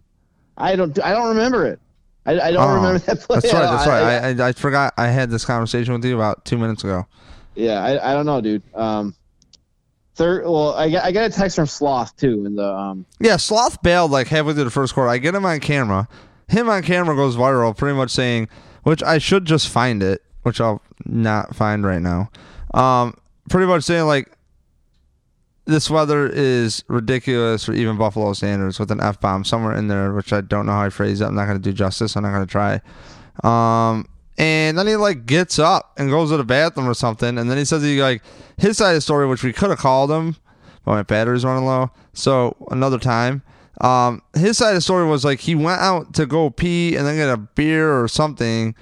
I 0.59 0.75
don't. 0.75 0.97
I 1.03 1.11
don't 1.13 1.29
remember 1.29 1.65
it. 1.65 1.79
I, 2.25 2.39
I 2.39 2.51
don't 2.51 2.69
Oh, 2.69 2.75
remember 2.75 2.99
that 2.99 3.21
play. 3.21 3.39
That's 3.39 3.53
right, 3.53 3.61
that's 3.61 3.87
I- 3.87 4.01
right. 4.29 4.39
I, 4.39 4.43
I, 4.45 4.47
I 4.49 4.51
forgot 4.51 4.93
I 4.97 5.07
had 5.07 5.29
this 5.29 5.45
conversation 5.45 5.93
with 5.93 6.03
you 6.05 6.15
about 6.15 6.45
two 6.45 6.57
minutes 6.57 6.83
ago. 6.83 7.07
yeah, 7.55 7.81
I, 7.83 8.11
I 8.11 8.13
don't 8.13 8.25
know, 8.25 8.41
dude. 8.41 8.61
Um, 8.75 9.15
third. 10.15 10.43
Well, 10.45 10.73
I 10.75 10.89
got 10.91 11.05
I 11.05 11.11
got 11.11 11.25
a 11.25 11.29
text 11.33 11.55
from 11.55 11.65
Sloth 11.65 12.15
too 12.17 12.45
in 12.45 12.55
the 12.55 12.71
um. 12.73 13.05
Yeah, 13.19 13.37
Sloth 13.37 13.81
bailed 13.81 14.11
like 14.11 14.27
halfway 14.27 14.53
through 14.53 14.65
the 14.65 14.69
first 14.71 14.93
quarter. 14.93 15.09
I 15.09 15.17
get 15.17 15.33
him 15.35 15.45
on 15.45 15.59
camera. 15.59 16.07
Him 16.47 16.69
on 16.69 16.81
camera 16.83 17.15
goes 17.15 17.35
viral, 17.35 17.75
pretty 17.77 17.95
much 17.95 18.09
saying, 18.11 18.49
which 18.83 19.03
I 19.03 19.17
should 19.19 19.45
just 19.45 19.69
find 19.69 20.01
it, 20.03 20.23
which 20.43 20.59
I'll 20.59 20.81
not 21.05 21.55
find 21.55 21.85
right 21.85 22.01
now. 22.01 22.31
Um, 22.73 23.15
pretty 23.49 23.67
much 23.67 23.83
saying 23.83 24.05
like, 24.07 24.31
this 25.69 25.89
weather 25.89 26.27
is 26.27 26.83
ridiculous 26.87 27.65
for 27.65 27.73
even 27.73 27.97
Buffalo 27.97 28.33
standards 28.33 28.79
with 28.79 28.91
an 28.91 28.99
f 28.99 29.19
bomb 29.19 29.43
somewhere 29.43 29.75
in 29.75 29.87
there, 29.87 30.13
which 30.13 30.33
I 30.33 30.41
don't 30.41 30.65
know 30.65 30.73
how 30.73 30.81
I 30.81 30.89
phrase 30.89 31.21
it. 31.21 31.25
I'm 31.25 31.35
not 31.35 31.45
going 31.45 31.61
to 31.61 31.63
do 31.63 31.73
justice. 31.73 32.15
I'm 32.15 32.23
not 32.23 32.31
going 32.31 32.45
to 32.45 32.51
try. 32.51 32.81
Um, 33.43 34.07
and 34.37 34.77
then 34.77 34.87
he 34.87 34.95
like 34.95 35.25
gets 35.25 35.59
up 35.59 35.93
and 35.97 36.09
goes 36.09 36.29
to 36.31 36.37
the 36.37 36.43
bathroom 36.43 36.87
or 36.87 36.93
something, 36.93 37.37
and 37.37 37.49
then 37.49 37.57
he 37.57 37.65
says 37.65 37.83
he 37.83 38.01
like 38.01 38.23
his 38.57 38.77
side 38.77 38.89
of 38.89 38.95
the 38.95 39.01
story, 39.01 39.27
which 39.27 39.43
we 39.43 39.53
could 39.53 39.69
have 39.69 39.79
called 39.79 40.09
him, 40.09 40.35
but 40.85 40.91
my 40.91 41.03
battery's 41.03 41.45
running 41.45 41.65
low. 41.65 41.91
So 42.13 42.55
another 42.71 42.97
time, 42.97 43.43
um, 43.81 44.21
his 44.33 44.57
side 44.57 44.69
of 44.69 44.75
the 44.75 44.81
story 44.81 45.05
was 45.05 45.23
like 45.23 45.39
he 45.39 45.55
went 45.55 45.81
out 45.81 46.13
to 46.15 46.25
go 46.25 46.49
pee 46.49 46.95
and 46.95 47.05
then 47.05 47.17
get 47.17 47.29
a 47.29 47.37
beer 47.37 48.01
or 48.01 48.07
something, 48.07 48.75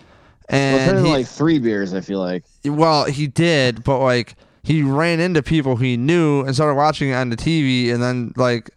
and 0.48 0.92
into 0.92 1.04
he, 1.04 1.12
like 1.12 1.28
three 1.28 1.60
beers. 1.60 1.94
I 1.94 2.02
feel 2.02 2.20
like. 2.20 2.46
well, 2.64 3.06
he 3.06 3.28
did, 3.28 3.84
but 3.84 4.00
like 4.00 4.36
he 4.68 4.84
ran 4.84 5.22
into 5.22 5.42
people 5.42 5.78
he 5.78 5.96
knew 5.96 6.42
and 6.42 6.54
started 6.54 6.76
watching 6.76 7.10
it 7.10 7.14
on 7.14 7.30
the 7.30 7.38
TV, 7.38 7.94
and 7.94 8.04
then 8.04 8.34
like 8.36 8.70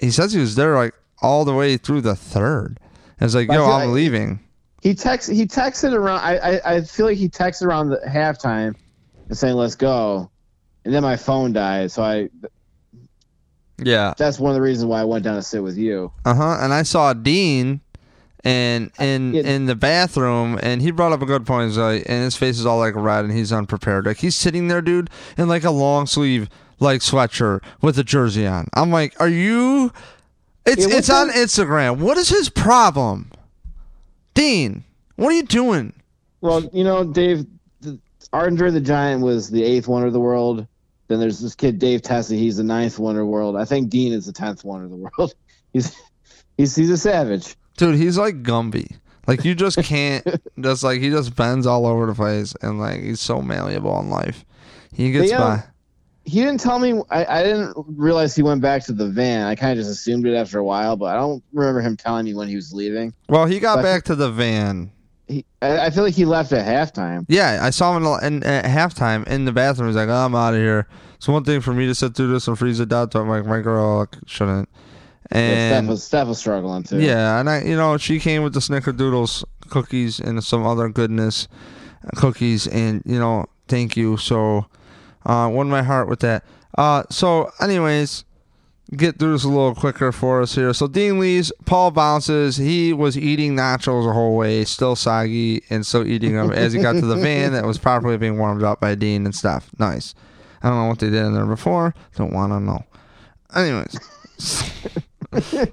he 0.00 0.10
says 0.10 0.32
he 0.32 0.40
was 0.40 0.54
there 0.54 0.74
like 0.76 0.94
all 1.20 1.44
the 1.44 1.52
way 1.54 1.76
through 1.76 2.00
the 2.00 2.16
third. 2.16 2.78
And 3.20 3.26
it's 3.26 3.34
like, 3.34 3.48
yo, 3.50 3.64
I'm 3.64 3.88
like- 3.88 3.94
leaving. 3.94 4.40
He 4.82 4.94
text 4.94 5.30
he 5.30 5.46
texted 5.46 5.92
around. 5.92 6.20
I, 6.20 6.36
I 6.38 6.74
I 6.76 6.80
feel 6.82 7.04
like 7.06 7.18
he 7.18 7.28
texted 7.28 7.66
around 7.66 7.90
the 7.90 8.00
halftime, 8.08 8.74
and 9.28 9.36
saying 9.36 9.56
let's 9.56 9.74
go, 9.74 10.30
and 10.84 10.94
then 10.94 11.02
my 11.02 11.16
phone 11.16 11.52
died. 11.52 11.90
So 11.90 12.02
I 12.02 12.28
Yeah. 13.78 14.14
that's 14.16 14.38
one 14.38 14.50
of 14.52 14.54
the 14.54 14.62
reasons 14.62 14.86
why 14.86 15.00
I 15.00 15.04
went 15.04 15.24
down 15.24 15.34
to 15.36 15.42
sit 15.42 15.62
with 15.62 15.76
you. 15.76 16.12
Uh 16.24 16.34
huh. 16.34 16.58
And 16.60 16.72
I 16.72 16.82
saw 16.82 17.12
Dean 17.12 17.80
and 18.46 18.90
in 19.00 19.34
in 19.34 19.66
the 19.66 19.74
bathroom, 19.74 20.58
and 20.62 20.80
he 20.80 20.90
brought 20.90 21.12
up 21.12 21.20
a 21.20 21.26
good 21.26 21.44
point. 21.44 21.74
Like, 21.76 22.04
and 22.06 22.22
his 22.24 22.36
face 22.36 22.58
is 22.58 22.64
all 22.66 22.78
like 22.78 22.94
red, 22.94 23.24
and 23.24 23.34
he's 23.34 23.52
unprepared. 23.52 24.06
Like 24.06 24.18
he's 24.18 24.36
sitting 24.36 24.68
there, 24.68 24.80
dude, 24.80 25.10
in 25.36 25.48
like 25.48 25.64
a 25.64 25.70
long 25.70 26.06
sleeve 26.06 26.48
like 26.78 27.00
sweatshirt 27.00 27.62
with 27.80 27.98
a 27.98 28.04
jersey 28.04 28.46
on. 28.46 28.68
I'm 28.74 28.90
like, 28.90 29.18
are 29.20 29.28
you? 29.28 29.92
It's 30.64 30.86
Yeah, 30.86 30.96
it's 30.98 31.10
on 31.10 31.28
that- 31.28 31.36
Instagram. 31.36 31.98
What 31.98 32.18
is 32.18 32.28
his 32.28 32.48
problem, 32.48 33.30
Dean? 34.34 34.84
What 35.16 35.28
are 35.28 35.36
you 35.36 35.42
doing? 35.42 35.92
Well, 36.40 36.68
you 36.72 36.84
know, 36.84 37.02
Dave, 37.04 37.46
the, 37.80 37.98
Andre 38.32 38.70
the 38.70 38.80
Giant 38.80 39.22
was 39.22 39.50
the 39.50 39.62
eighth 39.62 39.88
wonder 39.88 40.06
of 40.06 40.12
the 40.12 40.20
world. 40.20 40.66
Then 41.08 41.20
there's 41.20 41.38
this 41.40 41.54
kid 41.54 41.78
Dave 41.78 42.02
Tessie. 42.02 42.36
He's 42.36 42.56
the 42.56 42.64
ninth 42.64 42.98
wonder 42.98 43.20
of 43.22 43.26
the 43.26 43.30
world. 43.30 43.56
I 43.56 43.64
think 43.64 43.88
Dean 43.90 44.12
is 44.12 44.26
the 44.26 44.32
tenth 44.32 44.64
wonder 44.64 44.84
of 44.84 44.90
the 44.90 44.96
world. 44.96 45.34
He's 45.72 45.94
he's 46.56 46.74
he's 46.74 46.90
a 46.90 46.96
savage. 46.96 47.54
Dude, 47.76 47.96
he's 47.96 48.18
like 48.18 48.42
Gumby. 48.42 48.96
Like 49.26 49.44
you 49.44 49.54
just 49.54 49.78
can't 49.82 50.24
just 50.60 50.82
like 50.82 51.00
he 51.00 51.10
just 51.10 51.34
bends 51.34 51.66
all 51.66 51.86
over 51.86 52.06
the 52.06 52.14
place 52.14 52.54
and 52.62 52.78
like 52.78 53.00
he's 53.00 53.20
so 53.20 53.42
malleable 53.42 53.98
in 54.00 54.08
life. 54.08 54.44
He 54.92 55.12
gets 55.12 55.30
yeah, 55.30 55.38
by. 55.38 55.64
He 56.24 56.40
didn't 56.40 56.60
tell 56.60 56.78
me. 56.78 57.02
I, 57.10 57.40
I 57.40 57.42
didn't 57.42 57.74
realize 57.88 58.34
he 58.34 58.42
went 58.42 58.60
back 58.60 58.84
to 58.84 58.92
the 58.92 59.08
van. 59.08 59.46
I 59.46 59.54
kind 59.54 59.72
of 59.72 59.78
just 59.78 59.90
assumed 59.90 60.26
it 60.26 60.34
after 60.34 60.58
a 60.58 60.64
while, 60.64 60.96
but 60.96 61.06
I 61.06 61.18
don't 61.18 61.42
remember 61.52 61.80
him 61.80 61.96
telling 61.96 62.24
me 62.24 62.34
when 62.34 62.48
he 62.48 62.56
was 62.56 62.72
leaving. 62.72 63.12
Well, 63.28 63.46
he 63.46 63.60
got 63.60 63.82
back 63.82 64.04
to 64.04 64.14
the 64.14 64.30
van. 64.30 64.92
He, 65.28 65.44
I, 65.60 65.86
I 65.86 65.90
feel 65.90 66.04
like 66.04 66.14
he 66.14 66.24
left 66.24 66.52
at 66.52 66.64
halftime. 66.64 67.26
Yeah, 67.28 67.58
I 67.62 67.70
saw 67.70 67.96
him 67.96 68.04
in, 68.04 68.36
in, 68.36 68.42
at 68.44 68.64
halftime 68.64 69.26
in 69.26 69.44
the 69.44 69.52
bathroom. 69.52 69.88
He's 69.88 69.96
like, 69.96 70.08
oh, 70.08 70.14
"I'm 70.14 70.34
out 70.34 70.54
of 70.54 70.60
here." 70.60 70.86
It's 71.16 71.28
one 71.28 71.44
thing 71.44 71.60
for 71.60 71.72
me 71.72 71.86
to 71.86 71.94
sit 71.94 72.14
through 72.14 72.28
this 72.28 72.46
and 72.46 72.58
freeze 72.58 72.78
it 72.78 72.92
out, 72.92 73.10
but 73.12 73.24
like 73.24 73.44
my 73.44 73.60
girl 73.60 74.06
shouldn't. 74.26 74.68
Yeah, 75.32 75.38
Steph 75.38 75.78
And 75.78 75.88
was 75.88 76.04
Steph 76.04 76.28
was 76.28 76.38
struggling 76.38 76.82
too. 76.84 77.00
yeah, 77.00 77.40
and 77.40 77.48
I, 77.50 77.62
you 77.62 77.76
know, 77.76 77.96
she 77.98 78.18
came 78.20 78.42
with 78.42 78.54
the 78.54 78.60
snickerdoodles 78.60 79.44
cookies 79.70 80.20
and 80.20 80.42
some 80.44 80.64
other 80.66 80.88
goodness 80.88 81.48
cookies, 82.14 82.66
and 82.68 83.02
you 83.04 83.18
know, 83.18 83.46
thank 83.68 83.96
you. 83.96 84.16
So, 84.16 84.66
uh, 85.24 85.48
won 85.52 85.68
my 85.68 85.82
heart 85.82 86.08
with 86.08 86.20
that. 86.20 86.44
Uh, 86.78 87.02
so, 87.10 87.50
anyways, 87.60 88.24
get 88.96 89.18
through 89.18 89.32
this 89.32 89.42
a 89.44 89.48
little 89.48 89.74
quicker 89.74 90.12
for 90.12 90.42
us 90.42 90.54
here. 90.54 90.72
So 90.72 90.86
Dean 90.86 91.18
leaves, 91.18 91.50
Paul 91.64 91.90
bounces. 91.90 92.56
He 92.56 92.92
was 92.92 93.18
eating 93.18 93.56
nachos 93.56 94.06
the 94.06 94.12
whole 94.12 94.36
way, 94.36 94.64
still 94.64 94.94
soggy, 94.94 95.62
and 95.70 95.84
still 95.84 96.06
eating 96.06 96.36
them 96.36 96.52
as 96.52 96.72
he 96.72 96.80
got 96.80 96.92
to 96.92 97.00
the 97.00 97.16
van 97.16 97.52
that 97.52 97.64
was 97.64 97.78
properly 97.78 98.16
being 98.16 98.38
warmed 98.38 98.62
up 98.62 98.80
by 98.80 98.94
Dean 98.94 99.24
and 99.24 99.34
stuff. 99.34 99.70
Nice. 99.78 100.14
I 100.62 100.68
don't 100.68 100.78
know 100.78 100.88
what 100.88 100.98
they 101.00 101.10
did 101.10 101.24
in 101.24 101.34
there 101.34 101.46
before. 101.46 101.94
Don't 102.16 102.32
want 102.32 102.52
to 102.52 102.60
know. 102.60 102.84
Anyways. 103.54 103.98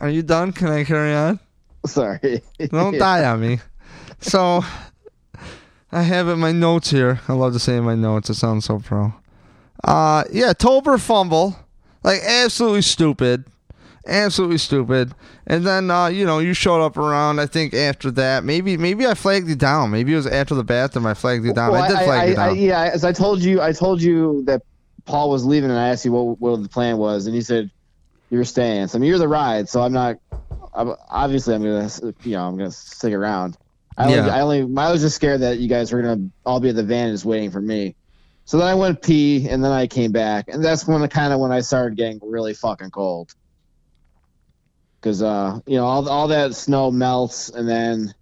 Are 0.00 0.10
you 0.10 0.22
done? 0.22 0.52
Can 0.52 0.68
I 0.68 0.84
carry 0.84 1.14
on? 1.14 1.40
Sorry. 1.86 2.42
Don't 2.70 2.98
die 2.98 3.24
on 3.24 3.40
me. 3.40 3.60
So, 4.20 4.62
I 5.92 6.02
have 6.02 6.28
in 6.28 6.38
my 6.38 6.52
notes 6.52 6.90
here. 6.90 7.20
I 7.28 7.32
love 7.32 7.52
to 7.52 7.58
say 7.58 7.76
in 7.76 7.84
my 7.84 7.94
notes. 7.94 8.28
It 8.30 8.34
sounds 8.34 8.64
so 8.66 8.80
pro. 8.80 9.14
Uh, 9.82 10.24
yeah, 10.32 10.52
Tolbert 10.52 11.00
fumble, 11.00 11.56
like 12.02 12.20
absolutely 12.22 12.82
stupid, 12.82 13.44
absolutely 14.06 14.58
stupid. 14.58 15.14
And 15.46 15.66
then 15.66 15.90
uh, 15.90 16.06
you 16.06 16.24
know 16.24 16.38
you 16.38 16.54
showed 16.54 16.82
up 16.82 16.96
around. 16.96 17.38
I 17.38 17.46
think 17.46 17.74
after 17.74 18.10
that, 18.12 18.44
maybe 18.44 18.76
maybe 18.76 19.06
I 19.06 19.14
flagged 19.14 19.48
you 19.48 19.56
down. 19.56 19.90
Maybe 19.90 20.14
it 20.14 20.16
was 20.16 20.26
after 20.26 20.54
the 20.54 20.64
bathroom. 20.64 21.06
I 21.06 21.14
flagged 21.14 21.44
you 21.44 21.52
down. 21.52 21.72
Well, 21.72 21.82
I 21.82 21.88
did 21.88 21.98
flag 21.98 22.08
I, 22.08 22.24
you 22.24 22.32
I, 22.32 22.34
down. 22.34 22.56
yeah, 22.56 22.90
as 22.94 23.04
I 23.04 23.12
told 23.12 23.40
you, 23.40 23.60
I 23.60 23.72
told 23.72 24.00
you 24.00 24.42
that 24.46 24.62
Paul 25.04 25.30
was 25.30 25.44
leaving, 25.44 25.70
and 25.70 25.78
I 25.78 25.88
asked 25.88 26.04
you 26.04 26.12
what 26.12 26.40
what 26.40 26.62
the 26.62 26.68
plan 26.68 26.98
was, 26.98 27.26
and 27.26 27.34
he 27.34 27.42
said 27.42 27.70
you're 28.30 28.44
staying. 28.44 28.88
So 28.88 28.98
I 28.98 29.00
mean, 29.00 29.08
you're 29.08 29.18
the 29.18 29.28
ride, 29.28 29.68
so 29.68 29.82
I'm 29.82 29.92
not. 29.92 30.16
I'm, 30.72 30.94
obviously, 31.08 31.54
I'm 31.54 31.62
gonna, 31.62 31.90
you 32.24 32.32
know, 32.32 32.46
I'm 32.46 32.56
gonna 32.56 32.70
stick 32.70 33.12
around. 33.12 33.56
I 33.96 34.06
only, 34.06 34.30
I 34.30 34.40
only, 34.40 34.82
I 34.82 34.90
was 34.90 35.02
just 35.02 35.14
scared 35.14 35.42
that 35.42 35.58
you 35.58 35.68
guys 35.68 35.92
were 35.92 36.02
gonna 36.02 36.28
all 36.44 36.58
be 36.58 36.70
at 36.70 36.74
the 36.74 36.82
van 36.82 37.12
just 37.12 37.24
waiting 37.24 37.50
for 37.50 37.60
me. 37.60 37.94
So 38.44 38.58
then 38.58 38.66
I 38.66 38.74
went 38.74 39.02
pee, 39.02 39.48
and 39.48 39.62
then 39.64 39.70
I 39.72 39.86
came 39.86 40.12
back, 40.12 40.48
and 40.48 40.64
that's 40.64 40.86
when 40.86 41.00
the 41.00 41.08
kind 41.08 41.32
of 41.32 41.40
when 41.40 41.52
I 41.52 41.60
started 41.60 41.96
getting 41.96 42.18
really 42.22 42.54
fucking 42.54 42.90
cold. 42.90 43.32
Cause 45.00 45.22
uh, 45.22 45.60
you 45.66 45.76
know, 45.76 45.84
all 45.84 46.08
all 46.08 46.28
that 46.28 46.54
snow 46.54 46.90
melts, 46.90 47.50
and 47.50 47.68
then 47.68 48.14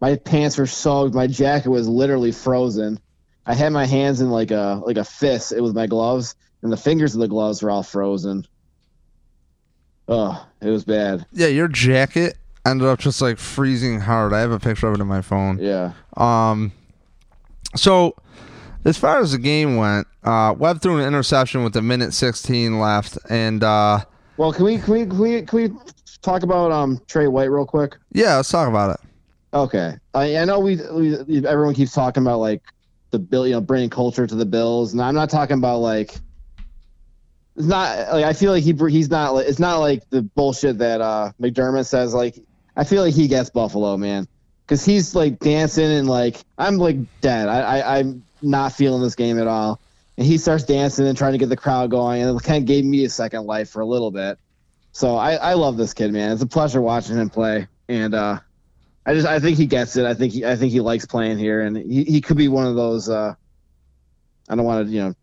my 0.00 0.16
pants 0.16 0.58
were 0.58 0.66
soaked. 0.66 1.14
My 1.14 1.26
jacket 1.26 1.70
was 1.70 1.88
literally 1.88 2.32
frozen. 2.32 3.00
I 3.46 3.54
had 3.54 3.72
my 3.72 3.86
hands 3.86 4.20
in 4.20 4.30
like 4.30 4.50
a 4.50 4.82
like 4.84 4.96
a 4.96 5.04
fist. 5.04 5.52
It 5.52 5.60
was 5.60 5.72
my 5.74 5.86
gloves, 5.86 6.34
and 6.62 6.72
the 6.72 6.76
fingers 6.76 7.14
of 7.14 7.20
the 7.20 7.28
gloves 7.28 7.62
were 7.62 7.70
all 7.70 7.82
frozen. 7.82 8.46
Oh, 10.08 10.46
it 10.60 10.70
was 10.70 10.84
bad. 10.84 11.26
yeah, 11.32 11.48
your 11.48 11.68
jacket 11.68 12.38
ended 12.64 12.86
up 12.86 12.98
just 13.00 13.20
like 13.20 13.38
freezing 13.38 14.00
hard. 14.00 14.32
I 14.32 14.40
have 14.40 14.52
a 14.52 14.60
picture 14.60 14.88
of 14.88 14.94
it 14.94 15.00
in 15.00 15.06
my 15.06 15.22
phone. 15.22 15.58
Yeah. 15.58 15.92
Um, 16.16 16.72
so 17.74 18.14
as 18.84 18.96
far 18.96 19.18
as 19.20 19.32
the 19.32 19.38
game 19.38 19.76
went, 19.76 20.06
uh, 20.22 20.54
Webb 20.56 20.80
threw 20.80 20.98
an 20.98 21.06
interception 21.06 21.64
with 21.64 21.76
a 21.76 21.82
minute 21.82 22.12
16 22.14 22.78
left, 22.78 23.18
and 23.28 23.62
uh, 23.64 24.04
Well, 24.36 24.52
can 24.52 24.64
we 24.64 24.78
can 24.78 24.92
we 24.92 25.06
can 25.06 25.18
we, 25.18 25.42
can 25.42 25.58
we 25.58 25.72
talk 26.22 26.42
about 26.44 26.70
um 26.70 27.00
Trey 27.08 27.26
White 27.26 27.50
real 27.50 27.66
quick? 27.66 27.96
yeah, 28.12 28.36
let's 28.36 28.48
talk 28.48 28.68
about 28.68 28.90
it. 28.90 29.00
Okay. 29.54 29.94
I, 30.14 30.36
I 30.36 30.44
know 30.44 30.60
we, 30.60 30.76
we 30.92 31.46
everyone 31.46 31.74
keeps 31.74 31.92
talking 31.92 32.22
about 32.22 32.38
like 32.40 32.62
the 33.16 33.24
bill, 33.24 33.46
you 33.46 33.54
know, 33.54 33.60
bringing 33.60 33.90
culture 33.90 34.26
to 34.26 34.34
the 34.34 34.44
Bills, 34.44 34.92
and 34.92 35.00
I'm 35.00 35.14
not 35.14 35.30
talking 35.30 35.56
about 35.56 35.78
like. 35.78 36.14
It's 37.56 37.64
not 37.66 38.12
like 38.12 38.24
I 38.24 38.34
feel 38.34 38.52
like 38.52 38.62
he 38.62 38.74
he's 38.90 39.08
not 39.08 39.32
like 39.32 39.46
it's 39.46 39.58
not 39.58 39.78
like 39.78 40.08
the 40.10 40.20
bullshit 40.20 40.78
that 40.78 41.00
uh 41.00 41.32
McDermott 41.40 41.86
says. 41.86 42.12
Like 42.12 42.36
I 42.76 42.84
feel 42.84 43.02
like 43.02 43.14
he 43.14 43.28
gets 43.28 43.48
Buffalo, 43.48 43.96
man, 43.96 44.28
because 44.66 44.84
he's 44.84 45.14
like 45.14 45.38
dancing 45.38 45.90
and 45.90 46.06
like 46.06 46.36
I'm 46.58 46.76
like 46.76 46.98
dead. 47.22 47.48
I, 47.48 47.60
I 47.60 47.98
I'm 47.98 48.24
not 48.42 48.74
feeling 48.74 49.00
this 49.00 49.14
game 49.14 49.38
at 49.38 49.46
all, 49.46 49.80
and 50.18 50.26
he 50.26 50.36
starts 50.36 50.64
dancing 50.64 51.06
and 51.06 51.16
trying 51.16 51.32
to 51.32 51.38
get 51.38 51.48
the 51.48 51.56
crowd 51.56 51.90
going, 51.90 52.20
and 52.20 52.38
it 52.38 52.42
kind 52.44 52.62
of 52.62 52.66
gave 52.66 52.84
me 52.84 53.06
a 53.06 53.08
second 53.08 53.46
life 53.46 53.70
for 53.70 53.80
a 53.80 53.86
little 53.86 54.10
bit. 54.10 54.38
So 54.92 55.16
I 55.16 55.36
I 55.36 55.54
love 55.54 55.78
this 55.78 55.94
kid, 55.94 56.12
man. 56.12 56.32
It's 56.32 56.42
a 56.42 56.46
pleasure 56.46 56.82
watching 56.82 57.16
him 57.16 57.30
play, 57.30 57.68
and 57.88 58.14
uh 58.14 58.40
I 59.06 59.14
just 59.14 59.26
I 59.26 59.38
think 59.38 59.56
he 59.56 59.66
gets 59.66 59.96
it. 59.96 60.04
I 60.04 60.14
think 60.14 60.32
he 60.32 60.44
I 60.44 60.56
think 60.56 60.72
he 60.72 60.80
likes 60.80 61.06
playing 61.06 61.38
here, 61.38 61.62
and 61.62 61.76
he, 61.76 62.04
he 62.04 62.20
could 62.20 62.36
be 62.36 62.48
one 62.48 62.66
of 62.66 62.74
those. 62.74 63.08
Uh, 63.08 63.34
I 64.48 64.56
don't 64.56 64.64
want 64.64 64.86
to 64.86 64.92
you 64.92 65.00
know 65.00 65.14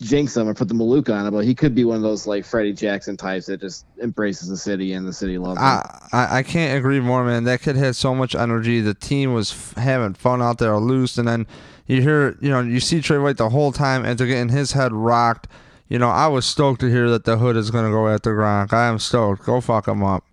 jinx 0.00 0.36
him 0.36 0.48
or 0.48 0.54
put 0.54 0.68
the 0.68 0.74
Maluka 0.74 1.12
on 1.12 1.26
it, 1.26 1.32
but 1.32 1.44
he 1.44 1.54
could 1.54 1.74
be 1.74 1.84
one 1.84 1.96
of 1.96 2.02
those 2.02 2.26
like 2.26 2.44
Freddie 2.44 2.72
Jackson 2.72 3.16
types 3.16 3.46
that 3.46 3.60
just 3.60 3.84
embraces 4.00 4.48
the 4.48 4.56
city 4.56 4.92
and 4.92 5.06
the 5.06 5.12
city 5.12 5.38
loves 5.38 5.58
him. 5.58 5.66
I, 6.12 6.38
I 6.38 6.42
can't 6.44 6.78
agree 6.78 7.00
more, 7.00 7.24
man. 7.24 7.44
That 7.44 7.62
kid 7.62 7.74
had 7.74 7.96
so 7.96 8.14
much 8.14 8.36
energy. 8.36 8.80
The 8.80 8.94
team 8.94 9.34
was 9.34 9.50
f- 9.50 9.74
having 9.82 10.14
fun 10.14 10.40
out 10.40 10.58
there, 10.58 10.76
loose, 10.76 11.18
and 11.18 11.26
then 11.26 11.46
you 11.86 12.00
hear, 12.02 12.36
you 12.40 12.50
know, 12.50 12.60
you 12.60 12.78
see 12.78 13.00
Trey 13.00 13.18
White 13.18 13.38
the 13.38 13.48
whole 13.48 13.72
time, 13.72 14.04
and 14.04 14.16
they're 14.16 14.28
getting 14.28 14.50
his 14.50 14.72
head 14.72 14.92
rocked. 14.92 15.48
You 15.88 15.98
know, 15.98 16.10
I 16.10 16.28
was 16.28 16.46
stoked 16.46 16.80
to 16.82 16.90
hear 16.90 17.10
that 17.10 17.24
the 17.24 17.38
hood 17.38 17.56
is 17.56 17.72
gonna 17.72 17.90
go 17.90 18.06
after 18.08 18.36
Gronk. 18.36 18.72
I 18.72 18.86
am 18.86 19.00
stoked. 19.00 19.44
Go 19.44 19.60
fuck 19.60 19.88
him 19.88 20.04
up. 20.04 20.27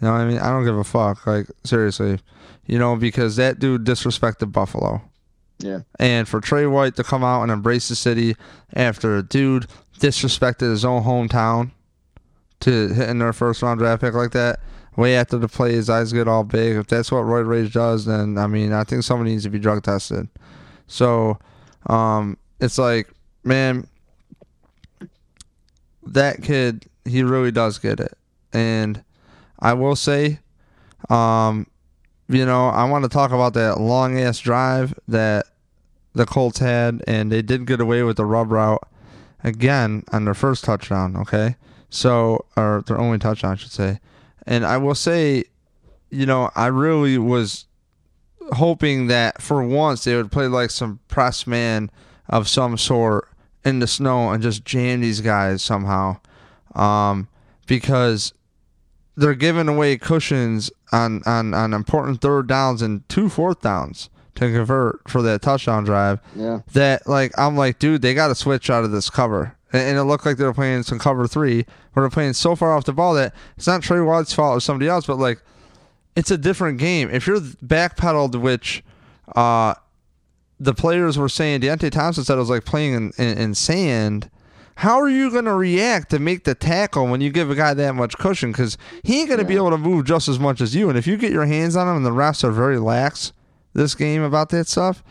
You 0.00 0.06
know 0.06 0.12
what 0.12 0.20
I 0.20 0.26
mean? 0.26 0.38
I 0.38 0.50
don't 0.50 0.64
give 0.64 0.76
a 0.76 0.84
fuck. 0.84 1.26
Like 1.26 1.46
seriously, 1.64 2.20
you 2.66 2.78
know, 2.78 2.96
because 2.96 3.36
that 3.36 3.58
dude 3.58 3.84
disrespected 3.84 4.52
Buffalo. 4.52 5.02
yeah, 5.58 5.80
And 5.98 6.28
for 6.28 6.40
Trey 6.40 6.66
White 6.66 6.96
to 6.96 7.04
come 7.04 7.24
out 7.24 7.42
and 7.42 7.50
embrace 7.50 7.88
the 7.88 7.96
city 7.96 8.36
after 8.74 9.16
a 9.16 9.22
dude 9.22 9.66
disrespected 9.98 10.70
his 10.70 10.84
own 10.84 11.02
hometown 11.02 11.72
to 12.60 12.88
hitting 12.88 13.18
their 13.18 13.32
first 13.32 13.62
round 13.62 13.80
draft 13.80 14.02
pick 14.02 14.14
like 14.14 14.32
that, 14.32 14.60
way 14.96 15.16
after 15.16 15.38
the 15.38 15.48
play, 15.48 15.72
his 15.72 15.88
eyes 15.88 16.12
get 16.12 16.28
all 16.28 16.44
big. 16.44 16.76
If 16.76 16.88
that's 16.88 17.10
what 17.10 17.20
Roy 17.20 17.40
Rage 17.40 17.72
does, 17.72 18.04
then 18.04 18.36
I 18.38 18.46
mean, 18.46 18.72
I 18.72 18.84
think 18.84 19.02
somebody 19.02 19.30
needs 19.30 19.44
to 19.44 19.50
be 19.50 19.58
drug 19.58 19.82
tested. 19.82 20.28
So, 20.86 21.38
um, 21.86 22.36
it's 22.60 22.78
like, 22.78 23.08
man, 23.44 23.86
that 26.04 26.42
kid, 26.42 26.86
he 27.04 27.22
really 27.22 27.52
does 27.52 27.78
get 27.78 28.00
it. 28.00 28.16
And 28.52 29.04
I 29.58 29.74
will 29.74 29.96
say, 29.96 30.40
um, 31.10 31.66
you 32.28 32.44
know, 32.44 32.68
I 32.68 32.84
want 32.84 33.04
to 33.04 33.08
talk 33.08 33.30
about 33.30 33.54
that 33.54 33.80
long 33.80 34.18
ass 34.20 34.38
drive 34.38 34.94
that 35.08 35.46
the 36.14 36.26
Colts 36.26 36.58
had, 36.58 37.02
and 37.06 37.32
they 37.32 37.42
did 37.42 37.66
get 37.66 37.80
away 37.80 38.02
with 38.02 38.16
the 38.16 38.24
rub 38.24 38.52
route 38.52 38.86
again 39.42 40.04
on 40.12 40.24
their 40.24 40.34
first 40.34 40.64
touchdown. 40.64 41.16
Okay, 41.16 41.56
so 41.90 42.44
or 42.56 42.82
their 42.86 42.98
only 42.98 43.18
touchdown, 43.18 43.52
I 43.52 43.56
should 43.56 43.72
say. 43.72 44.00
And 44.46 44.64
I 44.64 44.76
will 44.78 44.94
say, 44.94 45.44
you 46.10 46.26
know, 46.26 46.50
I 46.54 46.66
really 46.66 47.18
was 47.18 47.66
hoping 48.52 49.08
that 49.08 49.42
for 49.42 49.62
once 49.62 50.04
they 50.04 50.16
would 50.16 50.32
play 50.32 50.46
like 50.46 50.70
some 50.70 51.00
press 51.08 51.46
man 51.46 51.90
of 52.28 52.48
some 52.48 52.78
sort 52.78 53.28
in 53.64 53.78
the 53.78 53.86
snow 53.86 54.30
and 54.30 54.42
just 54.42 54.64
jam 54.64 55.00
these 55.00 55.20
guys 55.20 55.62
somehow, 55.62 56.18
um, 56.74 57.28
because 57.66 58.32
they're 59.18 59.34
giving 59.34 59.66
away 59.66 59.98
cushions 59.98 60.70
on, 60.92 61.22
on, 61.26 61.52
on 61.52 61.74
important 61.74 62.20
third 62.20 62.46
downs 62.46 62.82
and 62.82 63.06
two 63.08 63.28
fourth 63.28 63.60
downs 63.60 64.08
to 64.36 64.52
convert 64.52 65.10
for 65.10 65.22
that 65.22 65.42
touchdown 65.42 65.82
drive 65.82 66.20
yeah, 66.36 66.60
that 66.72 67.04
like 67.08 67.36
I'm 67.36 67.56
like, 67.56 67.80
dude, 67.80 68.00
they 68.00 68.14
got 68.14 68.28
to 68.28 68.36
switch 68.36 68.70
out 68.70 68.84
of 68.84 68.92
this 68.92 69.10
cover. 69.10 69.56
and, 69.72 69.82
and 69.82 69.98
it 69.98 70.04
looked 70.04 70.24
like 70.24 70.36
they 70.36 70.44
were 70.44 70.54
playing 70.54 70.84
some 70.84 71.00
cover 71.00 71.26
three, 71.26 71.66
where 71.92 72.04
they're 72.04 72.10
playing 72.10 72.34
so 72.34 72.54
far 72.54 72.72
off 72.72 72.84
the 72.84 72.92
ball 72.92 73.14
that 73.14 73.34
it's 73.56 73.66
not 73.66 73.82
Trey 73.82 74.00
White's 74.00 74.32
fault 74.32 74.56
or 74.56 74.60
somebody 74.60 74.88
else, 74.88 75.06
but 75.06 75.18
like 75.18 75.42
it's 76.14 76.30
a 76.30 76.38
different 76.38 76.78
game. 76.78 77.10
If 77.10 77.26
you're 77.26 77.40
backpedaled, 77.40 78.40
which 78.40 78.84
uh, 79.34 79.74
the 80.60 80.74
players 80.74 81.18
were 81.18 81.28
saying, 81.28 81.62
Deonte 81.62 81.90
Thompson 81.90 82.22
said 82.22 82.36
it 82.36 82.40
was 82.40 82.50
like 82.50 82.64
playing 82.64 82.94
in, 82.94 83.12
in, 83.18 83.38
in 83.38 83.54
sand. 83.56 84.30
How 84.78 85.00
are 85.00 85.08
you 85.08 85.32
going 85.32 85.46
to 85.46 85.54
react 85.54 86.10
to 86.10 86.20
make 86.20 86.44
the 86.44 86.54
tackle 86.54 87.08
when 87.08 87.20
you 87.20 87.30
give 87.30 87.50
a 87.50 87.56
guy 87.56 87.74
that 87.74 87.96
much 87.96 88.16
cushion? 88.16 88.52
Because 88.52 88.78
he 89.02 89.18
ain't 89.18 89.28
going 89.28 89.40
to 89.40 89.44
be 89.44 89.56
able 89.56 89.72
to 89.72 89.76
move 89.76 90.04
just 90.04 90.28
as 90.28 90.38
much 90.38 90.60
as 90.60 90.72
you. 90.72 90.88
And 90.88 90.96
if 90.96 91.04
you 91.04 91.16
get 91.16 91.32
your 91.32 91.46
hands 91.46 91.74
on 91.74 91.88
him, 91.88 91.96
and 91.96 92.06
the 92.06 92.12
refs 92.12 92.44
are 92.44 92.52
very 92.52 92.78
lax 92.78 93.32
this 93.74 93.96
game 93.96 94.22
about 94.22 94.50
that 94.50 94.68
stuff, 94.68 95.02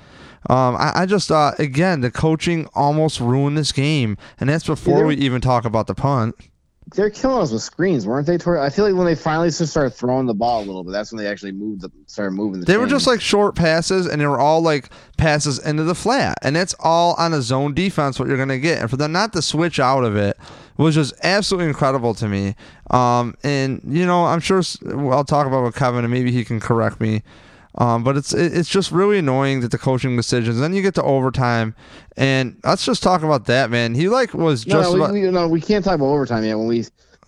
um, 0.49 0.77
I, 0.77 1.01
I, 1.01 1.05
just 1.05 1.27
thought 1.27 1.59
again 1.59 1.99
the 1.99 2.09
coaching 2.09 2.69
almost 2.75 3.19
ruined 3.19 3.57
this 3.57 3.73
game, 3.73 4.15
and 4.39 4.49
that's 4.49 4.65
before 4.65 5.05
we 5.05 5.17
even 5.17 5.41
talk 5.41 5.65
about 5.65 5.87
the 5.87 5.95
punt 5.95 6.35
they're 6.95 7.09
killing 7.09 7.41
us 7.41 7.51
with 7.51 7.61
screens, 7.61 8.07
weren't 8.07 8.27
they? 8.27 8.35
I 8.35 8.69
feel 8.69 8.85
like 8.85 8.95
when 8.95 9.05
they 9.05 9.15
finally 9.15 9.51
started 9.51 9.91
throwing 9.91 10.25
the 10.25 10.33
ball 10.33 10.63
a 10.63 10.65
little 10.65 10.83
bit, 10.83 10.91
that's 10.91 11.11
when 11.11 11.21
they 11.21 11.29
actually 11.29 11.51
moved, 11.51 11.81
the, 11.81 11.91
started 12.05 12.31
moving. 12.31 12.61
The 12.61 12.65
they 12.65 12.73
chains. 12.73 12.81
were 12.81 12.87
just 12.87 13.07
like 13.07 13.19
short 13.19 13.55
passes, 13.55 14.07
and 14.07 14.21
they 14.21 14.25
were 14.25 14.39
all 14.39 14.61
like 14.61 14.89
passes 15.17 15.59
into 15.59 15.83
the 15.83 15.95
flat, 15.95 16.37
and 16.41 16.55
that's 16.55 16.75
all 16.79 17.15
on 17.15 17.33
a 17.33 17.41
zone 17.41 17.73
defense. 17.73 18.19
What 18.19 18.27
you're 18.29 18.37
gonna 18.37 18.59
get, 18.59 18.79
and 18.79 18.89
for 18.89 18.97
them 18.97 19.11
not 19.11 19.33
to 19.33 19.41
switch 19.41 19.79
out 19.79 20.03
of 20.03 20.15
it 20.15 20.37
was 20.77 20.95
just 20.95 21.13
absolutely 21.23 21.67
incredible 21.67 22.13
to 22.13 22.27
me. 22.27 22.55
Um, 22.91 23.35
and 23.43 23.81
you 23.85 24.05
know, 24.05 24.25
I'm 24.25 24.39
sure 24.39 24.61
I'll 25.11 25.25
talk 25.25 25.47
about 25.47 25.63
with 25.63 25.75
Kevin, 25.75 26.05
and 26.05 26.13
maybe 26.13 26.31
he 26.31 26.45
can 26.45 26.59
correct 26.59 27.01
me. 27.01 27.23
Um, 27.77 28.03
but 28.03 28.17
it's 28.17 28.33
it's 28.33 28.69
just 28.69 28.91
really 28.91 29.19
annoying 29.19 29.59
that 29.59 29.69
the 29.69 29.77
coaching 29.77 30.15
decisions. 30.15 30.59
Then 30.59 30.73
you 30.73 30.81
get 30.81 30.95
to 30.95 31.03
overtime, 31.03 31.75
and 32.15 32.59
let's 32.63 32.83
just 32.83 33.03
talk 33.03 33.21
about 33.21 33.45
that, 33.45 33.69
man. 33.69 33.93
He 33.93 34.09
like 34.09 34.33
was 34.33 34.65
just 34.65 34.91
no, 34.91 34.95
about, 34.95 35.13
we, 35.13 35.21
no, 35.21 35.47
we 35.47 35.61
can't 35.61 35.85
talk 35.85 35.95
about 35.95 36.07
overtime 36.07 36.43
yet. 36.43 36.57
When 36.57 36.65
we 36.65 36.85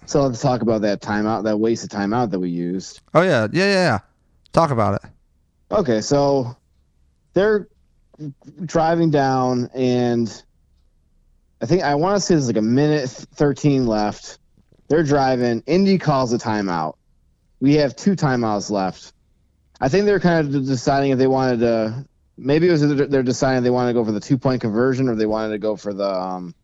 still 0.08 0.24
have 0.24 0.34
to 0.34 0.41
talk 0.41 0.64
about 0.64 0.82
that 0.82 1.02
timeout, 1.02 1.43
that 1.43 1.60
wasted 1.60 1.91
timeout 1.91 2.32
that 2.32 2.39
we 2.39 2.50
used. 2.50 3.02
Oh 3.14 3.22
yeah, 3.22 3.47
yeah, 3.52 3.66
yeah, 3.66 3.74
yeah. 3.74 4.00
Talk 4.52 4.72
about 4.72 4.95
it. 4.95 5.10
Okay, 5.72 6.02
so 6.02 6.58
they're 7.34 7.68
driving 8.66 9.12
down, 9.12 9.70
and 9.76 10.43
I 11.62 11.68
think 11.68 11.84
I 11.84 11.93
want 11.93 12.16
to 12.16 12.22
say 12.22 12.34
there's 12.34 12.47
like 12.47 12.58
a 12.58 12.62
minute 12.64 13.08
thirteen 13.08 13.86
left. 13.86 14.39
They're 14.88 15.04
driving. 15.04 15.62
Indy 15.68 16.00
calls 16.00 16.34
a 16.34 16.39
timeout. 16.39 16.95
We 17.60 17.76
have 17.76 17.95
two 17.95 18.16
timeouts 18.16 18.72
left 18.72 19.14
I 19.82 19.90
think 19.90 20.06
they're 20.06 20.20
kind 20.20 20.54
of 20.54 20.66
deciding 20.66 21.12
if 21.12 21.18
they 21.18 21.28
wanted 21.28 21.60
to. 21.62 22.06
Maybe 22.38 22.68
it 22.68 22.72
was 22.72 22.96
they're 23.10 23.24
deciding 23.24 23.64
they 23.64 23.70
wanted 23.70 23.90
to 23.90 23.94
go 23.94 24.06
for 24.06 24.12
the 24.12 24.20
two 24.20 24.38
point 24.38 24.62
conversion 24.62 25.10
or 25.10 25.16
they 25.16 25.26
wanted 25.26 25.50
to 25.50 25.58
go 25.58 25.76
for 25.76 25.94
the 25.94 26.10
um, 26.10 26.56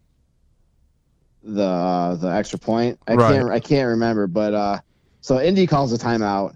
the 1.44 1.64
uh, 1.64 2.16
the 2.16 2.28
extra 2.28 2.60
point. 2.60 3.00
I 3.08 3.16
right. 3.16 3.34
can't 3.34 3.50
I 3.50 3.60
can't 3.60 3.90
remember, 3.90 4.28
but 4.28 4.54
uh, 4.54 4.80
so 5.22 5.40
Indy 5.40 5.68
calls 5.68 5.94
a 5.94 5.98
timeout, 5.98 6.56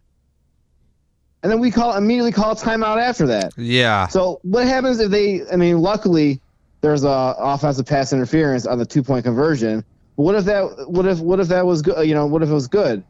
and 1.43 1.51
then 1.51 1.60
we 1.60 1.72
call 1.72 1.95
immediately 1.95 2.32
call 2.32 2.51
a 2.51 2.55
timeout 2.55 3.01
after 3.01 3.28
that. 3.28 3.53
Yeah. 3.57 4.07
So 4.07 4.39
what 4.43 4.68
happens 4.68 4.99
if 4.99 5.12
they? 5.12 5.41
I 5.51 5.55
mean, 5.55 5.80
luckily 5.80 6.39
there's 6.82 7.03
a 7.03 7.36
offensive 7.38 7.86
pass 7.86 8.14
interference 8.14 8.66
on 8.66 8.78
the 8.78 8.86
two 8.86 9.03
point 9.03 9.26
conversion. 9.26 9.84
But 10.16 10.24
what 10.24 10.36
if 10.36 10.45
that? 10.45 10.89
What 10.89 11.05
if 11.05 11.20
what 11.20 11.39
if 11.39 11.47
that 11.49 11.66
was 11.66 11.82
good? 11.82 12.07
You 12.07 12.16
know, 12.16 12.26
what 12.26 12.41
if 12.41 12.49
it 12.49 12.53
was 12.53 12.68
good? 12.68 13.03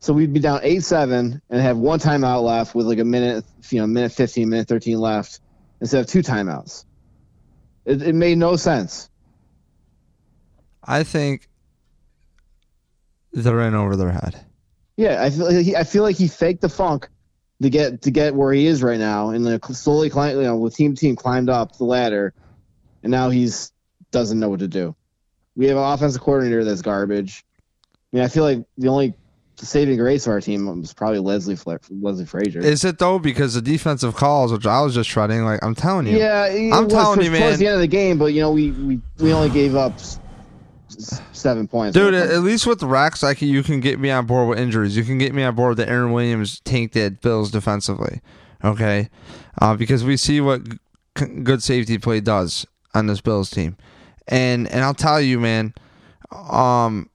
So 0.00 0.14
we'd 0.14 0.32
be 0.32 0.40
down 0.40 0.60
eight 0.62 0.82
seven 0.82 1.42
and 1.50 1.60
have 1.60 1.76
one 1.76 1.98
timeout 1.98 2.42
left 2.42 2.74
with 2.74 2.86
like 2.86 2.98
a 2.98 3.04
minute, 3.04 3.44
you 3.70 3.80
know, 3.80 3.86
minute 3.86 4.12
fifteen, 4.12 4.48
minute 4.48 4.66
thirteen 4.66 4.98
left 4.98 5.40
instead 5.80 6.00
of 6.00 6.06
two 6.06 6.20
timeouts. 6.20 6.84
It, 7.84 8.02
it 8.02 8.14
made 8.14 8.38
no 8.38 8.56
sense. 8.56 9.10
I 10.82 11.04
think 11.04 11.48
they're 13.32 13.60
in 13.60 13.74
over 13.74 13.94
their 13.96 14.10
head. 14.10 14.42
Yeah, 14.96 15.22
I 15.22 15.30
feel 15.30 15.46
like 15.46 15.64
he, 15.64 15.76
I 15.76 15.84
feel 15.84 16.02
like 16.02 16.16
he 16.16 16.28
faked 16.28 16.62
the 16.62 16.68
funk 16.68 17.08
to 17.62 17.68
get 17.68 18.02
to 18.02 18.10
get 18.10 18.34
where 18.34 18.52
he 18.52 18.66
is 18.66 18.82
right 18.82 18.98
now, 18.98 19.30
and 19.30 19.46
then 19.46 19.62
slowly 19.62 20.08
climb, 20.08 20.36
you 20.36 20.42
know, 20.42 20.56
with 20.56 20.74
team 20.74 20.94
team 20.94 21.14
climbed 21.14 21.50
up 21.50 21.76
the 21.76 21.84
ladder, 21.84 22.32
and 23.02 23.10
now 23.10 23.28
he's 23.28 23.70
doesn't 24.10 24.40
know 24.40 24.48
what 24.48 24.60
to 24.60 24.68
do. 24.68 24.96
We 25.56 25.66
have 25.66 25.76
an 25.76 25.84
offensive 25.84 26.22
coordinator 26.22 26.64
that's 26.64 26.82
garbage. 26.82 27.44
I 28.12 28.16
mean, 28.16 28.24
I 28.24 28.28
feel 28.28 28.44
like 28.44 28.64
the 28.78 28.88
only 28.88 29.14
saving 29.66 29.98
grace 29.98 30.26
of 30.26 30.32
our 30.32 30.40
team 30.40 30.80
was 30.80 30.92
probably 30.92 31.18
Leslie 31.18 31.58
Leslie 31.90 32.24
Frazier. 32.24 32.60
Is 32.60 32.84
it 32.84 32.98
though? 32.98 33.18
Because 33.18 33.54
the 33.54 33.62
defensive 33.62 34.14
calls, 34.14 34.52
which 34.52 34.66
I 34.66 34.80
was 34.82 34.94
just 34.94 35.10
shredding, 35.10 35.44
like 35.44 35.62
I'm 35.62 35.74
telling 35.74 36.06
you, 36.06 36.18
yeah, 36.18 36.44
I'm 36.72 36.88
telling 36.88 37.22
you, 37.22 37.30
man. 37.30 37.42
Towards 37.42 37.58
the 37.58 37.66
end 37.66 37.74
of 37.74 37.80
the 37.80 37.86
game, 37.86 38.18
but 38.18 38.26
you 38.26 38.40
know, 38.40 38.52
we 38.52 38.70
we, 38.70 39.00
we 39.18 39.32
only 39.32 39.50
gave 39.50 39.74
up 39.74 39.92
seven 41.32 41.68
points. 41.68 41.94
Dude, 41.94 42.14
at 42.14 42.40
least 42.40 42.66
with 42.66 42.82
Rex, 42.82 43.22
like 43.22 43.42
you 43.42 43.62
can 43.62 43.80
get 43.80 43.98
me 43.98 44.10
on 44.10 44.26
board 44.26 44.48
with 44.48 44.58
injuries. 44.58 44.96
You 44.96 45.04
can 45.04 45.18
get 45.18 45.34
me 45.34 45.42
on 45.42 45.54
board 45.54 45.76
that 45.78 45.88
Aaron 45.88 46.12
Williams 46.12 46.60
tanked 46.60 46.96
at 46.96 47.20
Bills 47.20 47.50
defensively, 47.50 48.20
okay? 48.64 49.08
Uh, 49.60 49.74
because 49.76 50.04
we 50.04 50.16
see 50.16 50.40
what 50.40 50.62
g- 50.68 51.26
good 51.42 51.62
safety 51.62 51.98
play 51.98 52.20
does 52.20 52.66
on 52.94 53.06
this 53.06 53.20
Bills 53.20 53.50
team, 53.50 53.76
and 54.28 54.68
and 54.68 54.84
I'll 54.84 54.94
tell 54.94 55.20
you, 55.20 55.38
man, 55.38 55.74
um, 56.32 57.09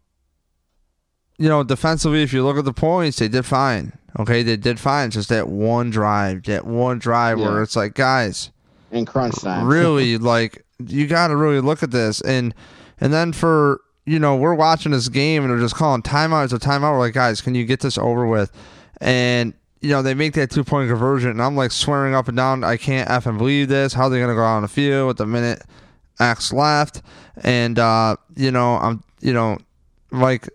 you 1.38 1.50
know, 1.50 1.64
defensively, 1.64 2.24
if 2.24 2.34
you 2.34 2.44
look 2.44 2.58
at 2.58 2.66
the 2.66 2.74
points, 2.74 3.20
they 3.20 3.28
did 3.28 3.46
fine. 3.46 3.94
Okay, 4.20 4.44
they 4.44 4.56
did 4.56 4.80
fine. 4.80 5.08
It's 5.08 5.16
just 5.16 5.30
that 5.30 5.50
one 5.50 5.90
drive, 5.90 6.44
that 6.44 6.66
one 6.66 7.00
drive 7.00 7.38
yeah. 7.40 7.46
where 7.46 7.64
it's 7.64 7.76
like, 7.76 7.94
guys, 7.94 8.52
in 8.92 9.06
crunch 9.06 9.36
time, 9.42 9.68
really, 9.68 10.18
like 10.20 10.64
you 10.86 11.08
got 11.08 11.28
to 11.28 11.36
really 11.36 11.60
look 11.60 11.84
at 11.84 11.92
this, 11.92 12.22
and 12.22 12.54
and 13.00 13.12
then 13.14 13.34
for 13.34 13.82
you 14.06 14.20
know, 14.20 14.36
we're 14.36 14.54
watching 14.54 14.92
this 14.92 15.10
game 15.10 15.44
and 15.44 15.52
they're 15.52 15.60
just 15.60 15.76
calling 15.76 16.04
timeout 16.04 16.54
a 16.54 16.60
timeout. 16.60 16.92
We're 16.92 17.00
like, 17.00 17.14
guys, 17.16 17.42
can 17.42 17.56
you 17.56 17.66
get 17.66 17.80
this 17.80 17.98
over 17.98 18.28
with? 18.28 18.52
And 19.02 19.54
you 19.82 19.90
know, 19.90 20.02
they 20.02 20.14
make 20.14 20.34
that 20.34 20.50
two 20.50 20.64
point 20.64 20.90
conversion, 20.90 21.32
and 21.32 21.42
I'm 21.42 21.56
like 21.56 21.72
swearing 21.72 22.16
up 22.16 22.28
and 22.28 22.38
down, 22.38 22.64
I 22.64 22.78
can't 22.78 23.10
f 23.10 23.26
and 23.26 23.38
believe 23.38 23.68
this. 23.68 23.94
How 23.94 24.04
are 24.04 24.10
they 24.10 24.20
gonna 24.20 24.34
go 24.36 24.44
out 24.44 24.58
on 24.58 24.62
the 24.62 24.68
field 24.68 25.08
with 25.08 25.18
the 25.18 25.26
minute 25.26 25.62
X 26.20 26.54
left? 26.54 27.02
And 27.44 27.78
uh, 27.78 28.16
you 28.36 28.52
know, 28.52 28.76
I'm 28.76 29.04
you 29.20 29.34
know, 29.34 29.58
like 30.12 30.50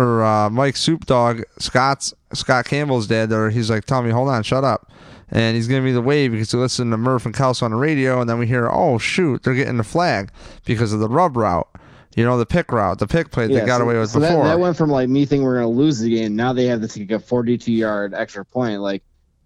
or 0.00 0.24
uh, 0.24 0.48
Mike 0.48 0.76
Soup 0.76 1.04
Dog, 1.04 1.42
Scott's 1.58 2.14
Scott 2.32 2.64
Campbell's 2.64 3.06
dad 3.06 3.28
there, 3.28 3.50
he's 3.50 3.68
like, 3.68 3.84
Tommy, 3.84 4.10
hold 4.10 4.28
on, 4.28 4.42
shut 4.42 4.64
up. 4.64 4.90
And 5.28 5.54
he's 5.54 5.68
giving 5.68 5.84
me 5.84 5.92
the 5.92 6.02
wave 6.02 6.32
because 6.32 6.50
he 6.50 6.56
listened 6.56 6.90
to 6.92 6.96
Murph 6.96 7.26
and 7.26 7.34
Kels 7.34 7.62
on 7.62 7.70
the 7.70 7.76
radio, 7.76 8.20
and 8.20 8.28
then 8.28 8.38
we 8.38 8.46
hear, 8.46 8.68
oh 8.68 8.98
shoot, 8.98 9.42
they're 9.42 9.54
getting 9.54 9.76
the 9.76 9.84
flag 9.84 10.30
because 10.64 10.92
of 10.92 11.00
the 11.00 11.08
rub 11.08 11.36
route. 11.36 11.68
You 12.16 12.24
know, 12.24 12.38
the 12.38 12.46
pick 12.46 12.72
route, 12.72 12.98
the 12.98 13.06
pick 13.06 13.30
play 13.30 13.46
yeah, 13.46 13.60
they 13.60 13.66
got 13.66 13.78
so, 13.78 13.84
away 13.84 13.96
with 13.96 14.10
so 14.10 14.18
before. 14.18 14.44
That, 14.44 14.56
that 14.56 14.58
went 14.58 14.76
from 14.76 14.90
like 14.90 15.08
me 15.08 15.26
thinking 15.26 15.44
we're 15.44 15.56
gonna 15.56 15.68
lose 15.68 16.00
the 16.00 16.10
game. 16.10 16.34
Now 16.34 16.52
they 16.52 16.64
have 16.64 16.80
to 16.80 16.88
take 16.88 17.12
a 17.12 17.20
42 17.20 17.70
yard 17.70 18.14
extra 18.14 18.44
point. 18.44 18.80
Like 18.80 19.04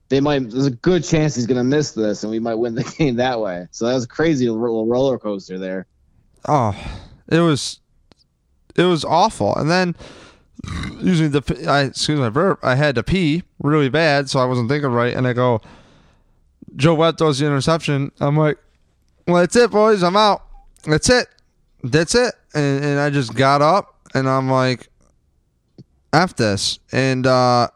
they 0.09 0.21
might, 0.21 0.49
there's 0.51 0.67
a 0.67 0.71
good 0.71 1.05
chance 1.05 1.35
he's 1.35 1.47
gonna 1.47 1.65
miss 1.65 1.93
this, 1.93 2.23
and 2.23 2.31
we 2.31 2.39
might 2.39 2.55
win 2.55 2.75
the 2.75 2.85
game 2.99 3.17
that 3.17 3.41
way. 3.41 3.67
So 3.73 3.87
that 3.87 3.95
was 3.95 4.05
a 4.05 4.09
crazy 4.09 4.49
little 4.49 4.87
roller 4.87 5.19
coaster 5.19 5.59
there. 5.59 5.87
Oh, 6.47 6.75
it 7.29 7.41
was, 7.41 7.81
it 8.77 8.85
was 8.85 9.05
awful. 9.05 9.55
And 9.57 9.71
then 9.71 9.95
using 11.01 11.31
the 11.31 11.65
I 11.69 11.83
excuse 11.83 12.19
my 12.19 12.29
verb, 12.29 12.59
I 12.63 12.75
had 12.75 12.95
to 12.97 13.03
pee 13.03 13.43
really 13.61 13.89
bad, 13.89 14.29
so 14.31 14.41
I 14.41 14.45
wasn't 14.45 14.69
thinking 14.69 14.91
right, 14.91 15.15
and 15.15 15.27
I 15.27 15.33
go, 15.33 15.61
Joe 16.77 16.95
Webb 16.95 17.19
throws 17.19 17.39
the 17.39 17.47
interception. 17.47 18.11
I'm 18.21 18.37
like, 18.37 18.59
well, 19.27 19.37
that's 19.37 19.57
it, 19.57 19.71
boys. 19.71 20.03
I'm 20.03 20.17
out. 20.17 20.43
That's 20.85 21.09
it. 21.09 21.29
That's 21.83 22.15
it. 22.15 22.35
And, 22.55 22.85
and 22.85 23.01
I 23.01 23.11
just 23.11 23.35
got 23.35 23.63
up, 23.63 23.95
and 24.15 24.29
I'm 24.29 24.51
like, 24.51 24.89
F 26.13 26.37
this. 26.37 26.79
And 26.93 27.27
uh, 27.27 27.69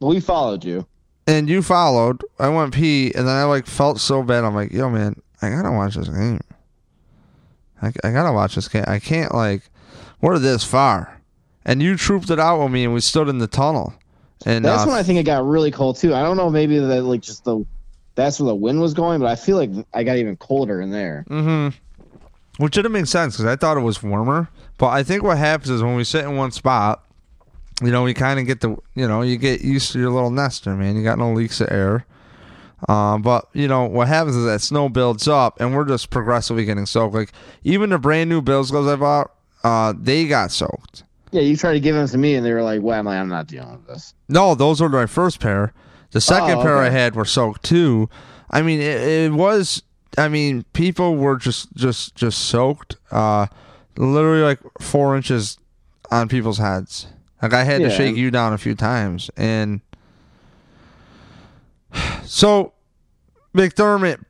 we 0.00 0.20
followed 0.20 0.64
you. 0.64 0.86
And 1.26 1.48
you 1.48 1.62
followed. 1.62 2.22
I 2.38 2.48
went 2.48 2.74
pee, 2.74 3.12
and 3.14 3.26
then 3.28 3.36
I 3.36 3.44
like 3.44 3.66
felt 3.66 4.00
so 4.00 4.22
bad. 4.22 4.44
I'm 4.44 4.54
like, 4.54 4.72
yo, 4.72 4.90
man, 4.90 5.20
I 5.42 5.50
gotta 5.50 5.70
watch 5.70 5.94
this 5.94 6.08
game. 6.08 6.40
I, 7.82 7.92
I 8.04 8.10
gotta 8.10 8.32
watch 8.32 8.54
this 8.54 8.68
game. 8.68 8.84
I 8.86 8.98
can't 8.98 9.34
like, 9.34 9.62
we're 10.20 10.38
this 10.38 10.64
far 10.64 11.19
and 11.64 11.82
you 11.82 11.96
trooped 11.96 12.30
it 12.30 12.38
out 12.38 12.62
with 12.62 12.72
me, 12.72 12.84
and 12.84 12.94
we 12.94 13.00
stood 13.00 13.28
in 13.28 13.38
the 13.38 13.46
tunnel. 13.46 13.94
And 14.46 14.64
that's 14.64 14.84
uh, 14.84 14.86
when 14.86 14.96
I 14.96 15.02
think 15.02 15.18
it 15.18 15.24
got 15.24 15.44
really 15.44 15.70
cold 15.70 15.96
too. 15.96 16.14
I 16.14 16.22
don't 16.22 16.36
know, 16.36 16.50
maybe 16.50 16.78
that 16.78 17.02
like 17.02 17.20
just 17.20 17.44
the 17.44 17.64
that's 18.14 18.40
where 18.40 18.48
the 18.48 18.54
wind 18.54 18.80
was 18.80 18.94
going, 18.94 19.20
but 19.20 19.26
I 19.26 19.36
feel 19.36 19.56
like 19.56 19.70
I 19.92 20.02
got 20.02 20.16
even 20.16 20.36
colder 20.36 20.80
in 20.80 20.90
there. 20.90 21.24
Mm-hmm. 21.28 21.76
Which 22.62 22.74
didn't 22.74 22.92
make 22.92 23.06
sense 23.06 23.36
because 23.36 23.46
I 23.46 23.56
thought 23.56 23.76
it 23.76 23.80
was 23.80 24.02
warmer. 24.02 24.48
But 24.78 24.88
I 24.88 25.02
think 25.02 25.22
what 25.22 25.38
happens 25.38 25.70
is 25.70 25.82
when 25.82 25.96
we 25.96 26.04
sit 26.04 26.24
in 26.24 26.36
one 26.36 26.50
spot, 26.50 27.04
you 27.82 27.90
know, 27.90 28.02
we 28.02 28.12
kind 28.12 28.38
of 28.38 28.46
get 28.46 28.60
the, 28.60 28.76
you 28.94 29.08
know, 29.08 29.22
you 29.22 29.36
get 29.36 29.62
used 29.62 29.92
to 29.92 29.98
your 29.98 30.10
little 30.10 30.30
nester, 30.30 30.74
man. 30.74 30.96
You 30.96 31.02
got 31.02 31.18
no 31.18 31.32
leaks 31.32 31.60
of 31.60 31.70
air. 31.70 32.06
Uh, 32.88 33.18
but 33.18 33.48
you 33.52 33.68
know 33.68 33.84
what 33.84 34.08
happens 34.08 34.36
is 34.36 34.44
that 34.46 34.60
snow 34.60 34.88
builds 34.88 35.28
up, 35.28 35.60
and 35.60 35.74
we're 35.74 35.84
just 35.84 36.10
progressively 36.10 36.64
getting 36.64 36.86
soaked. 36.86 37.14
Like 37.14 37.32
even 37.62 37.90
the 37.90 37.98
brand 37.98 38.30
new 38.30 38.40
Bills 38.40 38.70
gloves 38.70 38.88
I 38.88 38.96
bought, 38.96 39.30
uh, 39.62 39.92
they 39.98 40.26
got 40.26 40.50
soaked. 40.50 41.04
Yeah, 41.32 41.42
you 41.42 41.56
tried 41.56 41.74
to 41.74 41.80
give 41.80 41.94
them 41.94 42.08
to 42.08 42.18
me, 42.18 42.34
and 42.34 42.44
they 42.44 42.52
were 42.52 42.62
like, 42.62 42.82
"Well, 42.82 42.98
I'm 42.98 43.06
like, 43.06 43.18
I'm 43.18 43.28
not 43.28 43.46
dealing 43.46 43.72
with 43.72 43.86
this." 43.86 44.14
No, 44.28 44.54
those 44.54 44.80
were 44.80 44.88
my 44.88 45.06
first 45.06 45.40
pair. 45.40 45.72
The 46.10 46.20
second 46.20 46.58
oh, 46.58 46.62
pair 46.62 46.78
I 46.78 46.88
had 46.88 47.14
were 47.14 47.24
soaked 47.24 47.62
too. 47.62 48.08
I 48.50 48.62
mean, 48.62 48.80
it, 48.80 49.00
it, 49.00 49.32
was 49.32 49.82
I 50.18 50.28
mean, 50.28 50.64
people 50.72 51.16
were 51.16 51.36
just 51.36 51.72
just 51.74 52.16
just 52.16 52.38
soaked, 52.46 52.96
uh, 53.10 53.46
literally 53.96 54.42
like 54.42 54.58
four 54.80 55.16
inches 55.16 55.58
on 56.10 56.28
people's 56.28 56.58
heads. 56.58 57.06
Like 57.40 57.54
I 57.54 57.64
had 57.64 57.80
to 57.82 57.90
shake 57.90 58.16
you 58.16 58.30
down 58.30 58.52
a 58.52 58.58
few 58.58 58.74
times, 58.74 59.30
and 59.36 59.80
so 62.24 62.72
McDermott 63.54 64.24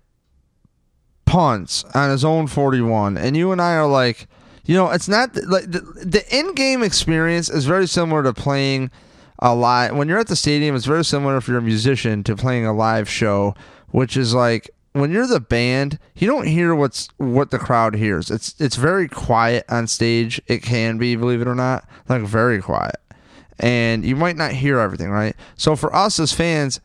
punts 1.24 1.84
on 1.94 2.10
his 2.10 2.24
own 2.24 2.48
41 2.48 3.16
and 3.16 3.36
you 3.36 3.52
and 3.52 3.62
I 3.62 3.74
are 3.74 3.86
like 3.86 4.26
you 4.70 4.76
know 4.76 4.90
it's 4.90 5.08
not 5.08 5.34
like 5.48 5.70
the, 5.70 5.80
the 5.80 6.24
in-game 6.30 6.82
experience 6.82 7.50
is 7.50 7.66
very 7.66 7.88
similar 7.88 8.22
to 8.22 8.32
playing 8.32 8.90
a 9.40 9.52
live 9.52 9.96
when 9.96 10.08
you're 10.08 10.18
at 10.18 10.28
the 10.28 10.36
stadium 10.36 10.76
it's 10.76 10.84
very 10.84 11.04
similar 11.04 11.36
if 11.36 11.48
you're 11.48 11.58
a 11.58 11.62
musician 11.62 12.22
to 12.22 12.36
playing 12.36 12.64
a 12.64 12.72
live 12.72 13.08
show 13.08 13.52
which 13.88 14.16
is 14.16 14.32
like 14.32 14.70
when 14.92 15.10
you're 15.10 15.26
the 15.26 15.40
band 15.40 15.98
you 16.14 16.26
don't 16.26 16.46
hear 16.46 16.74
what's 16.74 17.08
what 17.16 17.50
the 17.50 17.58
crowd 17.58 17.94
hears. 17.94 18.30
It's 18.30 18.54
it's 18.60 18.76
very 18.76 19.08
quiet 19.08 19.64
on 19.68 19.86
stage. 19.86 20.40
It 20.46 20.62
can 20.62 20.98
be 20.98 21.16
believe 21.16 21.40
it 21.40 21.48
or 21.48 21.54
not 21.54 21.88
like 22.08 22.22
very 22.22 22.60
quiet. 22.60 22.96
And 23.58 24.04
you 24.04 24.16
might 24.16 24.36
not 24.36 24.52
hear 24.52 24.78
everything 24.78 25.10
right? 25.10 25.36
So 25.56 25.76
for 25.76 25.94
us 25.94 26.18
as 26.18 26.32
fans 26.32 26.80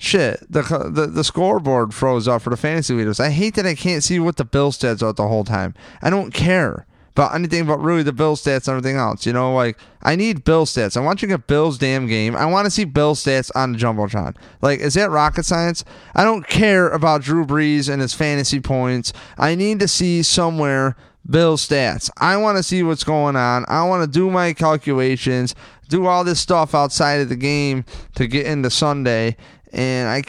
Shit, 0.00 0.46
the, 0.48 0.62
the 0.62 1.08
the 1.08 1.24
scoreboard 1.24 1.92
froze 1.92 2.28
up 2.28 2.42
for 2.42 2.50
the 2.50 2.56
fantasy 2.56 2.94
leaders. 2.94 3.18
I 3.18 3.30
hate 3.30 3.56
that 3.56 3.66
I 3.66 3.74
can't 3.74 4.04
see 4.04 4.20
what 4.20 4.36
the 4.36 4.44
bill 4.44 4.70
stats 4.70 5.02
are 5.02 5.12
the 5.12 5.26
whole 5.26 5.42
time. 5.42 5.74
I 6.00 6.08
don't 6.08 6.32
care 6.32 6.86
about 7.18 7.34
anything 7.34 7.66
but 7.66 7.78
really 7.78 8.02
the 8.02 8.12
bill 8.12 8.36
stats 8.36 8.68
and 8.68 8.76
everything 8.76 8.96
else. 8.96 9.26
You 9.26 9.32
know, 9.32 9.54
like 9.54 9.76
I 10.02 10.16
need 10.16 10.44
bill 10.44 10.66
stats. 10.66 10.96
I'm 10.96 11.04
watching 11.04 11.32
a 11.32 11.38
Bills 11.38 11.78
damn 11.78 12.06
game. 12.06 12.36
I 12.36 12.46
want 12.46 12.66
to 12.66 12.70
see 12.70 12.84
bill 12.84 13.14
stats 13.14 13.50
on 13.54 13.72
the 13.72 13.78
jumbotron. 13.78 14.36
Like, 14.62 14.80
is 14.80 14.94
that 14.94 15.10
rocket 15.10 15.44
science? 15.44 15.84
I 16.14 16.24
don't 16.24 16.46
care 16.46 16.88
about 16.88 17.22
Drew 17.22 17.44
Brees 17.44 17.92
and 17.92 18.00
his 18.00 18.14
fantasy 18.14 18.60
points. 18.60 19.12
I 19.36 19.54
need 19.54 19.80
to 19.80 19.88
see 19.88 20.22
somewhere 20.22 20.96
bill 21.28 21.56
stats. 21.56 22.08
I 22.18 22.36
want 22.36 22.56
to 22.56 22.62
see 22.62 22.82
what's 22.82 23.04
going 23.04 23.36
on. 23.36 23.64
I 23.68 23.84
want 23.86 24.04
to 24.04 24.10
do 24.10 24.30
my 24.30 24.52
calculations, 24.52 25.54
do 25.88 26.06
all 26.06 26.24
this 26.24 26.40
stuff 26.40 26.74
outside 26.74 27.20
of 27.20 27.28
the 27.28 27.36
game 27.36 27.84
to 28.14 28.26
get 28.26 28.46
into 28.46 28.70
Sunday 28.70 29.36
and 29.72 30.08
I, 30.08 30.22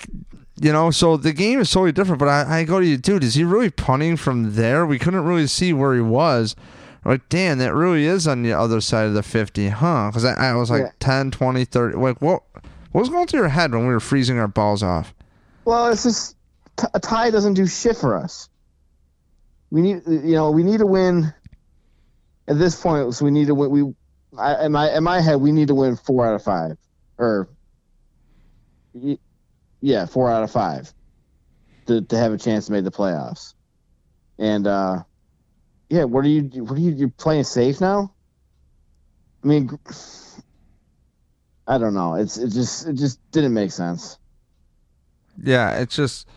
you 0.61 0.73
know, 0.73 0.91
so 0.91 1.17
the 1.17 1.33
game 1.33 1.59
is 1.59 1.71
totally 1.71 1.91
different. 1.91 2.19
But 2.19 2.27
I, 2.27 2.59
I 2.59 2.63
go 2.63 2.79
to 2.79 2.85
you, 2.85 2.97
dude. 2.97 3.23
Is 3.23 3.35
he 3.35 3.43
really 3.43 3.69
punting 3.69 4.17
from 4.17 4.55
there? 4.55 4.85
We 4.85 4.99
couldn't 4.99 5.23
really 5.23 5.47
see 5.47 5.73
where 5.73 5.95
he 5.95 6.01
was. 6.01 6.55
Like, 7.10 7.28
damn, 7.28 7.57
that 7.57 7.74
really 7.74 8.05
is 8.05 8.28
on 8.28 8.43
the 8.43 8.53
other 8.53 8.80
side 8.82 9.07
of 9.07 9.16
the 9.16 9.24
50, 9.24 9.70
huh? 9.70 10.10
Because 10.12 10.26
I, 10.26 10.51
I 10.51 10.53
was 10.53 10.70
like 10.70 10.84
Yeah. 10.84 10.91
10, 10.99 11.32
20, 11.32 11.66
30. 11.66 11.97
Like, 11.97 12.22
what, 12.22 12.43
what 12.91 13.01
was 13.01 13.10
going 13.10 13.26
through 13.26 13.39
your 13.39 13.49
head 13.49 13.72
when 13.72 13.88
we 13.88 13.93
were 13.93 13.99
freezing 13.99 14.38
our 14.38 14.47
balls 14.47 14.84
off? 14.84 15.12
Well, 15.66 15.88
it's 15.88 16.03
just 16.03 16.36
t- 16.78 16.86
a 16.93 16.99
tie 16.99 17.32
doesn't 17.32 17.55
do 17.55 17.66
shit 17.66 17.97
for 17.97 18.16
us. 18.16 18.47
We 19.72 19.82
need, 19.82 20.03
you 20.05 20.36
know, 20.36 20.51
we 20.51 20.62
need 20.64 20.78
to 20.82 20.86
win. 20.86 21.34
At 22.47 22.60
this 22.60 22.80
point, 22.80 23.12
so 23.16 23.26
we 23.26 23.32
need 23.32 23.47
to 23.47 23.55
win. 23.55 23.72
We, 23.72 23.93
I, 24.38 24.66
in 24.66 24.72
my 24.72 24.95
in 24.95 25.03
my 25.03 25.20
head, 25.20 25.38
we 25.38 25.51
need 25.51 25.70
to 25.70 25.76
win 25.76 25.95
four 25.95 26.28
out 26.28 26.36
of 26.36 26.43
five, 26.43 26.78
or 27.18 27.49
yeah, 29.82 30.05
four 30.05 30.30
out 30.32 30.43
of 30.43 30.51
five, 30.51 30.93
to 31.88 32.01
to 32.01 32.18
have 32.18 32.34
a 32.34 32.38
chance 32.38 32.66
to 32.68 32.72
make 32.72 32.84
the 32.84 32.91
playoffs. 32.91 33.53
And 34.38 34.66
uh, 34.68 35.03
yeah, 35.89 36.03
what 36.03 36.23
are 36.23 36.29
you? 36.29 36.43
What 36.63 36.77
are 36.77 36.81
you? 36.81 36.91
You're 36.91 37.09
playing 37.09 37.43
safe 37.43 37.81
now. 37.81 38.13
I 39.43 39.47
mean, 39.47 39.79
I 41.67 41.77
don't 41.77 41.93
know. 41.93 42.15
It's 42.15 42.37
it 42.37 42.49
just 42.49 42.87
it 42.87 42.93
just 42.93 43.19
didn't 43.31 43.53
make 43.53 43.71
sense. 43.71 44.17
Yeah, 45.41 45.79
it's 45.79 45.95
just 45.95 46.27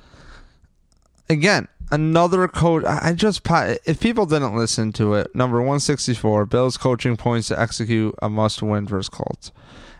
again 1.29 1.69
another 1.91 2.49
coach. 2.49 2.85
I 2.85 3.13
just 3.13 3.43
if 3.87 4.01
people 4.01 4.25
didn't 4.25 4.57
listen 4.57 4.93
to 4.95 5.15
it, 5.15 5.35
number 5.35 5.61
one 5.61 5.81
sixty 5.81 6.15
four, 6.15 6.47
Bills 6.47 6.77
coaching 6.77 7.17
points 7.17 7.49
to 7.49 7.61
execute 7.61 8.15
a 8.23 8.31
must 8.31 8.63
win 8.63 8.87
versus 8.87 9.09
Colts. 9.09 9.53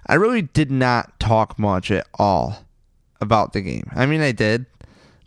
I 0.07 0.15
really 0.15 0.43
did 0.43 0.71
not 0.71 1.19
talk 1.21 1.59
much 1.59 1.91
at 1.91 2.07
all 2.15 2.65
about 3.21 3.53
the 3.53 3.61
game. 3.61 3.89
I 3.95 4.07
mean, 4.07 4.21
I 4.21 4.33
did, 4.33 4.67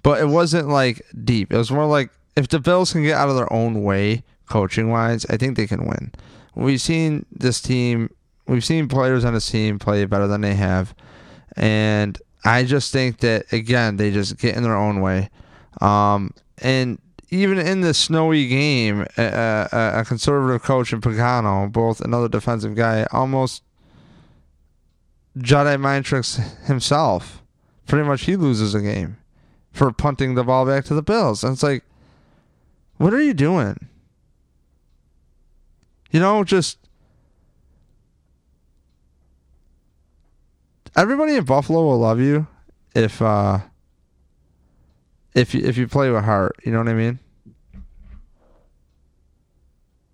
but 0.03 0.19
it 0.19 0.27
wasn't 0.27 0.67
like 0.67 1.05
deep. 1.23 1.53
It 1.53 1.57
was 1.57 1.71
more 1.71 1.85
like 1.85 2.09
if 2.35 2.47
the 2.47 2.59
Bills 2.59 2.91
can 2.91 3.03
get 3.03 3.17
out 3.17 3.29
of 3.29 3.35
their 3.35 3.51
own 3.51 3.83
way 3.83 4.23
coaching 4.47 4.89
wise, 4.89 5.25
I 5.29 5.37
think 5.37 5.57
they 5.57 5.67
can 5.67 5.85
win. 5.85 6.11
We've 6.55 6.81
seen 6.81 7.25
this 7.31 7.61
team. 7.61 8.09
We've 8.47 8.63
seen 8.63 8.87
players 8.87 9.25
on 9.25 9.33
this 9.33 9.49
team 9.49 9.79
play 9.79 10.05
better 10.05 10.27
than 10.27 10.41
they 10.41 10.53
have, 10.53 10.93
and 11.55 12.17
I 12.43 12.63
just 12.63 12.93
think 12.93 13.19
that 13.19 13.51
again 13.51 13.97
they 13.97 14.11
just 14.11 14.37
get 14.37 14.55
in 14.55 14.63
their 14.63 14.75
own 14.75 15.01
way. 15.01 15.29
Um, 15.81 16.33
and 16.59 16.99
even 17.29 17.57
in 17.57 17.81
the 17.81 17.93
snowy 17.93 18.47
game, 18.47 19.05
a, 19.17 19.67
a, 19.71 20.05
conservative 20.05 20.63
coach 20.63 20.93
in 20.93 21.01
Pagano, 21.01 21.71
both 21.71 21.99
another 21.99 22.29
defensive 22.29 22.75
guy, 22.75 23.05
almost 23.11 23.63
Jedi 25.37 25.79
mind 25.79 26.05
tricks 26.05 26.35
himself. 26.65 27.41
Pretty 27.87 28.07
much, 28.07 28.23
he 28.23 28.35
loses 28.35 28.73
a 28.73 28.81
game 28.81 29.17
for 29.71 29.91
punting 29.91 30.35
the 30.35 30.43
ball 30.43 30.65
back 30.65 30.85
to 30.85 30.93
the 30.93 31.01
Bills. 31.01 31.43
And 31.43 31.53
it's 31.53 31.63
like, 31.63 31.83
what 32.97 33.13
are 33.13 33.21
you 33.21 33.33
doing? 33.33 33.77
You 36.11 36.19
know, 36.19 36.43
just 36.43 36.77
everybody 40.95 41.35
in 41.35 41.43
Buffalo 41.43 41.83
will 41.83 41.99
love 41.99 42.19
you 42.19 42.47
if 42.95 43.21
uh 43.21 43.59
if 45.33 45.53
you 45.53 45.61
if 45.63 45.77
you 45.77 45.87
play 45.87 46.09
with 46.09 46.23
heart. 46.23 46.55
You 46.63 46.71
know 46.71 46.79
what 46.79 46.87
I 46.87 46.93
mean? 46.93 47.19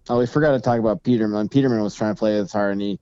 Oh, 0.10 0.18
we 0.18 0.26
forgot 0.26 0.52
to 0.54 0.60
talk 0.60 0.80
about 0.80 1.04
Peterman. 1.04 1.48
Peterman 1.50 1.82
was 1.82 1.96
trying 1.96 2.16
to 2.16 2.20
play 2.20 2.34
this 2.34 2.52
hard, 2.52 2.74
and 2.74 2.82
he 2.82 3.00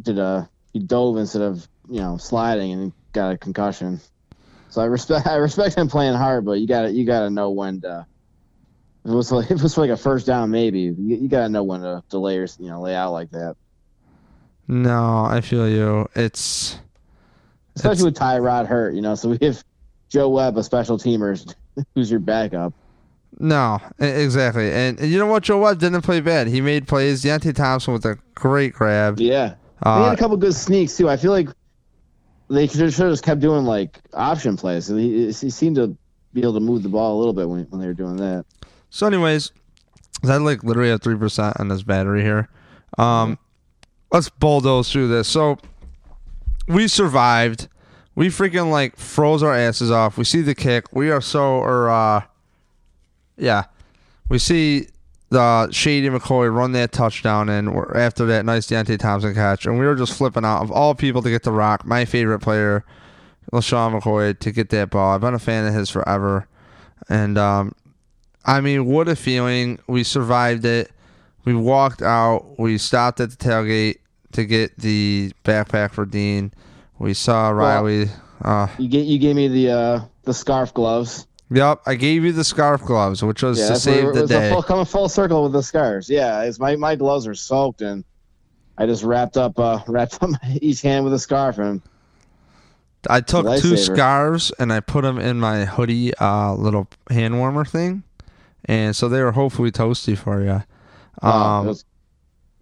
did 0.00 0.18
a 0.18 0.48
he 0.72 0.78
dove 0.78 1.16
instead 1.16 1.42
of 1.42 1.68
you 1.88 2.00
know 2.00 2.16
sliding, 2.16 2.72
and 2.72 2.92
got 3.12 3.34
a 3.34 3.38
concussion. 3.38 4.00
So 4.68 4.80
I 4.80 4.84
respect 4.84 5.26
I 5.26 5.34
respect 5.36 5.76
him 5.76 5.88
playing 5.88 6.14
hard, 6.14 6.44
but 6.44 6.52
you 6.52 6.66
got 6.66 6.82
to 6.82 6.92
you 6.92 7.04
got 7.04 7.20
to 7.20 7.30
know 7.30 7.50
when 7.50 7.80
to. 7.82 8.06
If 9.04 9.10
it 9.10 9.14
was 9.14 9.32
like 9.32 9.46
if 9.50 9.52
it 9.58 9.62
was 9.62 9.78
like 9.78 9.90
a 9.90 9.96
first 9.96 10.26
down, 10.26 10.50
maybe 10.50 10.80
you, 10.80 10.94
you 10.98 11.28
got 11.28 11.40
to 11.42 11.48
know 11.48 11.62
when 11.62 11.80
to 11.82 12.02
delay 12.10 12.38
or 12.38 12.46
you 12.58 12.68
know 12.68 12.80
lay 12.80 12.94
out 12.94 13.12
like 13.12 13.30
that. 13.30 13.56
No, 14.68 15.24
I 15.24 15.40
feel 15.40 15.68
you. 15.68 16.08
It's 16.14 16.78
Especially 17.76 18.04
with 18.04 18.16
Tyrod 18.16 18.66
hurt, 18.66 18.94
you 18.94 19.00
know. 19.00 19.14
So 19.14 19.30
we 19.30 19.38
have 19.46 19.64
Joe 20.08 20.28
Webb, 20.28 20.56
a 20.58 20.62
special 20.62 20.98
teamer, 20.98 21.54
who's 21.94 22.10
your 22.10 22.20
backup. 22.20 22.72
no, 23.38 23.80
exactly. 23.98 24.70
And, 24.70 24.98
and 25.00 25.10
you 25.10 25.18
know 25.18 25.26
what? 25.26 25.42
Joe 25.44 25.58
Webb 25.58 25.78
didn't 25.78 26.02
play 26.02 26.20
bad. 26.20 26.46
He 26.46 26.60
made 26.60 26.86
plays. 26.86 27.22
Deonte 27.22 27.54
Thompson 27.54 27.92
with 27.94 28.04
a 28.04 28.18
great 28.34 28.74
grab. 28.74 29.18
Yeah, 29.18 29.54
he 29.82 29.88
had 29.88 30.10
Uh, 30.10 30.12
a 30.12 30.16
couple 30.16 30.36
good 30.36 30.54
sneaks 30.54 30.96
too. 30.96 31.08
I 31.08 31.16
feel 31.16 31.32
like 31.32 31.48
they 32.48 32.66
should 32.66 32.80
have 32.80 32.92
just 32.94 33.24
kept 33.24 33.40
doing 33.40 33.64
like 33.64 33.98
option 34.12 34.56
plays. 34.56 34.88
He, 34.88 35.26
he 35.26 35.32
seemed 35.50 35.76
to 35.76 35.96
be 36.32 36.42
able 36.42 36.54
to 36.54 36.60
move 36.60 36.82
the 36.82 36.88
ball 36.88 37.16
a 37.16 37.18
little 37.18 37.32
bit 37.32 37.48
when, 37.48 37.62
when 37.70 37.80
they 37.80 37.86
were 37.86 37.94
doing 37.94 38.16
that. 38.16 38.44
So, 38.90 39.06
anyways, 39.06 39.52
I 40.24 40.36
like 40.36 40.62
literally 40.62 40.90
have 40.90 41.02
three 41.02 41.16
percent 41.16 41.58
on 41.58 41.68
this 41.68 41.82
battery 41.82 42.22
here. 42.22 42.48
Um, 42.98 43.38
let's 44.12 44.28
bulldoze 44.28 44.92
through 44.92 45.08
this. 45.08 45.28
So, 45.28 45.58
we 46.68 46.88
survived. 46.88 47.68
We 48.14 48.28
freaking 48.28 48.70
like 48.70 48.96
froze 48.96 49.42
our 49.42 49.54
asses 49.54 49.90
off. 49.90 50.18
We 50.18 50.24
see 50.24 50.42
the 50.42 50.54
kick. 50.54 50.92
We 50.92 51.10
are 51.10 51.20
so 51.20 51.54
or 51.54 51.88
uh, 51.88 52.22
yeah, 53.36 53.64
we 54.28 54.38
see 54.38 54.88
the 55.30 55.70
Shady 55.70 56.08
McCoy 56.08 56.54
run 56.54 56.72
that 56.72 56.92
touchdown 56.92 57.48
and 57.48 57.68
after 57.94 58.26
that 58.26 58.44
nice 58.44 58.66
Deonte 58.66 58.98
Thompson 58.98 59.32
catch, 59.32 59.64
and 59.64 59.78
we 59.78 59.86
were 59.86 59.94
just 59.94 60.16
flipping 60.18 60.44
out 60.44 60.62
of 60.62 60.70
all 60.72 60.94
people 60.94 61.22
to 61.22 61.30
get 61.30 61.44
the 61.44 61.52
rock. 61.52 61.86
My 61.86 62.04
favorite 62.04 62.40
player, 62.40 62.84
LeSean 63.52 63.98
McCoy, 63.98 64.38
to 64.38 64.50
get 64.50 64.70
that 64.70 64.90
ball. 64.90 65.14
I've 65.14 65.20
been 65.20 65.34
a 65.34 65.38
fan 65.38 65.66
of 65.66 65.72
his 65.72 65.88
forever, 65.88 66.48
and 67.08 67.38
um, 67.38 67.74
I 68.44 68.60
mean, 68.60 68.86
what 68.86 69.08
a 69.08 69.16
feeling. 69.16 69.78
We 69.86 70.02
survived 70.04 70.64
it. 70.64 70.90
We 71.44 71.54
walked 71.54 72.02
out. 72.02 72.58
We 72.58 72.78
stopped 72.78 73.20
at 73.20 73.30
the 73.30 73.36
tailgate 73.36 73.98
to 74.32 74.44
get 74.44 74.76
the 74.78 75.32
backpack 75.44 75.92
for 75.92 76.04
Dean. 76.06 76.52
We 76.98 77.14
saw 77.14 77.50
Riley. 77.50 78.08
Uh, 78.42 78.68
You 78.78 78.88
get 78.88 79.06
you 79.06 79.18
gave 79.18 79.36
me 79.36 79.48
the 79.48 79.70
uh, 79.70 80.00
the 80.24 80.34
scarf 80.34 80.72
gloves. 80.74 81.26
yep, 81.50 81.80
I 81.86 81.94
gave 81.94 82.24
you 82.24 82.32
the 82.32 82.44
scarf 82.44 82.82
gloves, 82.82 83.22
which 83.22 83.42
was 83.42 83.58
Yeah, 83.58 83.68
to 83.68 83.76
save 83.76 84.14
the 84.14 84.26
day. 84.26 84.50
full, 84.50 84.62
coming 84.62 84.84
full 84.84 85.08
circle 85.08 85.42
with 85.42 85.52
the 85.52 85.62
scarves. 85.62 86.08
Yeah, 86.08 86.42
it's 86.42 86.58
my 86.58 86.76
my 86.76 86.94
gloves 86.96 87.26
are 87.26 87.34
soaked 87.34 87.82
and 87.82 88.04
I 88.78 88.86
just 88.86 89.02
wrapped 89.02 89.36
up 89.36 89.58
uh 89.58 89.80
wrapped 89.88 90.22
up 90.22 90.30
each 90.60 90.80
hand 90.82 91.04
with 91.04 91.12
a 91.14 91.18
scarf 91.18 91.58
and 91.58 91.82
I 93.08 93.20
took 93.22 93.46
two 93.58 93.76
scarves 93.78 94.52
and 94.58 94.72
I 94.72 94.80
put 94.80 95.02
them 95.02 95.18
in 95.18 95.40
my 95.40 95.64
hoodie 95.64 96.14
uh, 96.16 96.52
little 96.54 96.86
hand 97.10 97.38
warmer 97.38 97.64
thing, 97.64 98.02
and 98.66 98.94
so 98.94 99.08
they 99.08 99.22
were 99.22 99.32
hopefully 99.32 99.70
toasty 99.70 100.16
for 100.16 100.42
you. 100.42 100.62
uh, 101.22 101.26
Um, 101.26 101.66
it 101.66 101.68
was 101.68 101.84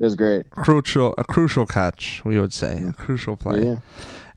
it 0.00 0.04
was 0.04 0.14
great. 0.14 0.48
crucial, 0.50 1.14
a 1.18 1.24
crucial 1.24 1.66
catch, 1.66 2.22
we 2.24 2.38
would 2.40 2.52
say, 2.52 2.82
a 2.88 2.92
crucial 2.92 3.36
play. 3.36 3.64
Yeah. 3.64 3.76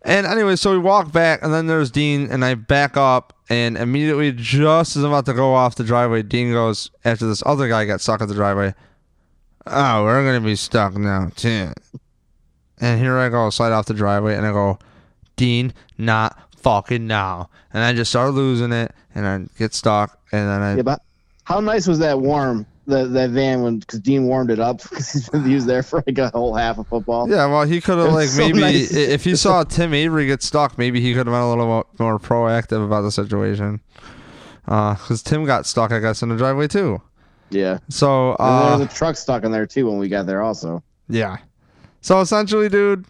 And 0.03 0.25
anyway, 0.25 0.55
so 0.55 0.71
we 0.71 0.79
walk 0.79 1.11
back, 1.11 1.43
and 1.43 1.53
then 1.53 1.67
there's 1.67 1.91
Dean, 1.91 2.27
and 2.31 2.43
I 2.43 2.55
back 2.55 2.97
up, 2.97 3.33
and 3.49 3.77
immediately, 3.77 4.31
just 4.31 4.95
as 4.97 5.03
I'm 5.03 5.11
about 5.11 5.27
to 5.27 5.33
go 5.35 5.53
off 5.53 5.75
the 5.75 5.83
driveway, 5.83 6.23
Dean 6.23 6.51
goes, 6.51 6.89
after 7.05 7.27
this 7.27 7.43
other 7.45 7.67
guy 7.69 7.85
got 7.85 8.01
stuck 8.01 8.19
at 8.21 8.27
the 8.27 8.33
driveway, 8.33 8.73
Oh, 9.67 10.03
we're 10.03 10.23
going 10.23 10.41
to 10.41 10.43
be 10.45 10.55
stuck 10.55 10.95
now, 10.95 11.29
too. 11.35 11.71
And 12.79 12.99
here 12.99 13.15
I 13.19 13.29
go, 13.29 13.51
slide 13.51 13.71
off 13.71 13.85
the 13.85 13.93
driveway, 13.93 14.35
and 14.35 14.43
I 14.43 14.51
go, 14.51 14.79
Dean, 15.35 15.71
not 15.99 16.35
fucking 16.57 17.05
now. 17.05 17.51
And 17.71 17.83
I 17.83 17.93
just 17.93 18.09
start 18.09 18.33
losing 18.33 18.71
it, 18.71 18.91
and 19.13 19.27
I 19.27 19.45
get 19.59 19.75
stuck, 19.75 20.19
and 20.31 20.49
then 20.49 20.61
I. 20.63 20.75
Yeah, 20.77 20.81
but 20.81 21.01
how 21.51 21.59
nice 21.59 21.87
was 21.87 21.99
that 21.99 22.19
warm 22.19 22.65
the 22.87 23.05
that 23.07 23.29
van 23.29 23.61
when 23.61 23.79
because 23.79 23.99
Dean 23.99 24.25
warmed 24.25 24.49
it 24.49 24.59
up 24.59 24.81
because 24.81 25.29
been 25.29 25.49
used 25.49 25.67
there 25.67 25.83
for 25.83 26.03
like 26.07 26.17
a 26.17 26.29
whole 26.29 26.55
half 26.55 26.77
of 26.77 26.87
football. 26.87 27.29
Yeah, 27.29 27.45
well, 27.45 27.63
he 27.63 27.79
could 27.81 27.97
have 27.97 28.07
like 28.07 28.15
was 28.23 28.35
so 28.35 28.41
maybe 28.47 28.59
nice. 28.59 28.93
if 28.93 29.23
he 29.23 29.35
saw 29.35 29.63
Tim 29.63 29.93
Avery 29.93 30.25
get 30.27 30.41
stuck, 30.41 30.77
maybe 30.77 30.99
he 31.01 31.09
could 31.11 31.27
have 31.27 31.33
been 31.33 31.35
a 31.41 31.49
little 31.49 31.65
mo- 31.67 31.87
more 31.99 32.17
proactive 32.19 32.83
about 32.85 33.01
the 33.01 33.11
situation. 33.11 33.79
Because 34.65 35.21
Tim 35.23 35.43
got 35.45 35.65
stuck, 35.65 35.91
I 35.91 35.99
guess, 35.99 36.21
in 36.23 36.29
the 36.29 36.37
driveway 36.37 36.67
too. 36.67 37.01
Yeah, 37.49 37.79
So 37.89 38.29
and 38.31 38.37
uh, 38.39 38.69
there 38.69 38.77
was 38.79 38.87
a 38.93 38.95
truck 38.95 39.17
stuck 39.17 39.43
in 39.43 39.51
there 39.51 39.65
too 39.67 39.87
when 39.89 39.97
we 39.99 40.07
got 40.07 40.25
there 40.25 40.41
also. 40.41 40.81
yeah. 41.09 41.37
So 42.01 42.19
essentially, 42.21 42.69
dude, 42.69 43.05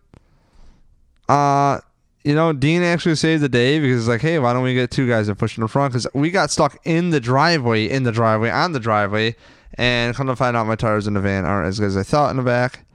uh, 1.30 1.80
you 2.24 2.36
know, 2.36 2.54
Dean 2.54 2.84
actually 2.84 3.16
saved 3.16 3.42
the 3.42 3.50
day 3.50 3.80
because 3.80 4.02
he's 4.02 4.08
like, 4.08 4.22
hey, 4.22 4.38
why 4.40 4.54
don't 4.54 4.64
we 4.64 4.74
get 4.74 4.92
two 4.92 5.08
guys 5.08 5.28
that 5.28 5.36
push 5.36 5.58
in 5.58 5.62
the 5.62 5.68
front? 5.68 5.94
Because 5.94 6.08
we 6.14 6.30
got 6.30 6.52
stuck 6.52 6.78
in 6.86 7.10
the 7.10 7.20
driveway, 7.20 7.90
in 7.90 8.04
the 8.04 8.12
driveway, 8.12 8.50
on 8.50 8.74
the 8.74 8.80
driveway, 8.80 9.36
and 9.76 10.16
come 10.16 10.28
to 10.28 10.36
find 10.36 10.56
out 10.56 10.68
my 10.68 10.76
tires 10.76 11.08
in 11.08 11.16
the 11.16 11.22
van 11.22 11.46
aren't 11.46 11.68
as 11.68 11.80
good 11.80 11.88
as 11.88 11.98
I 11.98 12.04
thought 12.04 12.32
in 12.32 12.38
the 12.38 12.44
back. 12.44 12.86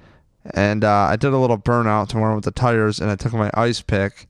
And 0.55 0.85
uh, 0.85 1.09
I 1.11 1.17
did 1.17 1.33
a 1.33 1.39
little 1.39 1.59
burnout 1.59 2.09
tomorrow 2.09 2.37
with 2.37 2.45
the 2.45 2.53
tires, 2.53 3.01
and 3.01 3.11
I 3.11 3.17
took 3.17 3.33
my 3.33 3.51
ice 3.55 3.83
pick, 3.83 4.29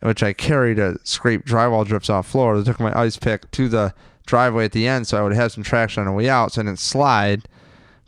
which 0.00 0.22
I 0.22 0.32
carry 0.32 0.74
to 0.74 0.98
scrape 1.04 1.44
drywall 1.44 1.86
drips 1.86 2.10
off 2.10 2.26
floor. 2.26 2.58
I 2.58 2.64
took 2.64 2.80
my 2.80 2.98
ice 2.98 3.16
pick 3.16 3.48
to 3.52 3.68
the 3.68 3.94
driveway 4.26 4.64
at 4.64 4.72
the 4.72 4.88
end 4.88 5.06
so 5.06 5.16
I 5.16 5.22
would 5.22 5.34
have 5.34 5.52
some 5.52 5.62
traction 5.62 6.00
on 6.00 6.06
the 6.08 6.12
way 6.12 6.28
out 6.28 6.52
so 6.52 6.60
I 6.60 6.64
didn't 6.64 6.80
slide. 6.80 7.46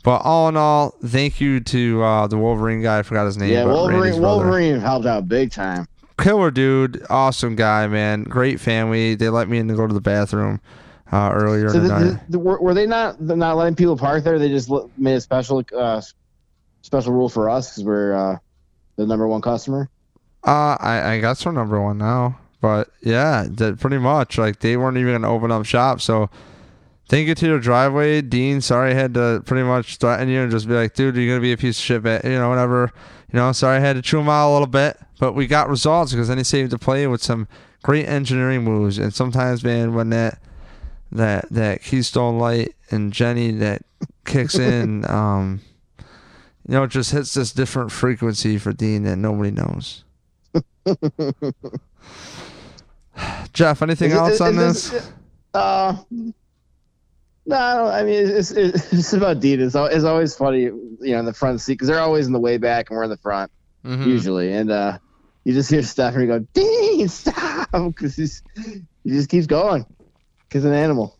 But 0.03 0.17
all 0.17 0.49
in 0.49 0.57
all, 0.57 0.95
thank 1.03 1.39
you 1.39 1.59
to 1.61 2.03
uh, 2.03 2.27
the 2.27 2.37
Wolverine 2.37 2.81
guy. 2.81 2.99
I 2.99 3.03
forgot 3.03 3.25
his 3.25 3.37
name. 3.37 3.51
Yeah, 3.51 3.65
but 3.65 3.73
Wolverine. 3.73 4.21
Wolverine 4.21 4.79
helped 4.79 5.05
out 5.05 5.27
big 5.27 5.51
time. 5.51 5.87
Killer 6.21 6.51
dude. 6.51 7.05
Awesome 7.09 7.55
guy, 7.55 7.87
man. 7.87 8.23
Great 8.23 8.59
family. 8.59 9.15
They 9.15 9.29
let 9.29 9.47
me 9.49 9.57
in 9.57 9.67
to 9.67 9.75
go 9.75 9.87
to 9.87 9.93
the 9.93 10.01
bathroom 10.01 10.59
uh, 11.11 11.31
earlier 11.33 11.69
So 11.69 11.79
the, 11.79 11.87
tonight. 11.87 12.03
the, 12.27 12.31
the, 12.31 12.39
were, 12.39 12.61
were 12.61 12.73
they 12.73 12.85
not 12.85 13.19
not 13.21 13.57
letting 13.57 13.75
people 13.75 13.97
park 13.97 14.23
there? 14.23 14.37
They 14.39 14.49
just 14.49 14.69
made 14.97 15.15
a 15.15 15.21
special 15.21 15.63
uh, 15.75 16.01
special 16.81 17.13
rule 17.13 17.29
for 17.29 17.49
us 17.49 17.71
because 17.71 17.83
we're 17.83 18.13
uh, 18.13 18.37
the 18.95 19.05
number 19.05 19.27
one 19.27 19.41
customer. 19.41 19.89
Uh, 20.45 20.77
I, 20.79 21.13
I 21.13 21.19
guess 21.19 21.45
we're 21.45 21.51
number 21.51 21.81
one 21.81 21.97
now. 21.97 22.39
But 22.61 22.89
yeah, 23.01 23.45
that 23.51 23.79
pretty 23.79 23.97
much. 23.97 24.37
Like 24.37 24.59
they 24.59 24.77
weren't 24.77 24.97
even 24.97 25.13
gonna 25.13 25.33
open 25.33 25.51
up 25.51 25.65
shop. 25.65 26.01
So 26.01 26.29
thank 27.09 27.27
you 27.27 27.35
to 27.35 27.45
your 27.45 27.59
driveway, 27.59 28.21
Dean. 28.21 28.61
Sorry 28.61 28.91
I 28.91 28.93
had 28.93 29.13
to 29.15 29.43
pretty 29.45 29.67
much 29.67 29.97
threaten 29.97 30.29
you 30.29 30.39
and 30.41 30.49
just 30.51 30.67
be 30.67 30.73
like, 30.75 30.93
dude, 30.93 31.15
you're 31.15 31.27
gonna 31.27 31.41
be 31.41 31.51
a 31.51 31.57
piece 31.57 31.77
of 31.77 31.83
shit. 31.83 32.03
But 32.03 32.23
you 32.23 32.31
know, 32.31 32.47
whatever. 32.49 32.91
You 33.31 33.37
know, 33.37 33.51
sorry 33.51 33.77
I 33.77 33.79
had 33.79 33.95
to 33.95 34.01
chew 34.01 34.19
him 34.19 34.29
out 34.29 34.49
a 34.49 34.53
little 34.53 34.65
bit, 34.67 34.97
but 35.19 35.33
we 35.33 35.45
got 35.45 35.69
results 35.69 36.11
because 36.11 36.29
then 36.29 36.37
he 36.39 36.43
saved 36.43 36.71
the 36.71 36.79
play 36.79 37.05
with 37.05 37.21
some 37.21 37.47
great 37.83 38.07
engineering 38.07 38.63
moves. 38.63 38.97
And 38.97 39.13
sometimes, 39.13 39.63
man, 39.63 39.93
when 39.93 40.09
that 40.09 40.39
that 41.11 41.47
that 41.49 41.83
Keystone 41.83 42.39
Light 42.39 42.75
and 42.89 43.11
Genny 43.13 43.59
that 43.59 43.83
kicks 44.25 44.55
in, 44.59 45.07
um, 45.09 45.61
you 46.67 46.73
know, 46.75 46.83
it 46.83 46.89
just 46.89 47.11
hits 47.11 47.33
this 47.35 47.51
different 47.51 47.91
frequency 47.91 48.57
for 48.57 48.73
Dean 48.73 49.03
that 49.03 49.17
nobody 49.17 49.51
knows. 49.51 50.03
Jeff, 53.53 53.81
anything 53.81 54.11
Is 54.11 54.17
else 54.17 54.33
is- 54.33 54.41
on 54.41 54.57
is 54.57 54.91
this? 54.91 55.11
Uh, 55.53 55.97
no, 57.49 57.55
I 57.87 57.99
I 57.99 58.03
mean 58.03 58.27
it's, 58.27 58.51
it's, 58.51 58.93
it's 58.93 59.13
about 59.19 59.39
Dean. 59.39 59.59
It's, 59.61 59.75
it's 59.75 60.03
always 60.05 60.35
funny, 60.35 60.61
you 60.61 60.97
know, 61.01 61.19
in 61.19 61.25
the 61.25 61.33
front 61.33 61.61
seat 61.61 61.73
because 61.73 61.87
they're 61.87 61.99
always 61.99 62.27
in 62.27 62.33
the 62.33 62.39
way 62.39 62.57
back 62.57 62.89
and 62.89 62.97
we're 62.97 63.03
in 63.03 63.09
the 63.09 63.17
front 63.17 63.51
Mhm. 63.85 64.05
usually, 64.05 64.51
and 64.53 64.69
uh, 64.71 64.97
you 65.45 65.53
just 65.53 65.69
hear 65.71 65.81
Stephanie 65.83 66.27
go, 66.27 66.39
"Dean, 66.53 67.07
stop!" 67.07 67.69
because 67.87 68.15
he's 68.15 68.43
he 69.03 69.09
just 69.11 69.29
keeps 69.29 69.47
going. 69.47 69.85
Cause 70.49 70.65
an 70.65 70.73
animal. 70.73 71.17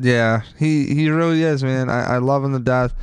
Yeah, 0.00 0.42
he 0.58 0.86
he 0.94 1.08
really 1.10 1.42
is, 1.42 1.62
man. 1.62 1.88
I, 1.90 2.14
I 2.14 2.18
love 2.18 2.42
him 2.42 2.52
to 2.52 2.58
death. 2.58 2.94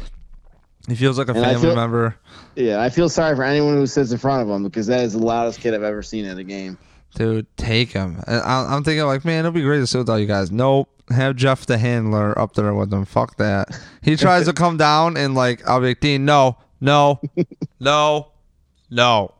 He 0.87 0.95
feels 0.95 1.17
like 1.17 1.29
a 1.29 1.33
And 1.33 1.43
family 1.43 1.61
feel- 1.61 1.75
member. 1.75 2.15
Yeah, 2.55 2.81
I 2.81 2.89
feel 2.89 3.07
sorry 3.07 3.35
for 3.35 3.43
anyone 3.43 3.75
who 3.75 3.85
sits 3.87 4.11
in 4.11 4.17
front 4.17 4.41
of 4.41 4.49
him 4.49 4.63
because 4.63 4.87
that 4.87 5.01
is 5.05 5.13
the 5.13 5.19
loudest 5.19 5.59
kid 5.61 5.73
I've 5.73 5.83
ever 5.83 6.01
seen 6.03 6.25
at 6.25 6.37
a 6.37 6.43
game. 6.43 6.77
Dude, 7.15 7.45
take 7.57 7.91
him. 7.91 8.21
I, 8.27 8.65
I'm 8.69 8.83
thinking 8.83 9.05
like, 9.05 9.23
man, 9.23 9.39
it'll 9.39 9.51
be 9.51 9.61
great 9.61 9.79
to 9.79 9.87
sit 9.87 9.99
with 9.99 10.09
all 10.09 10.17
you 10.19 10.25
guys. 10.25 10.51
Nope. 10.51 10.89
Have 11.11 11.35
Jeff 11.35 11.65
the 11.65 11.77
handler 11.77 12.37
up 12.37 12.53
there 12.53 12.73
with 12.73 12.93
him. 12.93 13.05
Fuck 13.05 13.37
that. 13.37 13.79
He 14.01 14.15
tries 14.17 14.45
to 14.45 14.53
come 14.53 14.77
down 14.77 15.17
and 15.17 15.35
like, 15.35 15.67
I'll 15.67 15.79
be 15.79 15.87
like, 15.87 15.99
Dean, 15.99 16.25
no, 16.25 16.57
no, 16.79 17.21
no, 17.79 18.31
no. 18.89 19.33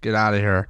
Get 0.00 0.14
out 0.14 0.34
of 0.34 0.40
here. 0.40 0.68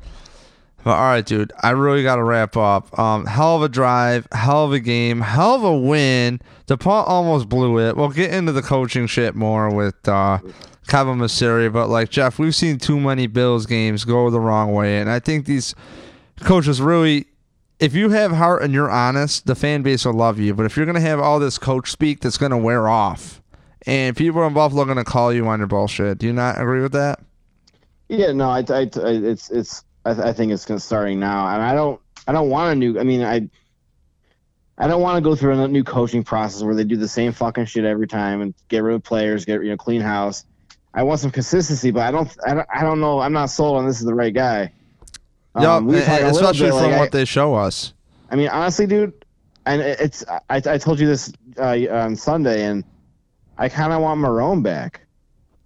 But 0.84 0.90
all 0.90 1.04
right, 1.04 1.24
dude. 1.24 1.50
I 1.62 1.70
really 1.70 2.02
got 2.02 2.16
to 2.16 2.22
wrap 2.22 2.56
up. 2.58 2.96
Um, 2.98 3.24
hell 3.24 3.56
of 3.56 3.62
a 3.62 3.68
drive, 3.70 4.28
hell 4.32 4.66
of 4.66 4.72
a 4.72 4.80
game, 4.80 5.22
hell 5.22 5.54
of 5.54 5.64
a 5.64 5.76
win. 5.76 6.40
The 6.66 6.76
punt 6.76 7.08
almost 7.08 7.48
blew 7.48 7.78
it. 7.78 7.96
We'll 7.96 8.10
get 8.10 8.32
into 8.32 8.52
the 8.52 8.60
coaching 8.60 9.06
shit 9.06 9.34
more 9.34 9.74
with 9.74 10.06
uh, 10.06 10.40
Kevin 10.86 11.16
Maseri, 11.16 11.72
but 11.72 11.88
like 11.88 12.10
Jeff, 12.10 12.38
we've 12.38 12.54
seen 12.54 12.78
too 12.78 13.00
many 13.00 13.26
Bills 13.26 13.64
games 13.64 14.04
go 14.04 14.28
the 14.28 14.40
wrong 14.40 14.72
way, 14.72 14.98
and 15.00 15.10
I 15.10 15.20
think 15.20 15.46
these 15.46 15.74
coaches 16.40 16.80
really. 16.80 17.26
If 17.84 17.94
you 17.94 18.08
have 18.08 18.32
heart 18.32 18.62
and 18.62 18.72
you're 18.72 18.90
honest, 18.90 19.44
the 19.44 19.54
fan 19.54 19.82
base 19.82 20.06
will 20.06 20.14
love 20.14 20.38
you. 20.38 20.54
But 20.54 20.64
if 20.64 20.74
you're 20.74 20.86
gonna 20.86 21.00
have 21.00 21.20
all 21.20 21.38
this 21.38 21.58
coach 21.58 21.90
speak, 21.90 22.20
that's 22.20 22.38
gonna 22.38 22.56
wear 22.56 22.88
off, 22.88 23.42
and 23.84 24.16
people 24.16 24.42
in 24.46 24.54
Buffalo 24.54 24.84
are 24.84 24.86
gonna 24.86 25.04
call 25.04 25.34
you 25.34 25.46
on 25.48 25.60
your 25.60 25.66
bullshit. 25.66 26.16
Do 26.16 26.26
you 26.26 26.32
not 26.32 26.58
agree 26.58 26.80
with 26.80 26.92
that? 26.92 27.20
Yeah, 28.08 28.32
no, 28.32 28.48
I, 28.48 28.60
I, 28.60 28.88
I 28.96 29.10
it's 29.10 29.50
it's 29.50 29.84
I, 30.06 30.12
I 30.12 30.32
think 30.32 30.50
it's 30.50 30.64
starting 30.82 31.20
now, 31.20 31.46
and 31.46 31.60
I 31.60 31.74
don't 31.74 32.00
I 32.26 32.32
don't 32.32 32.48
want 32.48 32.72
a 32.72 32.74
new. 32.74 32.98
I 32.98 33.02
mean, 33.02 33.22
I 33.22 33.50
I 34.78 34.88
don't 34.88 35.02
want 35.02 35.18
to 35.18 35.20
go 35.20 35.36
through 35.36 35.60
a 35.60 35.68
new 35.68 35.84
coaching 35.84 36.24
process 36.24 36.62
where 36.62 36.74
they 36.74 36.84
do 36.84 36.96
the 36.96 37.06
same 37.06 37.32
fucking 37.32 37.66
shit 37.66 37.84
every 37.84 38.06
time 38.06 38.40
and 38.40 38.54
get 38.68 38.82
rid 38.82 38.94
of 38.94 39.02
players, 39.02 39.44
get 39.44 39.62
you 39.62 39.68
know 39.68 39.76
clean 39.76 40.00
house. 40.00 40.46
I 40.94 41.02
want 41.02 41.20
some 41.20 41.32
consistency, 41.32 41.90
but 41.90 42.04
I 42.04 42.10
don't 42.12 42.34
I 42.46 42.54
don't, 42.54 42.68
I 42.74 42.80
don't 42.80 43.00
know. 43.00 43.20
I'm 43.20 43.34
not 43.34 43.50
sold 43.50 43.76
on 43.76 43.86
this 43.86 43.98
is 43.98 44.06
the 44.06 44.14
right 44.14 44.32
guy. 44.32 44.72
Yeah, 45.60 45.76
Um, 45.76 45.86
we 45.86 45.96
especially 45.98 46.66
bit, 46.70 46.78
from 46.78 46.90
like, 46.90 46.98
what 46.98 47.12
they 47.12 47.24
show 47.24 47.54
us. 47.54 47.92
I 48.30 48.36
mean, 48.36 48.48
honestly, 48.48 48.86
dude, 48.86 49.12
and 49.66 49.80
it's 49.80 50.24
I, 50.28 50.56
I 50.66 50.78
told 50.78 50.98
you 50.98 51.06
this 51.06 51.32
uh, 51.58 51.76
on 51.90 52.16
Sunday, 52.16 52.64
and 52.64 52.84
I 53.56 53.68
kind 53.68 53.92
of 53.92 54.00
want 54.02 54.20
Marrone 54.20 54.62
back. 54.62 55.02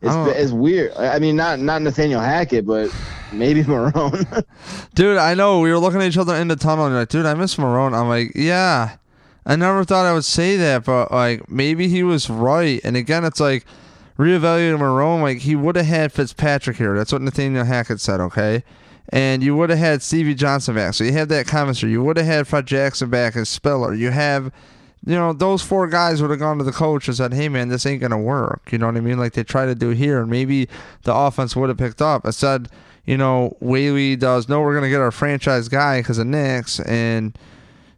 It's 0.00 0.12
I 0.12 0.26
don't- 0.26 0.36
it's 0.36 0.52
weird. 0.52 0.92
I 0.96 1.18
mean, 1.18 1.36
not 1.36 1.58
not 1.58 1.82
Nathaniel 1.82 2.20
Hackett, 2.20 2.66
but 2.66 2.94
maybe 3.32 3.62
Marrone. 3.64 4.44
Dude, 4.94 5.16
I 5.16 5.34
know 5.34 5.60
we 5.60 5.70
were 5.72 5.78
looking 5.78 6.00
at 6.02 6.06
each 6.08 6.18
other 6.18 6.34
in 6.36 6.48
the 6.48 6.56
tunnel 6.56 6.84
and 6.86 6.92
you're 6.92 7.02
like, 7.02 7.08
dude, 7.08 7.26
I 7.26 7.34
miss 7.34 7.56
Marrone. 7.56 7.94
I'm 7.98 8.08
like, 8.08 8.32
yeah. 8.34 8.96
I 9.46 9.56
never 9.56 9.82
thought 9.82 10.04
I 10.04 10.12
would 10.12 10.26
say 10.26 10.56
that, 10.56 10.84
but 10.84 11.10
like 11.10 11.48
maybe 11.50 11.88
he 11.88 12.02
was 12.02 12.28
right. 12.28 12.80
And 12.84 12.94
again, 12.96 13.24
it's 13.24 13.40
like 13.40 13.64
reevaluating 14.18 14.78
Marrone, 14.78 15.22
like 15.22 15.38
he 15.38 15.56
would 15.56 15.76
have 15.76 15.86
had 15.86 16.12
Fitzpatrick 16.12 16.76
here. 16.76 16.94
That's 16.94 17.12
what 17.12 17.22
Nathaniel 17.22 17.64
Hackett 17.64 18.00
said, 18.00 18.20
okay? 18.20 18.62
And 19.10 19.42
you 19.42 19.56
would 19.56 19.70
have 19.70 19.78
had 19.78 20.02
Stevie 20.02 20.34
Johnson 20.34 20.74
back. 20.74 20.94
So 20.94 21.04
you 21.04 21.12
have 21.12 21.28
that 21.28 21.46
chemistry. 21.46 21.90
You 21.90 22.02
would 22.04 22.18
have 22.18 22.26
had 22.26 22.46
Fred 22.46 22.66
Jackson 22.66 23.08
back 23.08 23.36
as 23.36 23.48
Spiller. 23.48 23.94
You 23.94 24.10
have 24.10 24.52
you 25.06 25.14
know, 25.14 25.32
those 25.32 25.62
four 25.62 25.86
guys 25.86 26.20
would 26.20 26.30
have 26.30 26.40
gone 26.40 26.58
to 26.58 26.64
the 26.64 26.72
coach 26.72 27.08
and 27.08 27.16
said, 27.16 27.32
"Hey, 27.32 27.48
man, 27.48 27.68
this 27.68 27.86
ain't 27.86 28.00
gonna 28.00 28.18
work." 28.18 28.68
You 28.72 28.78
know 28.78 28.86
what 28.86 28.96
I 28.96 29.00
mean? 29.00 29.18
Like 29.18 29.32
they 29.32 29.44
try 29.44 29.66
to 29.66 29.74
do 29.74 29.90
here, 29.90 30.20
and 30.20 30.30
maybe 30.30 30.68
the 31.04 31.14
offense 31.14 31.54
would 31.54 31.68
have 31.68 31.78
picked 31.78 32.02
up. 32.02 32.26
I 32.26 32.30
said, 32.30 32.68
you 33.04 33.16
know, 33.16 33.56
Whaley 33.60 34.16
does. 34.16 34.48
No, 34.48 34.60
we're 34.60 34.74
gonna 34.74 34.90
get 34.90 35.00
our 35.00 35.10
franchise 35.10 35.68
guy 35.68 36.00
because 36.00 36.18
of 36.18 36.26
Nix, 36.26 36.80
and 36.80 37.38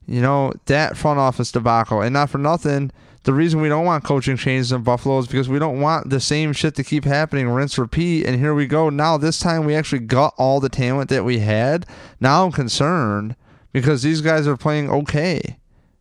you 0.07 0.21
know 0.21 0.53
that 0.67 0.97
front 0.97 1.19
office 1.19 1.51
debacle. 1.51 2.03
And 2.03 2.13
not 2.13 2.31
for 2.31 2.39
nothing, 2.39 2.93
the 3.25 3.35
reason 3.35 3.61
we 3.61 3.69
don't 3.69 3.85
want 3.85 4.05
coaching 4.05 4.37
changes 4.37 4.73
in 4.73 4.83
Buffalo 4.83 5.19
is 5.19 5.27
because 5.27 5.49
we 5.49 5.59
don't 5.59 5.81
want 5.81 6.09
the 6.09 6.21
same 6.21 6.53
shit 6.53 6.75
to 6.77 6.85
keep 6.85 7.05
happening, 7.05 7.49
rinse, 7.49 7.77
repeat. 7.77 8.25
And 8.25 8.39
here 8.39 8.55
we 8.55 8.67
go. 8.67 8.89
Now 8.89 9.19
this 9.19 9.39
time 9.39 9.67
we 9.67 9.75
actually 9.75 10.01
got 10.01 10.35
all 10.39 10.59
the 10.59 10.71
talent 10.71 11.11
that 11.11 11.25
we 11.25 11.41
had. 11.41 11.85
Now 12.19 12.47
I'm 12.47 12.53
concerned 12.53 13.37
because 13.73 14.03
these 14.03 14.23
guys 14.23 14.47
are 14.47 14.57
playing 14.57 14.91
okay. 14.91 15.59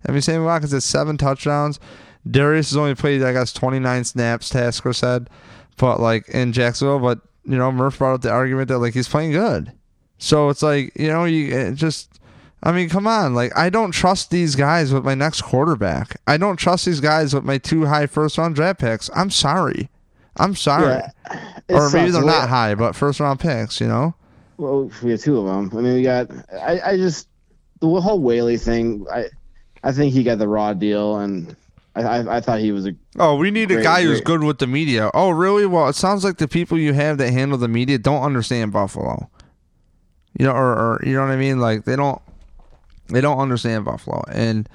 I 0.07 0.11
mean, 0.11 0.22
Sammy 0.22 0.45
Watkins 0.45 0.72
has 0.72 0.86
seven 0.86 1.17
touchdowns. 1.17 1.80
Darius 2.30 2.70
has 2.70 2.78
only 2.78 2.95
played, 2.95 3.22
I 3.22 3.34
guess, 3.34 3.51
29 3.51 4.05
snaps, 4.05 4.49
Tasker 4.49 4.93
said, 4.93 5.30
but 5.78 5.99
like 5.99 6.28
in 6.30 6.53
Jacksonville. 6.53 6.99
But, 6.99 7.20
you 7.43 7.57
know, 7.57 7.72
Murph 7.72 7.97
brought 7.97 8.13
up 8.13 8.22
the 8.22 8.32
argument 8.32 8.70
that 8.70 8.80
like 8.80 8.93
he's 8.93 9.09
playing 9.09 9.32
good. 9.32 9.74
So 10.20 10.49
it's 10.49 10.61
like, 10.61 10.97
you 10.97 11.07
know, 11.07 11.26
you 11.26 11.74
just, 11.74 12.18
I 12.62 12.72
mean, 12.72 12.89
come 12.89 13.07
on. 13.07 13.34
Like, 13.34 13.57
I 13.57 13.70
don't 13.70 13.91
trust 13.91 14.32
these 14.32 14.55
guys 14.55 14.93
with 14.93 15.05
my 15.05 15.16
next 15.16 15.41
quarterback. 15.41 16.20
I 16.28 16.38
don't 16.38 16.57
trust 16.57 16.86
these 16.86 16.99
guys 16.99 17.34
with 17.34 17.43
my 17.43 17.57
two 17.57 17.86
high 17.86 18.05
first 18.05 18.38
round 18.38 18.55
draft 18.55 18.80
picks. 18.80 19.10
I'm 19.16 19.30
sorry. 19.30 19.89
I'm 20.38 20.55
sorry. 20.55 21.01
Yeah, 21.30 21.41
or 21.70 21.89
maybe 21.89 22.12
they're 22.12 22.24
not 22.24 22.49
high, 22.49 22.76
but 22.76 22.95
first 22.95 23.20
round 23.20 23.39
picks, 23.39 23.80
you 23.80 23.88
know? 23.88 24.14
Well, 24.57 24.91
we 25.01 25.12
have 25.12 25.22
two 25.22 25.38
of 25.38 25.45
them. 25.45 25.78
I 25.78 25.82
mean, 25.82 25.95
we 25.95 26.03
got. 26.03 26.30
I, 26.53 26.82
I 26.82 26.97
just 26.97 27.28
the 27.80 27.88
whole 28.01 28.20
Whaley 28.20 28.57
thing. 28.57 29.05
I 29.12 29.28
I 29.84 29.93
think 29.93 30.14
he 30.14 30.24
got 30.24 30.38
the 30.38 30.47
raw 30.47 30.74
deal, 30.74 31.18
and 31.18 31.55
I 31.95 32.01
I, 32.01 32.38
I 32.38 32.41
thought 32.41 32.60
he 32.60 32.74
was 32.74 32.86
a. 32.86 32.93
Oh, 33.18 33.36
we 33.36 33.51
need 33.51 33.72
a 33.72 33.76
Great, 33.76 33.84
guy 33.84 34.03
who's 34.03 34.20
good 34.20 34.43
with 34.43 34.60
the 34.60 34.68
media. 34.68 35.12
Oh, 35.14 35.30
really? 35.30 35.66
Well, 35.66 35.88
it 35.88 35.95
sounds 35.95 36.26
like 36.26 36.38
the 36.38 36.47
people 36.47 36.78
you 36.78 36.91
have 36.91 37.18
that 37.20 37.32
handle 37.32 37.57
the 37.57 37.70
media 37.70 37.97
don't 37.97 38.22
understand 38.22 38.74
Buffalo. 38.74 39.30
You 40.38 40.45
know, 40.45 40.51
or, 40.51 40.74
or 40.74 41.01
you 41.05 41.14
know 41.14 41.22
what 41.22 41.32
I 41.32 41.38
mean? 41.38 41.60
Like 41.60 41.86
they 41.86 41.95
don't, 41.95 42.22
they 43.10 43.22
don't 43.22 43.39
understand 43.39 43.86
Buffalo. 43.86 44.24
And 44.32 44.68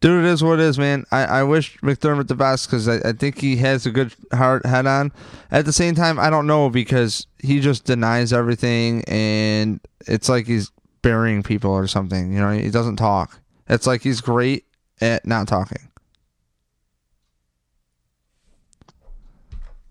dude, 0.00 0.24
it 0.24 0.28
is 0.28 0.42
what 0.42 0.60
it 0.60 0.64
is, 0.64 0.78
man. 0.78 1.04
I, 1.10 1.24
I 1.24 1.42
wish 1.42 1.78
McDermott 1.78 2.28
the 2.28 2.34
best 2.34 2.66
because 2.66 2.88
I, 2.88 3.08
I 3.08 3.12
think 3.12 3.40
he 3.40 3.56
has 3.56 3.86
a 3.86 3.90
good 3.90 4.14
heart 4.32 4.64
head 4.66 4.86
on. 4.86 5.12
At 5.50 5.64
the 5.64 5.72
same 5.72 5.94
time, 5.94 6.18
I 6.18 6.30
don't 6.30 6.46
know 6.46 6.70
because 6.70 7.26
he 7.38 7.60
just 7.60 7.84
denies 7.84 8.32
everything, 8.32 9.04
and 9.04 9.80
it's 10.06 10.28
like 10.28 10.46
he's 10.46 10.70
burying 11.02 11.42
people 11.42 11.70
or 11.70 11.86
something. 11.86 12.32
You 12.32 12.40
know, 12.40 12.50
he 12.50 12.70
doesn't 12.70 12.96
talk. 12.96 13.38
It's 13.68 13.86
like 13.86 14.02
he's 14.02 14.20
great 14.20 14.64
at 15.00 15.26
not 15.26 15.48
talking. 15.48 15.88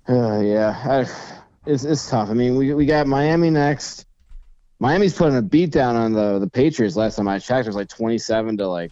Uh, 0.09 0.39
yeah, 0.39 0.81
I, 0.85 1.05
it's 1.65 1.83
it's 1.83 2.09
tough. 2.09 2.29
I 2.29 2.33
mean, 2.33 2.55
we 2.55 2.73
we 2.73 2.85
got 2.85 3.07
Miami 3.07 3.49
next. 3.49 4.06
Miami's 4.79 5.15
putting 5.15 5.37
a 5.37 5.41
beat 5.41 5.71
down 5.71 5.95
on 5.95 6.13
the 6.13 6.39
the 6.39 6.49
Patriots. 6.49 6.95
Last 6.95 7.15
time 7.15 7.27
I 7.27 7.39
checked, 7.39 7.65
it 7.65 7.69
was 7.69 7.75
like 7.75 7.89
twenty 7.89 8.17
seven 8.17 8.57
to 8.57 8.67
like 8.67 8.91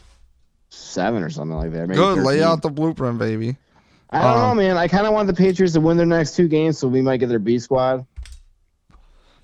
seven 0.69 1.23
or 1.23 1.29
something 1.29 1.57
like 1.57 1.71
that. 1.71 1.87
maybe 1.87 1.95
Good, 1.95 2.19
lay 2.19 2.41
out 2.41 2.61
the 2.61 2.69
blueprint, 2.69 3.19
baby. 3.19 3.57
I 4.09 4.21
don't 4.21 4.31
um, 4.31 4.39
know, 4.39 4.63
man. 4.63 4.77
I 4.77 4.87
kind 4.87 5.05
of 5.05 5.13
want 5.13 5.27
the 5.27 5.33
Patriots 5.33 5.73
to 5.73 5.79
win 5.79 5.97
their 5.97 6.05
next 6.05 6.35
two 6.35 6.47
games, 6.47 6.77
so 6.77 6.87
we 6.87 7.01
might 7.01 7.17
get 7.17 7.29
their 7.29 7.39
B 7.39 7.59
squad. 7.59 8.05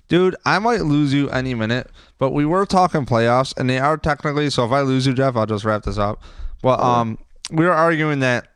Dude, 0.08 0.36
I 0.44 0.58
might 0.58 0.82
lose 0.82 1.12
you 1.14 1.30
any 1.30 1.54
minute, 1.54 1.90
but 2.18 2.30
we 2.30 2.44
were 2.44 2.66
talking 2.66 3.06
playoffs, 3.06 3.56
and 3.56 3.68
they 3.70 3.78
are 3.78 3.96
technically. 3.96 4.50
So 4.50 4.64
if 4.64 4.72
I 4.72 4.80
lose 4.80 5.06
you, 5.06 5.14
Jeff, 5.14 5.36
I'll 5.36 5.46
just 5.46 5.64
wrap 5.64 5.84
this 5.84 5.98
up. 5.98 6.22
Well, 6.62 6.80
um, 6.82 7.18
we 7.50 7.64
were 7.64 7.72
arguing 7.72 8.20
that 8.20 8.48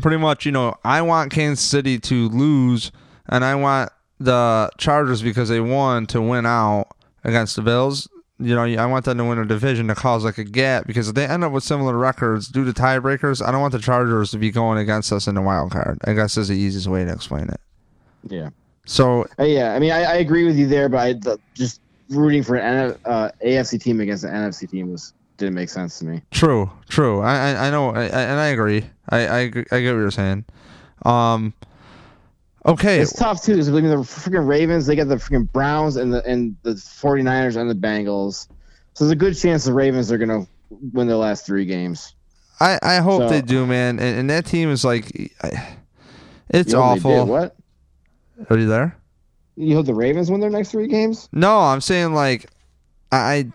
pretty 0.00 0.18
much, 0.18 0.44
you 0.44 0.52
know, 0.52 0.76
I 0.84 1.02
want 1.02 1.32
Kansas 1.32 1.64
City 1.64 1.98
to 2.00 2.28
lose, 2.28 2.92
and 3.28 3.44
I 3.44 3.54
want 3.54 3.90
the 4.18 4.70
Chargers 4.78 5.22
because 5.22 5.48
they 5.48 5.60
won 5.60 6.06
to 6.08 6.20
win 6.20 6.46
out 6.46 6.88
against 7.24 7.56
the 7.56 7.62
Bills. 7.62 8.08
You 8.38 8.54
know, 8.54 8.64
I 8.64 8.86
want 8.86 9.04
them 9.04 9.18
to 9.18 9.24
win 9.24 9.38
a 9.38 9.44
division 9.44 9.86
to 9.88 9.94
cause 9.94 10.24
like 10.24 10.38
a 10.38 10.44
gap 10.44 10.86
because 10.86 11.08
if 11.08 11.14
they 11.14 11.26
end 11.26 11.44
up 11.44 11.52
with 11.52 11.62
similar 11.62 11.96
records 11.96 12.48
due 12.48 12.64
to 12.64 12.72
tiebreakers, 12.72 13.46
I 13.46 13.52
don't 13.52 13.60
want 13.60 13.72
the 13.72 13.78
Chargers 13.78 14.32
to 14.32 14.38
be 14.38 14.50
going 14.50 14.78
against 14.78 15.12
us 15.12 15.28
in 15.28 15.36
the 15.36 15.40
wild 15.42 15.70
card. 15.70 15.98
I 16.04 16.14
guess 16.14 16.36
is 16.36 16.48
the 16.48 16.54
easiest 16.54 16.88
way 16.88 17.04
to 17.04 17.12
explain 17.12 17.48
it. 17.48 17.60
Yeah, 18.28 18.50
So 18.86 19.26
Uh, 19.38 19.44
yeah. 19.44 19.74
I 19.74 19.78
mean, 19.78 19.92
I, 19.92 20.02
I 20.02 20.14
agree 20.16 20.44
with 20.44 20.56
you 20.56 20.66
there, 20.66 20.88
but 20.88 20.98
I, 20.98 21.12
the, 21.12 21.38
just 21.54 21.80
rooting 22.08 22.42
for 22.42 22.56
an 22.56 22.96
uh, 23.04 23.30
AFC 23.44 23.80
team 23.80 24.00
against 24.00 24.24
an 24.24 24.30
NFC 24.30 24.68
team 24.68 24.90
was 24.90 25.12
didn't 25.36 25.54
make 25.54 25.68
sense 25.68 25.98
to 25.98 26.04
me. 26.04 26.22
True, 26.30 26.70
true. 26.88 27.20
I 27.20 27.50
I, 27.50 27.66
I 27.66 27.70
know, 27.70 27.90
I, 27.90 28.02
I, 28.02 28.20
and 28.22 28.40
I 28.40 28.46
agree. 28.46 28.84
I, 29.10 29.26
I 29.26 29.40
I 29.42 29.46
get 29.50 29.70
what 29.70 30.00
you're 30.00 30.10
saying. 30.10 30.44
Um, 31.04 31.54
okay, 32.66 33.00
It's 33.00 33.12
tough 33.12 33.42
too 33.42 33.52
because 33.52 33.68
I 33.68 33.72
mean 33.72 33.84
the 33.84 33.96
freaking 33.96 34.46
Ravens, 34.46 34.86
they 34.86 34.96
got 34.96 35.08
the 35.08 35.16
freaking 35.16 35.50
Browns 35.52 35.96
and 35.96 36.12
the 36.12 36.24
and 36.24 36.56
the 36.62 36.70
49ers 36.72 37.56
and 37.56 37.68
the 37.70 37.74
Bengals. 37.74 38.48
So 38.94 39.04
there's 39.04 39.12
a 39.12 39.16
good 39.16 39.34
chance 39.36 39.64
the 39.64 39.72
Ravens 39.72 40.10
are 40.12 40.18
gonna 40.18 40.46
win 40.92 41.06
their 41.06 41.16
last 41.16 41.46
three 41.46 41.64
games. 41.64 42.14
I 42.60 42.78
I 42.82 42.96
hope 42.96 43.22
So- 43.22 43.28
they 43.28 43.42
do, 43.42 43.66
man. 43.66 43.98
And, 43.98 44.18
and 44.20 44.30
that 44.30 44.46
team 44.46 44.70
is 44.70 44.84
like, 44.84 45.32
I, 45.42 45.76
it's 46.50 46.68
You 46.72 46.78
did. 46.78 46.82
awful. 46.82 47.26
What? 47.26 47.56
Are 48.50 48.58
you 48.58 48.66
there? 48.68 48.96
You 49.56 49.76
hope 49.76 49.86
the 49.86 49.94
Ravens 49.94 50.30
win 50.30 50.40
their 50.40 50.50
next 50.50 50.70
three 50.72 50.88
games? 50.88 51.28
No, 51.32 51.58
I'm 51.58 51.80
saying 51.80 52.14
like, 52.14 52.50
I. 53.12 53.50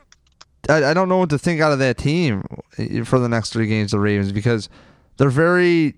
I, 0.69 0.83
I 0.91 0.93
don't 0.93 1.09
know 1.09 1.17
what 1.17 1.29
to 1.31 1.39
think 1.39 1.61
out 1.61 1.71
of 1.71 1.79
that 1.79 1.97
team 1.97 2.43
eh, 2.77 3.03
for 3.03 3.17
the 3.17 3.29
next 3.29 3.51
three 3.51 3.65
games, 3.65 3.91
the 3.91 3.99
Ravens, 3.99 4.31
because 4.31 4.69
they're 5.17 5.29
very 5.29 5.95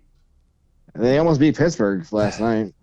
They 0.93 1.17
almost 1.17 1.39
beat 1.41 1.57
Pittsburgh 1.57 2.05
last 2.13 2.39
night. 2.39 2.73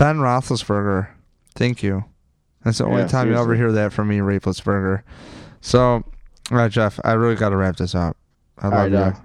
Ben 0.00 0.16
Roethlisberger. 0.16 1.08
Thank 1.54 1.82
you. 1.82 2.04
That's 2.64 2.78
the 2.78 2.84
only 2.86 3.02
Yeah, 3.02 3.08
time 3.08 3.28
you 3.28 3.36
ever 3.36 3.54
hear 3.54 3.70
that 3.72 3.92
from 3.92 4.08
me, 4.08 4.18
Raplesberger. 4.18 5.02
So, 5.60 5.80
all 5.92 6.04
right, 6.50 6.70
Jeff, 6.70 6.98
I 7.04 7.12
really 7.12 7.34
got 7.34 7.50
to 7.50 7.56
wrap 7.56 7.76
this 7.76 7.94
up. 7.94 8.16
I 8.58 8.64
All 8.64 8.70
love 8.70 8.92
right, 8.92 9.14
you. 9.14 9.20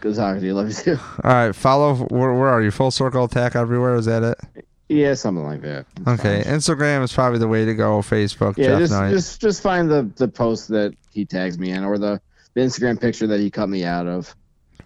good 0.00 0.14
talking 0.14 0.40
to 0.40 0.46
you. 0.46 0.54
Love 0.54 0.68
you 0.68 0.74
too. 0.74 0.98
All 1.24 1.30
right, 1.32 1.52
follow. 1.54 1.94
Where, 1.94 2.32
where 2.32 2.48
are 2.48 2.62
you? 2.62 2.70
Full 2.70 2.90
circle 2.92 3.24
attack 3.24 3.56
everywhere. 3.56 3.96
Is 3.96 4.06
that 4.06 4.22
it? 4.22 4.64
Yeah, 4.88 5.14
something 5.14 5.44
like 5.44 5.62
that. 5.62 5.86
It's 5.98 6.08
Okay. 6.08 6.42
fine. 6.44 6.52
Instagram 6.54 7.02
is 7.02 7.12
probably 7.12 7.38
the 7.40 7.46
way 7.48 7.64
to 7.64 7.74
go. 7.74 7.98
Facebook, 8.00 8.56
Yeah, 8.56 8.66
Jeff 8.68 8.78
just 8.80 8.92
Knight. 8.92 9.10
just 9.10 9.40
just 9.40 9.62
find 9.62 9.88
the 9.90 10.10
the 10.16 10.26
post 10.28 10.68
that 10.68 10.94
he 11.12 11.24
tags 11.24 11.58
me 11.58 11.70
in, 11.70 11.84
or 11.84 11.96
the, 11.98 12.20
the 12.54 12.60
Instagram 12.60 13.00
picture 13.00 13.26
that 13.28 13.38
he 13.40 13.50
cut 13.50 13.68
me 13.68 13.84
out 13.84 14.06
of. 14.08 14.34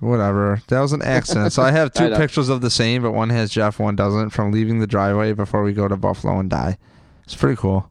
Whatever. 0.01 0.61
That 0.68 0.80
was 0.80 0.92
an 0.92 1.03
accident. 1.03 1.53
so 1.53 1.62
I 1.62 1.70
have 1.70 1.92
two 1.95 2.12
I 2.12 2.16
pictures 2.16 2.49
of 2.49 2.61
the 2.61 2.70
same, 2.70 3.03
but 3.03 3.12
one 3.12 3.30
has 3.30 3.51
Jeff, 3.51 3.78
one 3.78 3.97
doesn't. 3.97 4.30
From 4.30 4.53
leaving 4.53 4.78
the 4.80 4.86
driveway 4.86 5.32
before 5.32 5.62
we 5.62 5.72
go 5.72 5.88
to 5.88 5.97
Buffalo 5.97 6.38
and 6.38 6.51
die. 6.51 6.78
It's 7.24 7.34
pretty 7.34 7.57
cool. 7.57 7.90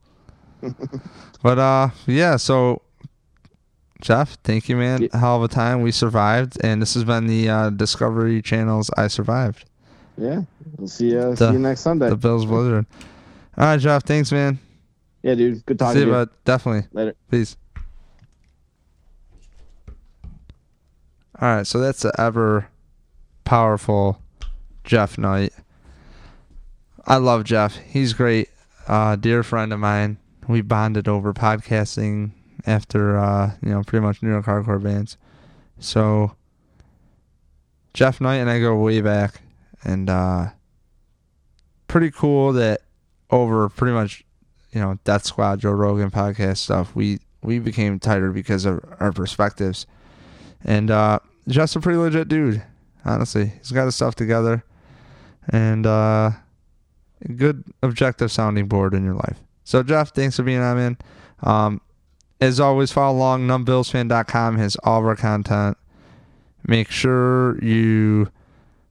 but 1.44 1.60
uh, 1.60 1.90
yeah. 2.06 2.36
So, 2.38 2.82
Jeff, 4.02 4.38
thank 4.44 4.70
you, 4.70 4.76
man. 4.76 5.04
Yeah. 5.04 5.18
Hell 5.18 5.38
of 5.38 5.44
a 5.44 5.48
time. 5.48 5.82
We 5.82 5.92
survived, 5.92 6.58
and 6.64 6.82
this 6.82 6.94
has 6.94 7.04
been 7.04 7.28
the 7.28 7.50
uh, 7.50 7.70
Discovery 7.72 8.42
Channel's 8.42 8.90
"I 8.98 9.08
Survived." 9.08 9.66
Yeah, 10.18 10.42
we'll 10.78 10.88
see 10.88 11.12
you 11.12 11.34
The- 11.36 11.48
see 11.48 11.54
you 11.54 11.60
next 11.60 11.82
Sunday. 11.82 12.10
The 12.10 12.16
Bills 12.18 12.46
Blizzard. 12.46 12.86
All 13.58 13.66
right, 13.66 13.80
Jeff. 13.80 14.04
Thanks, 14.04 14.32
man. 14.32 14.60
yeah, 15.24 15.36
dude. 15.36 15.66
Good 15.66 15.80
talking 15.80 15.94
See 15.94 16.00
to 16.02 16.06
you, 16.06 16.12
you. 16.12 16.26
bud. 16.26 16.30
Definitely. 16.46 16.88
Later. 16.94 17.16
Peace. 17.32 17.56
All 21.44 21.54
right, 21.54 21.68
so 21.68 21.78
that's 21.82 22.04
the 22.04 22.14
ever 22.18 22.70
powerful 23.44 24.22
Jeff 24.86 25.18
Knight. 25.18 25.52
I 27.06 27.18
love 27.18 27.44
Jeff. 27.44 27.76
He's 27.76 28.14
great. 28.14 28.48
Uh, 28.88 29.18
dear 29.18 29.44
friend 29.44 29.74
of 29.74 29.82
mine. 29.82 30.20
We 30.48 30.62
bonded 30.62 31.10
over 31.10 31.34
podcasting 31.34 32.32
after 32.66 33.18
uh, 33.18 33.52
you 33.62 33.72
know 33.72 33.84
pretty 33.84 34.06
much 34.06 34.24
New 34.24 34.30
York 34.30 34.46
hardcore 34.46 34.82
bands. 34.82 35.18
So 35.80 36.34
Jeff 37.94 38.22
Knight 38.22 38.36
and 38.36 38.50
I 38.50 38.62
go 38.62 38.78
way 38.78 39.02
back, 39.02 39.42
and 39.84 40.10
uh, 40.10 40.46
pretty 41.90 42.10
cool 42.10 42.54
that 42.54 42.84
over 43.32 43.68
pretty 43.68 43.94
much 43.94 44.24
you 44.72 44.80
know 44.80 44.98
Death 45.04 45.26
Squad, 45.26 45.60
Joe 45.60 45.72
Rogan 45.72 46.10
podcast 46.10 46.60
stuff, 46.60 46.96
we 46.96 47.20
we 47.42 47.60
became 47.60 48.00
tighter 48.00 48.32
because 48.32 48.64
of 48.64 48.80
our 49.02 49.12
perspectives. 49.12 49.86
And 50.66 50.90
uh, 50.90 51.20
Jeff's 51.48 51.76
a 51.76 51.80
pretty 51.80 51.98
legit 51.98 52.28
dude, 52.28 52.64
honestly. 53.06 53.54
He's 53.60 53.72
got 53.72 53.86
his 53.86 53.96
stuff 53.96 54.16
together, 54.16 54.64
and 55.50 55.86
uh, 55.86 56.32
good 57.36 57.64
objective 57.82 58.32
sounding 58.32 58.68
board 58.68 58.94
in 58.94 59.04
your 59.04 59.16
life. 59.16 59.40
So 59.64 59.84
Jeff, 59.84 60.14
thanks 60.14 60.36
for 60.36 60.44
being 60.44 60.60
on, 60.60 60.78
man. 60.78 60.98
Um, 61.42 61.82
as 62.42 62.60
always, 62.60 62.92
follow 62.92 63.18
along. 63.18 63.48
NumbBillsFan.com 63.48 64.58
has 64.58 64.76
all 64.84 65.00
of 65.00 65.06
our 65.06 65.16
content. 65.16 65.78
Make 66.68 66.90
sure 66.92 67.62
you 67.64 68.30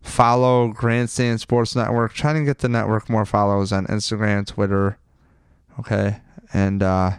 follow 0.01 0.69
Grandstand 0.69 1.41
Sports 1.41 1.77
Network. 1.77 2.15
Trying 2.15 2.37
to 2.37 2.45
get 2.45 2.59
the 2.59 2.69
network 2.69 3.09
more 3.09 3.27
follows 3.27 3.73
on 3.73 3.87
Instagram, 3.87 4.47
Twitter. 4.47 4.99
Okay. 5.79 6.17
And 6.53 6.83
uh, 6.83 7.13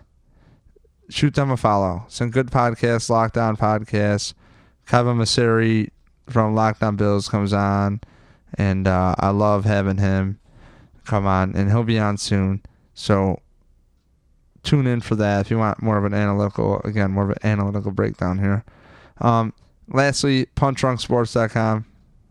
shoot 1.10 1.36
them 1.36 1.52
a 1.52 1.58
follow. 1.58 2.06
Some 2.08 2.32
good 2.32 2.48
podcasts, 2.48 3.10
Lockdown 3.10 3.58
Podcasts. 3.58 4.34
Kevin 4.88 5.18
Maseri 5.18 5.90
from 6.28 6.56
Lockdown 6.56 6.98
Bills 6.98 7.30
comes 7.30 7.54
on. 7.54 8.02
And 8.56 8.88
uh, 8.88 9.16
I 9.18 9.30
love 9.30 9.66
having 9.66 9.98
him 9.98 10.40
come 11.06 11.26
on. 11.26 11.56
And 11.56 11.70
he'll 11.70 11.84
be 11.84 12.00
on 12.00 12.18
soon. 12.18 12.62
So 12.94 13.42
tune 14.62 14.88
in 14.88 15.02
for 15.02 15.16
that 15.16 15.42
if 15.42 15.52
you 15.52 15.58
want 15.58 15.82
more 15.82 15.98
of 15.98 16.06
an 16.06 16.14
analytical, 16.14 16.82
again, 16.82 17.12
more 17.12 17.26
of 17.26 17.30
an 17.32 17.38
analytical 17.44 17.92
breakdown 17.92 18.40
here. 18.40 18.64
Um, 19.20 19.54
lastly, 19.88 20.48
punchdrunksports.com. 20.56 21.86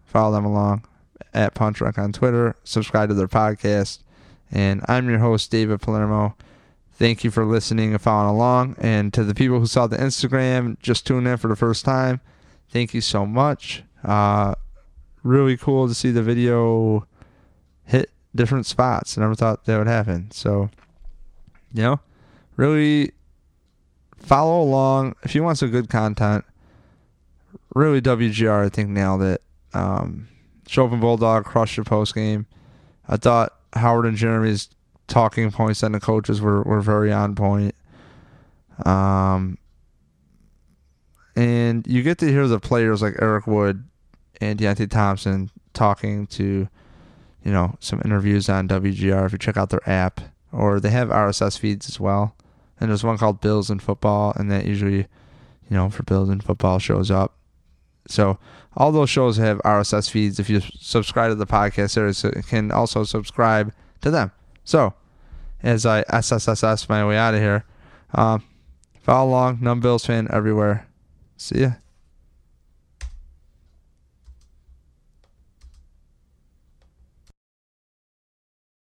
Follow 0.05 0.32
them 0.32 0.44
along 0.44 0.84
at 1.34 1.55
Punch 1.55 1.78
Drunk 1.78 1.98
on 1.98 2.12
Twitter. 2.12 2.57
Subscribe 2.64 3.09
to 3.09 3.14
their 3.14 3.28
podcast. 3.28 4.00
And 4.50 4.82
I'm 4.86 5.09
your 5.09 5.18
host, 5.18 5.50
David 5.50 5.80
Palermo. 5.80 6.36
Thank 6.92 7.24
you 7.24 7.30
for 7.30 7.44
listening 7.44 7.92
and 7.92 8.00
following 8.00 8.34
along. 8.34 8.76
And 8.78 9.12
to 9.14 9.24
the 9.24 9.34
people 9.34 9.59
who 9.59 9.66
saw 9.66 9.86
the 9.86 9.96
Instagram, 9.96 10.78
just 10.80 11.07
tuned 11.07 11.26
in 11.26 11.38
for 11.38 11.48
the 11.48 11.57
first 11.57 11.84
time, 11.84 12.20
thank 12.73 12.95
you 12.95 13.01
so 13.01 13.25
much. 13.25 13.85
Uh, 14.03 14.55
really 15.23 15.57
cool 15.57 15.87
to 15.87 15.95
see 15.95 16.11
the 16.11 16.23
video 16.23 17.07
hit 17.85 18.11
different 18.35 18.66
spots. 18.66 19.16
I 19.16 19.20
never 19.20 19.35
thought 19.35 19.64
that 19.66 19.79
would 19.79 19.87
happen. 19.87 20.31
So, 20.33 20.70
you 21.73 21.83
know, 21.83 22.01
really 22.57 23.12
follow 24.16 24.62
along. 24.62 25.14
If 25.23 25.35
you 25.35 25.43
want 25.43 25.59
some 25.59 25.70
good 25.70 25.89
content, 25.89 26.45
really 27.75 28.01
WGR, 28.01 28.64
I 28.64 28.68
think, 28.68 28.89
nailed 28.89 29.23
it. 29.23 29.43
Um, 29.75 30.29
Schopp 30.66 30.93
and 30.93 31.01
Bulldog 31.01 31.45
crushed 31.45 31.77
the 31.77 31.85
post 31.85 32.14
game. 32.14 32.47
I 33.07 33.16
thought 33.16 33.55
Howard 33.75 34.07
and 34.07 34.16
Jeremy's 34.16 34.70
talking 35.07 35.51
points 35.51 35.83
and 35.83 35.95
the 35.95 36.01
coaches 36.01 36.41
were, 36.41 36.62
were 36.62 36.81
very 36.81 37.12
on 37.12 37.35
point. 37.35 37.75
Um, 38.87 39.59
and 41.37 41.87
you 41.87 42.03
get 42.03 42.18
to 42.18 42.28
hear 42.28 42.47
the 42.47 42.61
players 42.61 43.03
like 43.03 43.14
Eric 43.20 43.47
Wood 43.47 43.85
and 44.41 44.59
Deonte 44.59 44.91
Thompson 44.91 45.51
talking 45.72 46.26
to, 46.28 46.68
you 47.45 47.53
know, 47.53 47.76
some 47.80 48.03
interviews 48.05 48.49
on 48.49 48.68
WGR 48.68 49.26
if 49.26 49.33
you 49.33 49.39
check 49.39 49.57
out 49.57 49.70
their 49.70 49.89
app. 49.89 50.20
Or 50.53 50.80
they 50.80 50.91
have 50.91 51.09
RSS 51.09 51.59
feeds 51.59 51.89
as 51.89 51.99
well. 51.99 52.37
And 52.78 52.91
there's 52.91 53.05
one 53.05 53.16
called 53.16 53.41
Bills 53.41 53.70
and 53.70 53.80
Football, 53.80 54.35
and 54.37 54.51
that 54.51 54.66
usually, 54.66 54.99
you 54.99 55.07
know, 55.70 55.89
for 55.89 56.03
Bills 56.03 56.28
and 56.28 56.43
Football 56.43 56.78
shows 56.78 57.11
up. 57.11 57.35
So 58.07 58.39
all 58.76 58.93
those 58.93 59.09
shows 59.09 59.39
have 59.39 59.59
RSS 59.59 60.11
feeds. 60.11 60.39
If 60.39 60.51
you 60.51 60.61
subscribe 60.61 61.30
to 61.30 61.35
the 61.35 61.47
podcast, 61.47 61.95
there 61.95 62.09
you 62.37 62.43
can 62.43 62.70
also 62.70 63.05
subscribe 63.05 63.72
to 64.03 64.11
them. 64.11 64.33
So 64.64 64.95
as 65.62 65.87
I 65.87 66.03
SSSS 66.05 66.89
my 66.89 67.07
way 67.07 67.16
out 67.16 67.35
of 67.35 67.41
here, 67.41 67.64
um, 68.14 68.45
follow 69.01 69.30
along, 69.30 69.59
Numb 69.61 69.80
Bills 69.80 70.05
fan 70.05 70.26
everywhere. 70.30 70.87
See 71.43 71.59
ya. 71.59 71.82